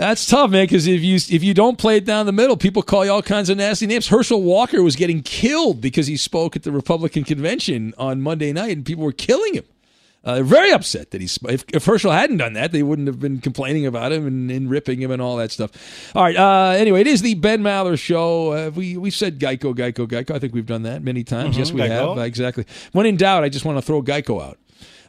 That's 0.00 0.24
tough, 0.26 0.50
man. 0.50 0.64
Because 0.64 0.86
if 0.86 1.02
you 1.02 1.16
if 1.16 1.44
you 1.44 1.52
don't 1.54 1.76
play 1.78 1.96
it 1.98 2.04
down 2.06 2.24
the 2.26 2.32
middle, 2.32 2.56
people 2.56 2.82
call 2.82 3.04
you 3.04 3.10
all 3.12 3.22
kinds 3.22 3.50
of 3.50 3.58
nasty 3.58 3.86
names. 3.86 4.08
Herschel 4.08 4.42
Walker 4.42 4.82
was 4.82 4.96
getting 4.96 5.22
killed 5.22 5.80
because 5.80 6.06
he 6.06 6.16
spoke 6.16 6.56
at 6.56 6.62
the 6.62 6.72
Republican 6.72 7.22
convention 7.24 7.92
on 7.98 8.20
Monday 8.22 8.52
night, 8.52 8.74
and 8.76 8.84
people 8.84 9.04
were 9.04 9.12
killing 9.12 9.54
him. 9.54 9.64
Uh, 10.24 10.34
they're 10.36 10.44
very 10.44 10.70
upset 10.70 11.10
that 11.12 11.20
he. 11.20 11.26
sp- 11.28 11.48
If, 11.48 11.64
if 11.72 11.84
Herschel 11.86 12.12
hadn't 12.12 12.36
done 12.38 12.52
that, 12.52 12.72
they 12.72 12.82
wouldn't 12.82 13.08
have 13.08 13.18
been 13.20 13.40
complaining 13.40 13.86
about 13.86 14.12
him 14.12 14.26
and, 14.26 14.50
and 14.50 14.68
ripping 14.70 15.00
him 15.00 15.10
and 15.10 15.20
all 15.22 15.36
that 15.36 15.50
stuff. 15.50 15.70
All 16.14 16.22
right. 16.22 16.36
Uh, 16.36 16.72
anyway, 16.76 17.00
it 17.02 17.06
is 17.06 17.22
the 17.22 17.34
Ben 17.34 17.62
Maller 17.62 17.98
show. 17.98 18.52
Uh, 18.52 18.70
we 18.74 18.96
we 18.98 19.10
said 19.10 19.38
Geico, 19.38 19.74
Geico, 19.74 20.06
Geico. 20.06 20.34
I 20.34 20.38
think 20.38 20.54
we've 20.54 20.66
done 20.66 20.82
that 20.82 21.02
many 21.02 21.24
times. 21.24 21.56
Mhm, 21.56 21.58
yes, 21.58 21.72
we 21.72 21.80
Geico. 21.82 22.16
have. 22.16 22.26
Exactly. 22.26 22.64
When 22.92 23.06
in 23.06 23.16
doubt, 23.16 23.44
I 23.44 23.48
just 23.50 23.64
want 23.64 23.78
to 23.78 23.82
throw 23.82 24.02
Geico 24.02 24.42
out. 24.42 24.58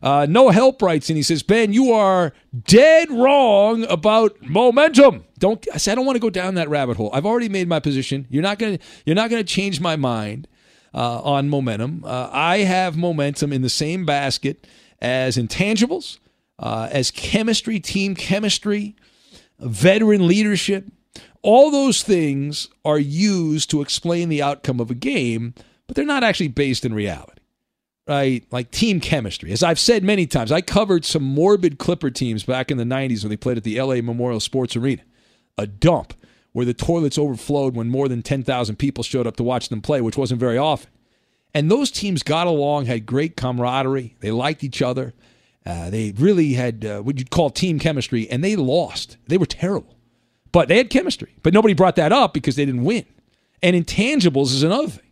Uh, 0.01 0.25
no 0.27 0.49
help 0.49 0.81
writes 0.81 1.09
and 1.09 1.17
he 1.17 1.23
says, 1.23 1.43
Ben, 1.43 1.73
you 1.73 1.91
are 1.91 2.33
dead 2.63 3.11
wrong 3.11 3.83
about 3.85 4.35
momentum. 4.41 5.25
Don't 5.37 5.65
I 5.73 5.77
said 5.77 5.93
I 5.93 5.95
don't 5.95 6.05
want 6.05 6.15
to 6.15 6.21
go 6.21 6.29
down 6.29 6.55
that 6.55 6.69
rabbit 6.69 6.97
hole. 6.97 7.11
I've 7.13 7.25
already 7.25 7.49
made 7.49 7.67
my 7.67 7.79
position. 7.79 8.25
You're 8.29 8.43
not 8.43 8.57
gonna 8.57 8.79
you're 9.05 9.15
not 9.15 9.29
gonna 9.29 9.43
change 9.43 9.79
my 9.79 9.95
mind 9.95 10.47
uh, 10.93 11.21
on 11.21 11.49
momentum. 11.49 12.03
Uh, 12.03 12.29
I 12.31 12.59
have 12.59 12.97
momentum 12.97 13.53
in 13.53 13.61
the 13.61 13.69
same 13.69 14.05
basket 14.05 14.65
as 14.99 15.37
intangibles, 15.37 16.19
uh, 16.57 16.89
as 16.91 17.11
chemistry, 17.11 17.79
team 17.79 18.15
chemistry, 18.15 18.95
veteran 19.59 20.27
leadership. 20.27 20.85
All 21.43 21.71
those 21.71 22.03
things 22.03 22.69
are 22.85 22.99
used 22.99 23.69
to 23.71 23.81
explain 23.81 24.29
the 24.29 24.43
outcome 24.43 24.79
of 24.79 24.91
a 24.91 24.95
game, 24.95 25.55
but 25.87 25.95
they're 25.95 26.05
not 26.05 26.23
actually 26.23 26.49
based 26.49 26.85
in 26.85 26.93
reality 26.93 27.40
right? 28.07 28.43
Like 28.51 28.71
team 28.71 28.99
chemistry. 28.99 29.51
As 29.51 29.63
I've 29.63 29.79
said 29.79 30.03
many 30.03 30.25
times, 30.25 30.51
I 30.51 30.61
covered 30.61 31.05
some 31.05 31.23
morbid 31.23 31.77
Clipper 31.77 32.09
teams 32.09 32.43
back 32.43 32.71
in 32.71 32.77
the 32.77 32.83
90s 32.83 33.23
when 33.23 33.29
they 33.29 33.37
played 33.37 33.57
at 33.57 33.63
the 33.63 33.81
LA 33.81 34.01
Memorial 34.01 34.39
Sports 34.39 34.75
Arena. 34.75 35.01
A 35.57 35.67
dump 35.67 36.13
where 36.53 36.65
the 36.65 36.73
toilets 36.73 37.17
overflowed 37.17 37.75
when 37.75 37.89
more 37.89 38.07
than 38.07 38.21
10,000 38.21 38.75
people 38.75 39.03
showed 39.03 39.27
up 39.27 39.37
to 39.37 39.43
watch 39.43 39.69
them 39.69 39.81
play, 39.81 40.01
which 40.01 40.17
wasn't 40.17 40.39
very 40.39 40.57
often. 40.57 40.89
And 41.53 41.69
those 41.69 41.91
teams 41.91 42.23
got 42.23 42.47
along, 42.47 42.85
had 42.85 43.05
great 43.05 43.35
camaraderie. 43.35 44.15
They 44.19 44.31
liked 44.31 44.63
each 44.63 44.81
other. 44.81 45.13
Uh, 45.65 45.89
they 45.89 46.13
really 46.17 46.53
had 46.53 46.83
uh, 46.85 47.01
what 47.01 47.19
you'd 47.19 47.29
call 47.29 47.49
team 47.49 47.77
chemistry, 47.77 48.29
and 48.29 48.43
they 48.43 48.55
lost. 48.55 49.17
They 49.27 49.37
were 49.37 49.45
terrible. 49.45 49.95
But 50.51 50.67
they 50.67 50.77
had 50.77 50.89
chemistry. 50.89 51.35
But 51.43 51.53
nobody 51.53 51.73
brought 51.73 51.97
that 51.97 52.11
up 52.11 52.33
because 52.33 52.55
they 52.55 52.65
didn't 52.65 52.83
win. 52.83 53.05
And 53.61 53.75
intangibles 53.75 54.47
is 54.47 54.63
another 54.63 54.87
thing 54.87 55.10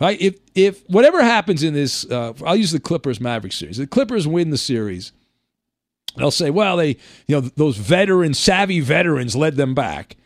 right? 0.00 0.20
If 0.20 0.38
if 0.54 0.82
whatever 0.88 1.22
happens 1.22 1.62
in 1.62 1.74
this, 1.74 2.08
uh, 2.10 2.32
I'll 2.44 2.56
use 2.56 2.72
the 2.72 2.80
Clippers 2.80 3.20
Mavericks 3.20 3.56
series. 3.56 3.76
The 3.76 3.86
Clippers 3.86 4.26
win 4.26 4.50
the 4.50 4.58
series. 4.58 5.12
They'll 6.16 6.30
say, 6.30 6.50
well, 6.50 6.76
they 6.76 6.90
you 7.26 7.30
know 7.36 7.40
those 7.40 7.76
veteran 7.76 8.34
savvy 8.34 8.80
veterans 8.80 9.34
led 9.34 9.56
them 9.56 9.74
back, 9.74 10.16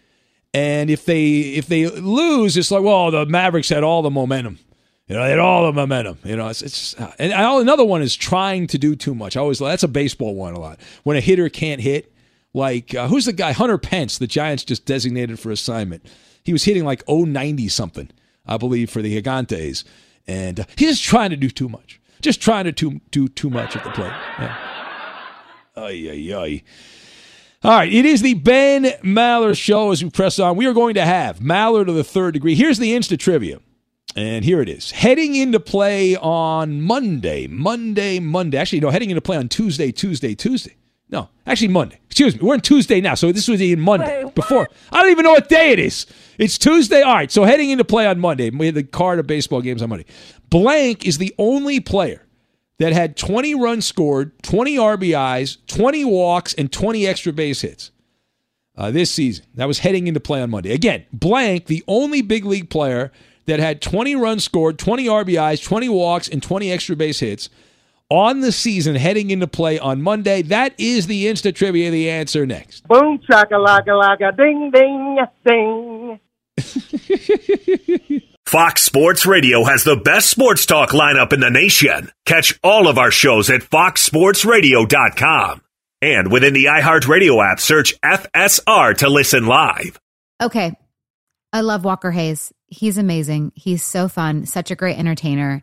and 0.52 0.90
if 0.90 1.04
they 1.04 1.40
if 1.40 1.66
they 1.66 1.88
lose, 1.88 2.56
it's 2.56 2.70
like, 2.70 2.82
well, 2.82 3.10
the 3.10 3.26
Mavericks 3.26 3.68
had 3.68 3.82
all 3.82 4.02
the 4.02 4.10
momentum. 4.10 4.58
You 5.08 5.16
know, 5.16 5.24
they 5.24 5.30
had 5.30 5.38
all 5.38 5.64
the 5.64 5.72
momentum. 5.72 6.18
You 6.22 6.36
know, 6.36 6.48
it's, 6.48 6.60
it's 6.60 6.94
and 7.18 7.32
I, 7.32 7.60
another 7.60 7.84
one 7.84 8.02
is 8.02 8.14
trying 8.14 8.66
to 8.68 8.78
do 8.78 8.94
too 8.94 9.14
much. 9.14 9.36
I 9.36 9.40
always 9.40 9.58
that's 9.58 9.82
a 9.82 9.88
baseball 9.88 10.34
one 10.34 10.52
a 10.52 10.60
lot. 10.60 10.80
When 11.02 11.16
a 11.16 11.20
hitter 11.20 11.48
can't 11.48 11.80
hit, 11.80 12.12
like 12.52 12.94
uh, 12.94 13.08
who's 13.08 13.24
the 13.24 13.32
guy 13.32 13.52
Hunter 13.52 13.78
Pence, 13.78 14.18
the 14.18 14.26
Giants 14.26 14.64
just 14.64 14.84
designated 14.84 15.38
for 15.38 15.50
assignment. 15.50 16.04
He 16.44 16.52
was 16.52 16.64
hitting 16.64 16.84
like 16.84 17.02
090 17.08 17.68
something, 17.68 18.10
I 18.48 18.56
believe, 18.56 18.90
for 18.90 19.02
the 19.02 19.20
Gigantes, 19.20 19.84
and 20.26 20.60
uh, 20.60 20.64
he's 20.76 20.98
just 20.98 21.04
trying 21.04 21.30
to 21.30 21.36
do 21.36 21.50
too 21.50 21.68
much. 21.68 22.00
Just 22.20 22.40
trying 22.40 22.64
to 22.64 22.72
do, 22.72 23.00
do 23.10 23.28
too 23.28 23.50
much 23.50 23.76
at 23.76 23.84
the 23.84 23.90
plate. 23.90 24.12
Yeah. 24.38 24.56
Ay, 25.76 26.08
ay, 26.10 26.34
ay. 26.34 26.62
All 27.62 27.72
right, 27.72 27.92
it 27.92 28.04
is 28.04 28.22
the 28.22 28.34
Ben 28.34 28.84
Maller 29.02 29.56
show 29.56 29.90
as 29.92 30.02
we 30.02 30.10
press 30.10 30.38
on. 30.38 30.56
We 30.56 30.66
are 30.66 30.72
going 30.72 30.94
to 30.94 31.04
have 31.04 31.38
Maller 31.38 31.84
to 31.86 31.92
the 31.92 32.04
third 32.04 32.34
degree. 32.34 32.54
Here's 32.54 32.78
the 32.78 32.92
Insta 32.92 33.18
trivia. 33.18 33.60
And 34.16 34.44
here 34.44 34.60
it 34.60 34.68
is. 34.68 34.90
Heading 34.90 35.34
into 35.36 35.60
play 35.60 36.16
on 36.16 36.80
Monday, 36.80 37.46
Monday, 37.46 38.18
Monday. 38.18 38.58
Actually, 38.58 38.80
no, 38.80 38.90
heading 38.90 39.10
into 39.10 39.20
play 39.20 39.36
on 39.36 39.48
Tuesday, 39.48 39.92
Tuesday, 39.92 40.34
Tuesday. 40.34 40.77
No, 41.10 41.28
actually 41.46 41.68
Monday. 41.68 42.00
Excuse 42.06 42.34
me. 42.34 42.46
We're 42.46 42.54
on 42.54 42.60
Tuesday 42.60 43.00
now, 43.00 43.14
so 43.14 43.32
this 43.32 43.48
was 43.48 43.60
in 43.60 43.80
Monday. 43.80 44.24
Before 44.34 44.68
I 44.92 45.02
don't 45.02 45.10
even 45.10 45.24
know 45.24 45.32
what 45.32 45.48
day 45.48 45.70
it 45.72 45.78
is. 45.78 46.06
It's 46.38 46.58
Tuesday. 46.58 47.02
All 47.02 47.14
right, 47.14 47.30
so 47.30 47.44
heading 47.44 47.70
into 47.70 47.84
play 47.84 48.06
on 48.06 48.18
Monday. 48.18 48.50
We 48.50 48.66
had 48.66 48.74
the 48.74 48.82
card 48.82 49.18
of 49.18 49.26
baseball 49.26 49.62
games 49.62 49.82
on 49.82 49.88
Monday. 49.88 50.06
Blank 50.50 51.06
is 51.06 51.18
the 51.18 51.34
only 51.38 51.80
player 51.80 52.26
that 52.78 52.92
had 52.92 53.16
20 53.16 53.54
runs 53.54 53.86
scored, 53.86 54.40
20 54.42 54.76
RBIs, 54.76 55.58
20 55.66 56.04
walks, 56.04 56.54
and 56.54 56.70
20 56.70 57.06
extra 57.06 57.32
base 57.32 57.60
hits 57.62 57.90
uh, 58.76 58.90
this 58.90 59.10
season. 59.10 59.44
That 59.54 59.66
was 59.66 59.80
heading 59.80 60.06
into 60.06 60.20
play 60.20 60.40
on 60.40 60.50
Monday. 60.50 60.72
Again, 60.72 61.04
Blank, 61.12 61.66
the 61.66 61.82
only 61.88 62.22
big 62.22 62.44
league 62.44 62.70
player 62.70 63.10
that 63.46 63.58
had 63.60 63.80
20 63.80 64.14
runs 64.14 64.44
scored, 64.44 64.78
20 64.78 65.06
RBIs, 65.06 65.62
20 65.64 65.88
walks, 65.88 66.28
and 66.28 66.42
20 66.42 66.70
extra 66.70 66.94
base 66.94 67.20
hits 67.20 67.48
on 68.10 68.40
the 68.40 68.52
season 68.52 68.96
heading 68.96 69.30
into 69.30 69.46
play 69.46 69.78
on 69.78 70.02
Monday. 70.02 70.42
That 70.42 70.74
is 70.78 71.06
the 71.06 71.26
Insta 71.26 71.54
Trivia. 71.54 71.90
The 71.90 72.10
answer 72.10 72.44
next. 72.46 72.86
Boom 72.88 73.18
chakalaka 73.18 73.88
laka 73.88 74.36
ding 74.36 74.70
ding 74.70 75.18
ding. 75.44 76.20
Fox 78.46 78.82
Sports 78.82 79.26
Radio 79.26 79.64
has 79.64 79.84
the 79.84 79.96
best 79.96 80.30
sports 80.30 80.64
talk 80.64 80.90
lineup 80.90 81.34
in 81.34 81.40
the 81.40 81.50
nation. 81.50 82.10
Catch 82.24 82.58
all 82.64 82.88
of 82.88 82.96
our 82.96 83.10
shows 83.10 83.50
at 83.50 83.60
foxsportsradio.com. 83.60 85.60
And 86.00 86.32
within 86.32 86.54
the 86.54 86.64
iHeartRadio 86.66 87.44
app, 87.44 87.60
search 87.60 88.00
FSR 88.00 88.96
to 88.98 89.10
listen 89.10 89.46
live. 89.46 90.00
Okay. 90.40 90.72
I 91.52 91.60
love 91.60 91.84
Walker 91.84 92.10
Hayes. 92.10 92.50
He's 92.68 92.96
amazing. 92.96 93.52
He's 93.54 93.84
so 93.84 94.08
fun, 94.08 94.46
such 94.46 94.70
a 94.70 94.76
great 94.76 94.98
entertainer. 94.98 95.62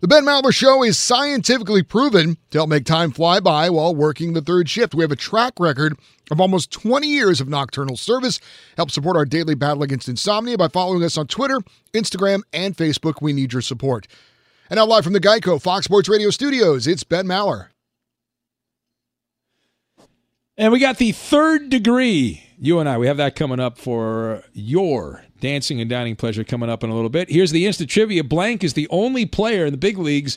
The 0.00 0.08
Ben 0.08 0.26
Maller 0.26 0.52
Show 0.52 0.82
is 0.82 0.98
scientifically 0.98 1.82
proven 1.82 2.36
to 2.50 2.58
help 2.58 2.68
make 2.68 2.84
time 2.84 3.12
fly 3.12 3.40
by 3.40 3.70
while 3.70 3.94
working 3.94 4.34
the 4.34 4.42
third 4.42 4.68
shift. 4.68 4.94
We 4.94 5.02
have 5.02 5.10
a 5.10 5.16
track 5.16 5.54
record 5.58 5.96
of 6.30 6.38
almost 6.38 6.70
20 6.70 7.06
years 7.06 7.40
of 7.40 7.48
nocturnal 7.48 7.96
service. 7.96 8.38
Help 8.76 8.90
support 8.90 9.16
our 9.16 9.24
daily 9.24 9.54
battle 9.54 9.82
against 9.82 10.06
insomnia 10.06 10.58
by 10.58 10.68
following 10.68 11.02
us 11.02 11.16
on 11.16 11.28
Twitter, 11.28 11.60
Instagram, 11.94 12.42
and 12.52 12.76
Facebook. 12.76 13.22
We 13.22 13.32
need 13.32 13.54
your 13.54 13.62
support. 13.62 14.06
And 14.68 14.76
now, 14.76 14.84
live 14.84 15.04
from 15.04 15.14
the 15.14 15.20
Geico 15.20 15.60
Fox 15.60 15.86
Sports 15.86 16.10
Radio 16.10 16.28
studios, 16.28 16.86
it's 16.86 17.02
Ben 17.02 17.26
Maller. 17.26 17.68
And 20.58 20.72
we 20.72 20.78
got 20.78 20.98
the 20.98 21.12
third 21.12 21.70
degree. 21.70 22.42
You 22.58 22.80
and 22.80 22.88
I, 22.88 22.98
we 22.98 23.06
have 23.06 23.16
that 23.16 23.34
coming 23.34 23.60
up 23.60 23.78
for 23.78 24.42
your 24.52 25.24
dancing 25.46 25.80
and 25.80 25.88
dining 25.88 26.16
pleasure 26.16 26.42
coming 26.42 26.68
up 26.68 26.82
in 26.82 26.90
a 26.90 26.94
little 26.94 27.08
bit. 27.08 27.30
Here's 27.30 27.52
the 27.52 27.66
instant 27.66 27.88
trivia. 27.88 28.24
Blank 28.24 28.64
is 28.64 28.74
the 28.74 28.88
only 28.90 29.26
player 29.26 29.64
in 29.64 29.72
the 29.72 29.78
big 29.78 29.96
leagues 29.96 30.36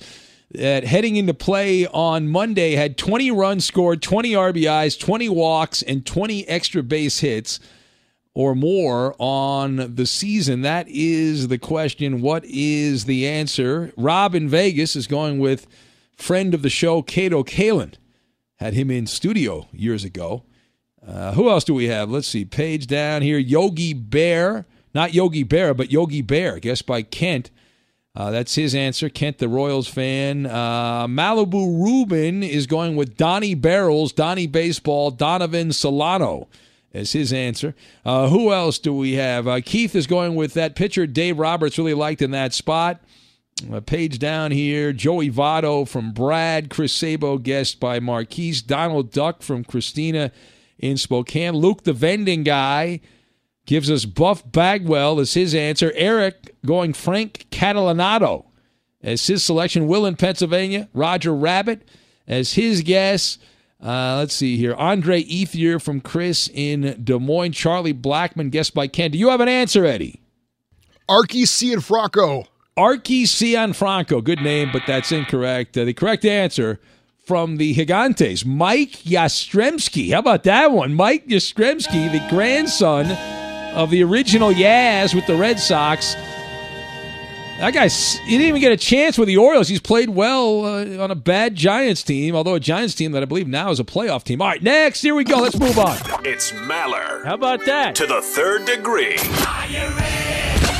that 0.51 0.83
heading 0.83 1.15
into 1.15 1.33
play 1.33 1.87
on 1.87 2.27
Monday 2.27 2.75
had 2.75 2.95
20 2.95 3.31
runs 3.31 3.65
scored, 3.65 4.03
20 4.03 4.33
RBIs, 4.33 4.99
20 4.99 5.27
walks, 5.29 5.81
and 5.81 6.05
20 6.05 6.47
extra 6.47 6.83
base 6.83 7.21
hits 7.21 7.59
or 8.35 8.53
more 8.53 9.15
on 9.17 9.95
the 9.95 10.05
season. 10.05 10.61
That 10.61 10.87
is 10.87 11.47
the 11.47 11.57
question. 11.57 12.21
What 12.21 12.45
is 12.45 13.05
the 13.05 13.27
answer? 13.27 13.91
Rob 13.97 14.35
in 14.35 14.47
Vegas 14.47 14.95
is 14.95 15.07
going 15.07 15.39
with 15.39 15.65
friend 16.15 16.53
of 16.53 16.61
the 16.61 16.69
show, 16.69 17.01
Kato 17.01 17.43
Kaelin. 17.43 17.95
Had 18.57 18.75
him 18.75 18.91
in 18.91 19.07
studio 19.07 19.67
years 19.71 20.03
ago. 20.03 20.43
Uh, 21.05 21.31
who 21.31 21.49
else 21.49 21.63
do 21.63 21.73
we 21.73 21.87
have? 21.87 22.11
Let's 22.11 22.27
see. 22.27 22.45
Page 22.45 22.85
down 22.85 23.23
here. 23.23 23.39
Yogi 23.39 23.93
Bear. 23.93 24.67
Not 24.93 25.13
Yogi 25.13 25.43
Bear, 25.43 25.73
but 25.73 25.91
Yogi 25.91 26.21
Bear, 26.21 26.59
guessed 26.59 26.85
by 26.85 27.01
Kent. 27.01 27.51
Uh, 28.15 28.31
that's 28.31 28.55
his 28.55 28.73
answer. 28.73 29.07
Kent, 29.07 29.37
the 29.37 29.47
Royals 29.47 29.87
fan. 29.87 30.45
Uh, 30.45 31.07
Malibu 31.07 31.83
Ruben 31.83 32.43
is 32.43 32.67
going 32.67 32.95
with 32.95 33.15
Donnie 33.15 33.55
Barrels, 33.55 34.11
Donnie 34.11 34.47
Baseball, 34.47 35.11
Donovan 35.11 35.71
Solano 35.71 36.47
as 36.93 37.11
his 37.11 37.31
answer. 37.31 37.75
Uh, 38.03 38.29
who 38.29 38.51
else 38.51 38.79
do 38.79 38.93
we 38.93 39.13
have? 39.13 39.47
Uh, 39.47 39.61
Keith 39.63 39.95
is 39.95 40.07
going 40.07 40.35
with 40.35 40.53
that 40.55 40.75
pitcher 40.75 41.05
Dave 41.05 41.37
Roberts 41.37 41.77
really 41.77 41.93
liked 41.93 42.21
in 42.21 42.31
that 42.31 42.53
spot. 42.53 42.99
A 43.71 43.81
page 43.81 44.19
down 44.19 44.51
here, 44.51 44.93
Joey 44.93 45.29
Votto 45.29 45.87
from 45.87 46.13
Brad, 46.13 46.69
Chris 46.69 46.93
Sabo, 46.93 47.37
guest 47.37 47.79
by 47.79 47.99
Marquise, 47.99 48.61
Donald 48.61 49.11
Duck 49.11 49.41
from 49.41 49.65
Christina 49.65 50.31
in 50.77 50.95
Spokane, 50.95 51.55
Luke 51.55 51.83
the 51.83 51.91
vending 51.91 52.43
guy 52.43 53.01
gives 53.69 53.91
us 53.91 54.03
Buff 54.03 54.51
Bagwell 54.51 55.19
as 55.19 55.35
his 55.35 55.53
answer. 55.53 55.91
Eric 55.93 56.55
going 56.65 56.91
Frank 56.91 57.45
Catalanotto 57.51 58.45
as 59.03 59.27
his 59.27 59.43
selection. 59.43 59.85
Will 59.85 60.07
in 60.07 60.15
Pennsylvania, 60.15 60.89
Roger 60.91 61.35
Rabbit 61.35 61.87
as 62.27 62.53
his 62.53 62.81
guess. 62.81 63.37
Uh, 63.79 64.15
let's 64.17 64.33
see 64.33 64.57
here. 64.57 64.73
Andre 64.73 65.21
Ethier 65.21 65.79
from 65.79 66.01
Chris 66.01 66.49
in 66.51 66.99
Des 67.03 67.19
Moines. 67.19 67.51
Charlie 67.51 67.93
Blackmon, 67.93 68.49
guessed 68.49 68.73
by 68.73 68.87
Ken. 68.87 69.11
Do 69.11 69.19
you 69.19 69.29
have 69.29 69.39
an 69.39 69.47
answer, 69.47 69.85
Eddie? 69.85 70.19
Archie 71.07 71.43
Cianfrocco. 71.43 72.47
Archie 72.75 73.25
Cianfranco. 73.25 74.23
Good 74.23 74.41
name, 74.41 74.71
but 74.73 74.81
that's 74.87 75.11
incorrect. 75.11 75.77
Uh, 75.77 75.85
the 75.85 75.93
correct 75.93 76.25
answer 76.25 76.79
from 77.23 77.57
the 77.57 77.75
Gigantes, 77.75 78.43
Mike 78.43 78.93
Yastrzemski. 79.03 80.11
How 80.11 80.19
about 80.19 80.43
that 80.45 80.71
one? 80.71 80.95
Mike 80.95 81.27
Yastrzemski, 81.27 82.11
the 82.11 82.27
grandson 82.31 83.15
of 83.79 83.89
the 83.89 84.03
original 84.03 84.51
Yaz 84.51 85.15
with 85.15 85.25
the 85.25 85.35
Red 85.35 85.57
Sox. 85.57 86.13
That 87.59 87.73
guy, 87.73 87.87
he 87.87 88.31
didn't 88.31 88.47
even 88.47 88.61
get 88.61 88.73
a 88.73 88.77
chance 88.77 89.17
with 89.17 89.27
the 89.27 89.37
Orioles. 89.37 89.69
He's 89.69 89.79
played 89.79 90.09
well 90.09 90.65
uh, 90.65 91.01
on 91.01 91.11
a 91.11 91.15
bad 91.15 91.55
Giants 91.55 92.03
team, 92.03 92.35
although 92.35 92.55
a 92.55 92.59
Giants 92.59 92.93
team 92.93 93.13
that 93.13 93.21
I 93.21 93.25
believe 93.25 93.47
now 93.47 93.71
is 93.71 93.79
a 93.79 93.85
playoff 93.85 94.23
team. 94.23 94.41
All 94.41 94.49
right, 94.49 94.61
next, 94.61 95.01
here 95.01 95.15
we 95.15 95.23
go. 95.23 95.37
Let's 95.39 95.57
move 95.57 95.79
on. 95.79 95.97
It's 96.25 96.51
Maller. 96.51 97.23
How 97.23 97.35
about 97.35 97.65
that? 97.65 97.95
To 97.95 98.05
the 98.05 98.21
third 98.21 98.65
degree. 98.65 99.17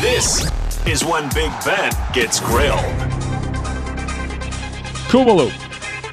This 0.02 0.50
is 0.86 1.04
when 1.06 1.30
Big 1.34 1.52
Ben 1.66 1.92
gets 2.14 2.42
grilled. 2.42 2.80
Kumalu. 5.08 5.69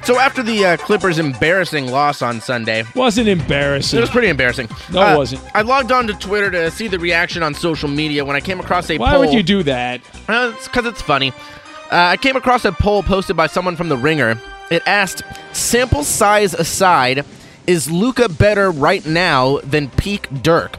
So 0.07 0.17
after 0.19 0.41
the 0.41 0.65
uh, 0.65 0.77
Clippers' 0.77 1.19
embarrassing 1.19 1.91
loss 1.91 2.21
on 2.21 2.39
Sunday, 2.39 2.85
wasn't 2.95 3.27
embarrassing. 3.27 3.97
It 3.97 3.99
was 3.99 4.09
pretty 4.09 4.29
embarrassing. 4.29 4.69
No, 4.89 5.01
Uh, 5.01 5.13
it 5.13 5.17
wasn't. 5.17 5.41
I 5.53 5.63
logged 5.63 5.91
on 5.91 6.07
to 6.07 6.13
Twitter 6.13 6.49
to 6.49 6.71
see 6.71 6.87
the 6.87 6.97
reaction 6.97 7.43
on 7.43 7.53
social 7.53 7.89
media 7.89 8.23
when 8.23 8.33
I 8.33 8.39
came 8.39 8.61
across 8.61 8.89
a 8.89 8.97
Why 8.97 9.11
poll. 9.11 9.19
would 9.19 9.33
you 9.33 9.43
do 9.43 9.63
that? 9.63 9.99
Uh, 10.29 10.53
it's 10.55 10.69
because 10.69 10.85
it's 10.85 11.01
funny. 11.01 11.31
Uh, 11.91 11.95
I 12.13 12.15
came 12.15 12.37
across 12.37 12.63
a 12.63 12.71
poll 12.71 13.03
posted 13.03 13.35
by 13.35 13.47
someone 13.47 13.75
from 13.75 13.89
The 13.89 13.97
Ringer. 13.97 14.41
It 14.71 14.81
asked, 14.85 15.23
sample 15.51 16.05
size 16.05 16.53
aside, 16.53 17.25
is 17.67 17.91
Luka 17.91 18.29
better 18.29 18.71
right 18.71 19.05
now 19.05 19.57
than 19.65 19.89
peak 19.89 20.29
Dirk? 20.41 20.77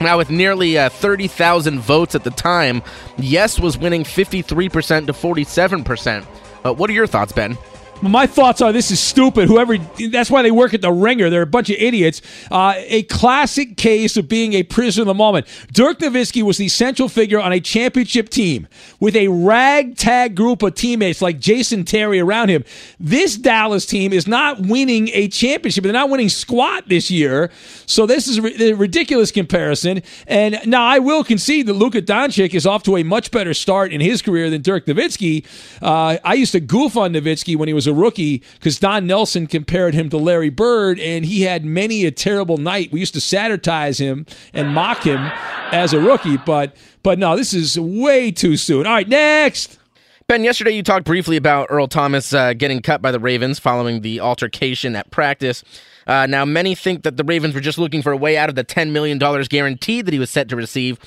Now, 0.00 0.16
with 0.16 0.30
nearly 0.30 0.78
uh, 0.78 0.90
30,000 0.90 1.80
votes 1.80 2.14
at 2.14 2.22
the 2.22 2.30
time, 2.30 2.82
yes 3.18 3.58
was 3.58 3.76
winning 3.76 4.04
53% 4.04 5.06
to 5.06 5.12
47%. 5.12 6.24
Uh, 6.64 6.72
what 6.72 6.88
are 6.88 6.92
your 6.92 7.08
thoughts, 7.08 7.32
Ben? 7.32 7.58
My 8.04 8.26
thoughts 8.26 8.60
are 8.60 8.72
this 8.72 8.90
is 8.90 9.00
stupid. 9.00 9.48
Whoever, 9.48 9.78
that's 10.10 10.30
why 10.30 10.42
they 10.42 10.50
work 10.50 10.74
at 10.74 10.82
the 10.82 10.92
ringer. 10.92 11.30
They're 11.30 11.42
a 11.42 11.46
bunch 11.46 11.70
of 11.70 11.76
idiots. 11.78 12.20
Uh, 12.50 12.74
a 12.76 13.04
classic 13.04 13.76
case 13.76 14.16
of 14.16 14.28
being 14.28 14.52
a 14.52 14.62
prisoner 14.62 15.02
of 15.02 15.06
the 15.06 15.14
moment. 15.14 15.46
Dirk 15.72 16.00
Nowitzki 16.00 16.42
was 16.42 16.58
the 16.58 16.68
central 16.68 17.08
figure 17.08 17.40
on 17.40 17.52
a 17.52 17.60
championship 17.60 18.28
team 18.28 18.68
with 19.00 19.16
a 19.16 19.28
ragtag 19.28 20.34
group 20.34 20.62
of 20.62 20.74
teammates 20.74 21.22
like 21.22 21.38
Jason 21.38 21.84
Terry 21.84 22.20
around 22.20 22.50
him. 22.50 22.64
This 23.00 23.36
Dallas 23.36 23.86
team 23.86 24.12
is 24.12 24.26
not 24.26 24.60
winning 24.60 25.08
a 25.14 25.28
championship. 25.28 25.84
They're 25.84 25.92
not 25.92 26.10
winning 26.10 26.28
squat 26.28 26.88
this 26.88 27.10
year. 27.10 27.50
So 27.86 28.04
this 28.04 28.28
is 28.28 28.38
a 28.38 28.74
ridiculous 28.74 29.30
comparison. 29.30 30.02
And 30.26 30.58
now 30.66 30.84
I 30.84 30.98
will 30.98 31.24
concede 31.24 31.66
that 31.66 31.74
Luka 31.74 32.02
Doncic 32.02 32.54
is 32.54 32.66
off 32.66 32.82
to 32.84 32.98
a 32.98 33.02
much 33.02 33.30
better 33.30 33.54
start 33.54 33.92
in 33.92 34.00
his 34.00 34.20
career 34.20 34.50
than 34.50 34.60
Dirk 34.60 34.84
Nowitzki. 34.86 35.44
Uh, 35.80 36.18
I 36.22 36.34
used 36.34 36.52
to 36.52 36.60
goof 36.60 36.96
on 36.96 37.14
Nowitzki 37.14 37.56
when 37.56 37.68
he 37.68 37.74
was 37.74 37.86
a 37.86 37.93
rookie 37.94 38.42
because 38.54 38.78
Don 38.78 39.06
Nelson 39.06 39.46
compared 39.46 39.94
him 39.94 40.10
to 40.10 40.18
Larry 40.18 40.50
Bird, 40.50 40.98
and 41.00 41.24
he 41.24 41.42
had 41.42 41.64
many 41.64 42.04
a 42.04 42.10
terrible 42.10 42.58
night. 42.58 42.92
We 42.92 43.00
used 43.00 43.14
to 43.14 43.20
satirize 43.20 43.98
him 43.98 44.26
and 44.52 44.74
mock 44.74 45.04
him 45.04 45.30
as 45.72 45.92
a 45.92 46.00
rookie, 46.00 46.36
but 46.36 46.76
but 47.02 47.18
no, 47.18 47.36
this 47.36 47.54
is 47.54 47.78
way 47.78 48.30
too 48.30 48.56
soon. 48.56 48.86
All 48.86 48.92
right, 48.92 49.08
next. 49.08 49.78
Ben, 50.26 50.42
yesterday 50.42 50.70
you 50.70 50.82
talked 50.82 51.04
briefly 51.04 51.36
about 51.36 51.66
Earl 51.68 51.86
Thomas 51.86 52.32
uh, 52.32 52.54
getting 52.54 52.80
cut 52.80 53.02
by 53.02 53.10
the 53.10 53.20
Ravens 53.20 53.58
following 53.58 54.00
the 54.00 54.20
altercation 54.20 54.96
at 54.96 55.10
practice. 55.10 55.62
Uh, 56.06 56.26
now, 56.26 56.46
many 56.46 56.74
think 56.74 57.02
that 57.02 57.18
the 57.18 57.24
Ravens 57.24 57.54
were 57.54 57.60
just 57.60 57.76
looking 57.76 58.00
for 58.00 58.10
a 58.10 58.16
way 58.16 58.38
out 58.38 58.48
of 58.48 58.54
the 58.54 58.64
$10 58.64 58.90
million 58.90 59.18
guaranteed 59.18 60.06
that 60.06 60.12
he 60.12 60.18
was 60.18 60.30
set 60.30 60.48
to 60.48 60.56
receive. 60.56 60.98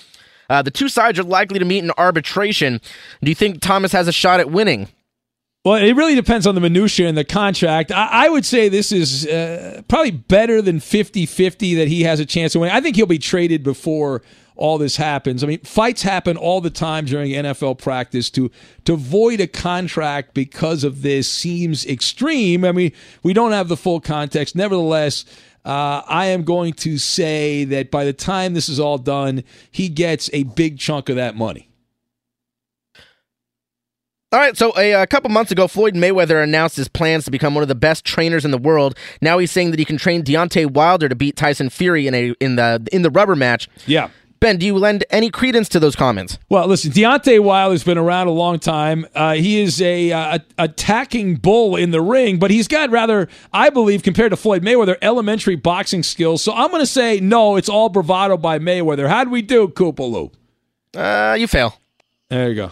Uh, 0.50 0.62
the 0.62 0.72
two 0.72 0.88
sides 0.88 1.20
are 1.20 1.24
likely 1.24 1.58
to 1.60 1.66
meet 1.66 1.84
in 1.84 1.92
arbitration. 1.98 2.80
Do 3.24 3.30
you 3.30 3.36
think 3.36 3.60
Thomas 3.60 3.92
has 3.92 4.08
a 4.08 4.12
shot 4.12 4.40
at 4.40 4.52
winning? 4.52 4.88
Well, 5.66 5.76
it 5.76 5.94
really 5.94 6.16
depends 6.16 6.48
on 6.48 6.56
the 6.56 6.62
minutia 6.62 7.08
in 7.08 7.16
the 7.16 7.26
contract. 7.26 7.92
I, 7.92 8.08
I 8.26 8.30
would 8.30 8.46
say 8.46 8.70
this 8.70 8.92
is 8.92 9.28
uh, 9.28 9.82
probably 9.90 10.12
better 10.12 10.62
than 10.62 10.80
50 10.80 11.26
50 11.26 11.76
that 11.76 11.88
he 11.88 12.04
has 12.04 12.20
a 12.20 12.26
chance 12.26 12.54
to 12.54 12.60
win. 12.60 12.72
I 12.72 12.80
think 12.80 12.96
he'll 12.96 13.06
be 13.06 13.20
traded 13.20 13.64
before 13.64 14.22
all 14.56 14.78
this 14.78 14.96
happens. 14.96 15.44
I 15.44 15.48
mean, 15.48 15.60
fights 15.60 16.02
happen 16.02 16.36
all 16.36 16.62
the 16.62 16.70
time 16.70 17.06
during 17.06 17.32
NFL 17.32 17.78
practice. 17.80 18.30
To 18.32 18.50
to 18.86 18.96
void 18.96 19.40
a 19.40 19.48
contract 19.48 20.34
because 20.34 20.84
of 20.84 21.02
this 21.02 21.30
seems 21.30 21.86
extreme. 21.86 22.66
I 22.66 22.72
mean, 22.72 22.92
we 23.24 23.34
don't 23.34 23.52
have 23.52 23.68
the 23.68 23.78
full 23.78 24.00
context. 24.00 24.56
Nevertheless, 24.56 25.26
uh, 25.66 26.02
I 26.08 26.28
am 26.28 26.44
going 26.44 26.74
to 26.74 26.98
say 26.98 27.66
that 27.66 27.92
by 27.92 28.06
the 28.06 28.14
time 28.14 28.54
this 28.54 28.70
is 28.70 28.80
all 28.80 28.98
done, 28.98 29.44
he 29.70 29.90
gets 29.90 30.30
a 30.34 30.44
big 30.44 30.80
chunk 30.80 31.10
of 31.10 31.18
that 31.18 31.36
money. 31.36 31.70
All 34.34 34.40
right, 34.40 34.58
so 34.58 34.74
a, 34.78 34.92
a 34.92 35.08
couple 35.08 35.30
months 35.30 35.54
ago, 35.54 35.70
Floyd 35.70 35.96
Mayweather 35.96 36.44
announced 36.44 36.76
his 36.76 36.90
plans 36.90 37.24
to 37.26 37.32
become 37.32 37.56
one 37.56 37.62
of 37.62 37.70
the 37.70 37.76
best 37.76 38.04
trainers 38.04 38.44
in 38.44 38.52
the 38.52 38.58
world. 38.58 38.98
Now 39.22 39.38
he's 39.38 39.52
saying 39.52 39.72
that 39.72 39.80
he 39.80 39.86
can 39.86 39.96
train 39.98 40.22
Deontay 40.22 40.72
Wilder 40.72 41.08
to 41.08 41.16
beat 41.16 41.38
Tyson 41.38 41.70
Fury 41.70 42.08
in 42.08 42.14
a 42.14 42.32
in 42.42 42.58
the 42.58 42.86
in 42.92 43.04
the 43.04 43.10
rubber 43.10 43.38
match. 43.38 43.70
Yeah. 43.86 44.10
Ben, 44.42 44.58
do 44.58 44.66
you 44.66 44.78
lend 44.78 45.06
any 45.12 45.30
credence 45.30 45.70
to 45.70 45.80
those 45.80 45.96
comments? 45.96 46.38
Well, 46.50 46.68
listen, 46.68 46.92
Deontay 46.92 47.40
Wilder's 47.40 47.86
been 47.86 47.98
around 47.98 48.28
a 48.28 48.32
long 48.32 48.60
time. 48.60 49.06
Uh, 49.16 49.36
he 49.36 49.62
is 49.62 49.82
a, 49.82 50.12
uh, 50.12 50.40
attacking 50.60 51.38
bull 51.38 51.76
in 51.78 51.92
the 51.92 52.02
ring, 52.02 52.38
but 52.38 52.52
he's 52.52 52.68
got 52.68 52.92
rather, 52.92 53.30
I 53.54 53.70
believe, 53.72 54.04
compared 54.04 54.32
to 54.32 54.38
Floyd 54.38 54.62
Mayweather, 54.62 54.98
elementary 55.02 55.56
boxing 55.56 56.04
skills. 56.04 56.44
So 56.44 56.54
I'm 56.54 56.70
going 56.70 56.84
to 56.84 56.86
say 56.86 57.20
no. 57.20 57.56
It's 57.56 57.70
all 57.70 57.90
bravado 57.90 58.38
by 58.38 58.60
Mayweather. 58.60 59.08
How 59.08 59.20
would 59.20 59.32
we 59.32 59.42
do, 59.42 59.70
Koopaloo? 59.70 60.32
Uh, 60.96 61.36
you 61.40 61.48
fail. 61.48 61.80
There 62.30 62.50
you 62.50 62.56
go. 62.56 62.72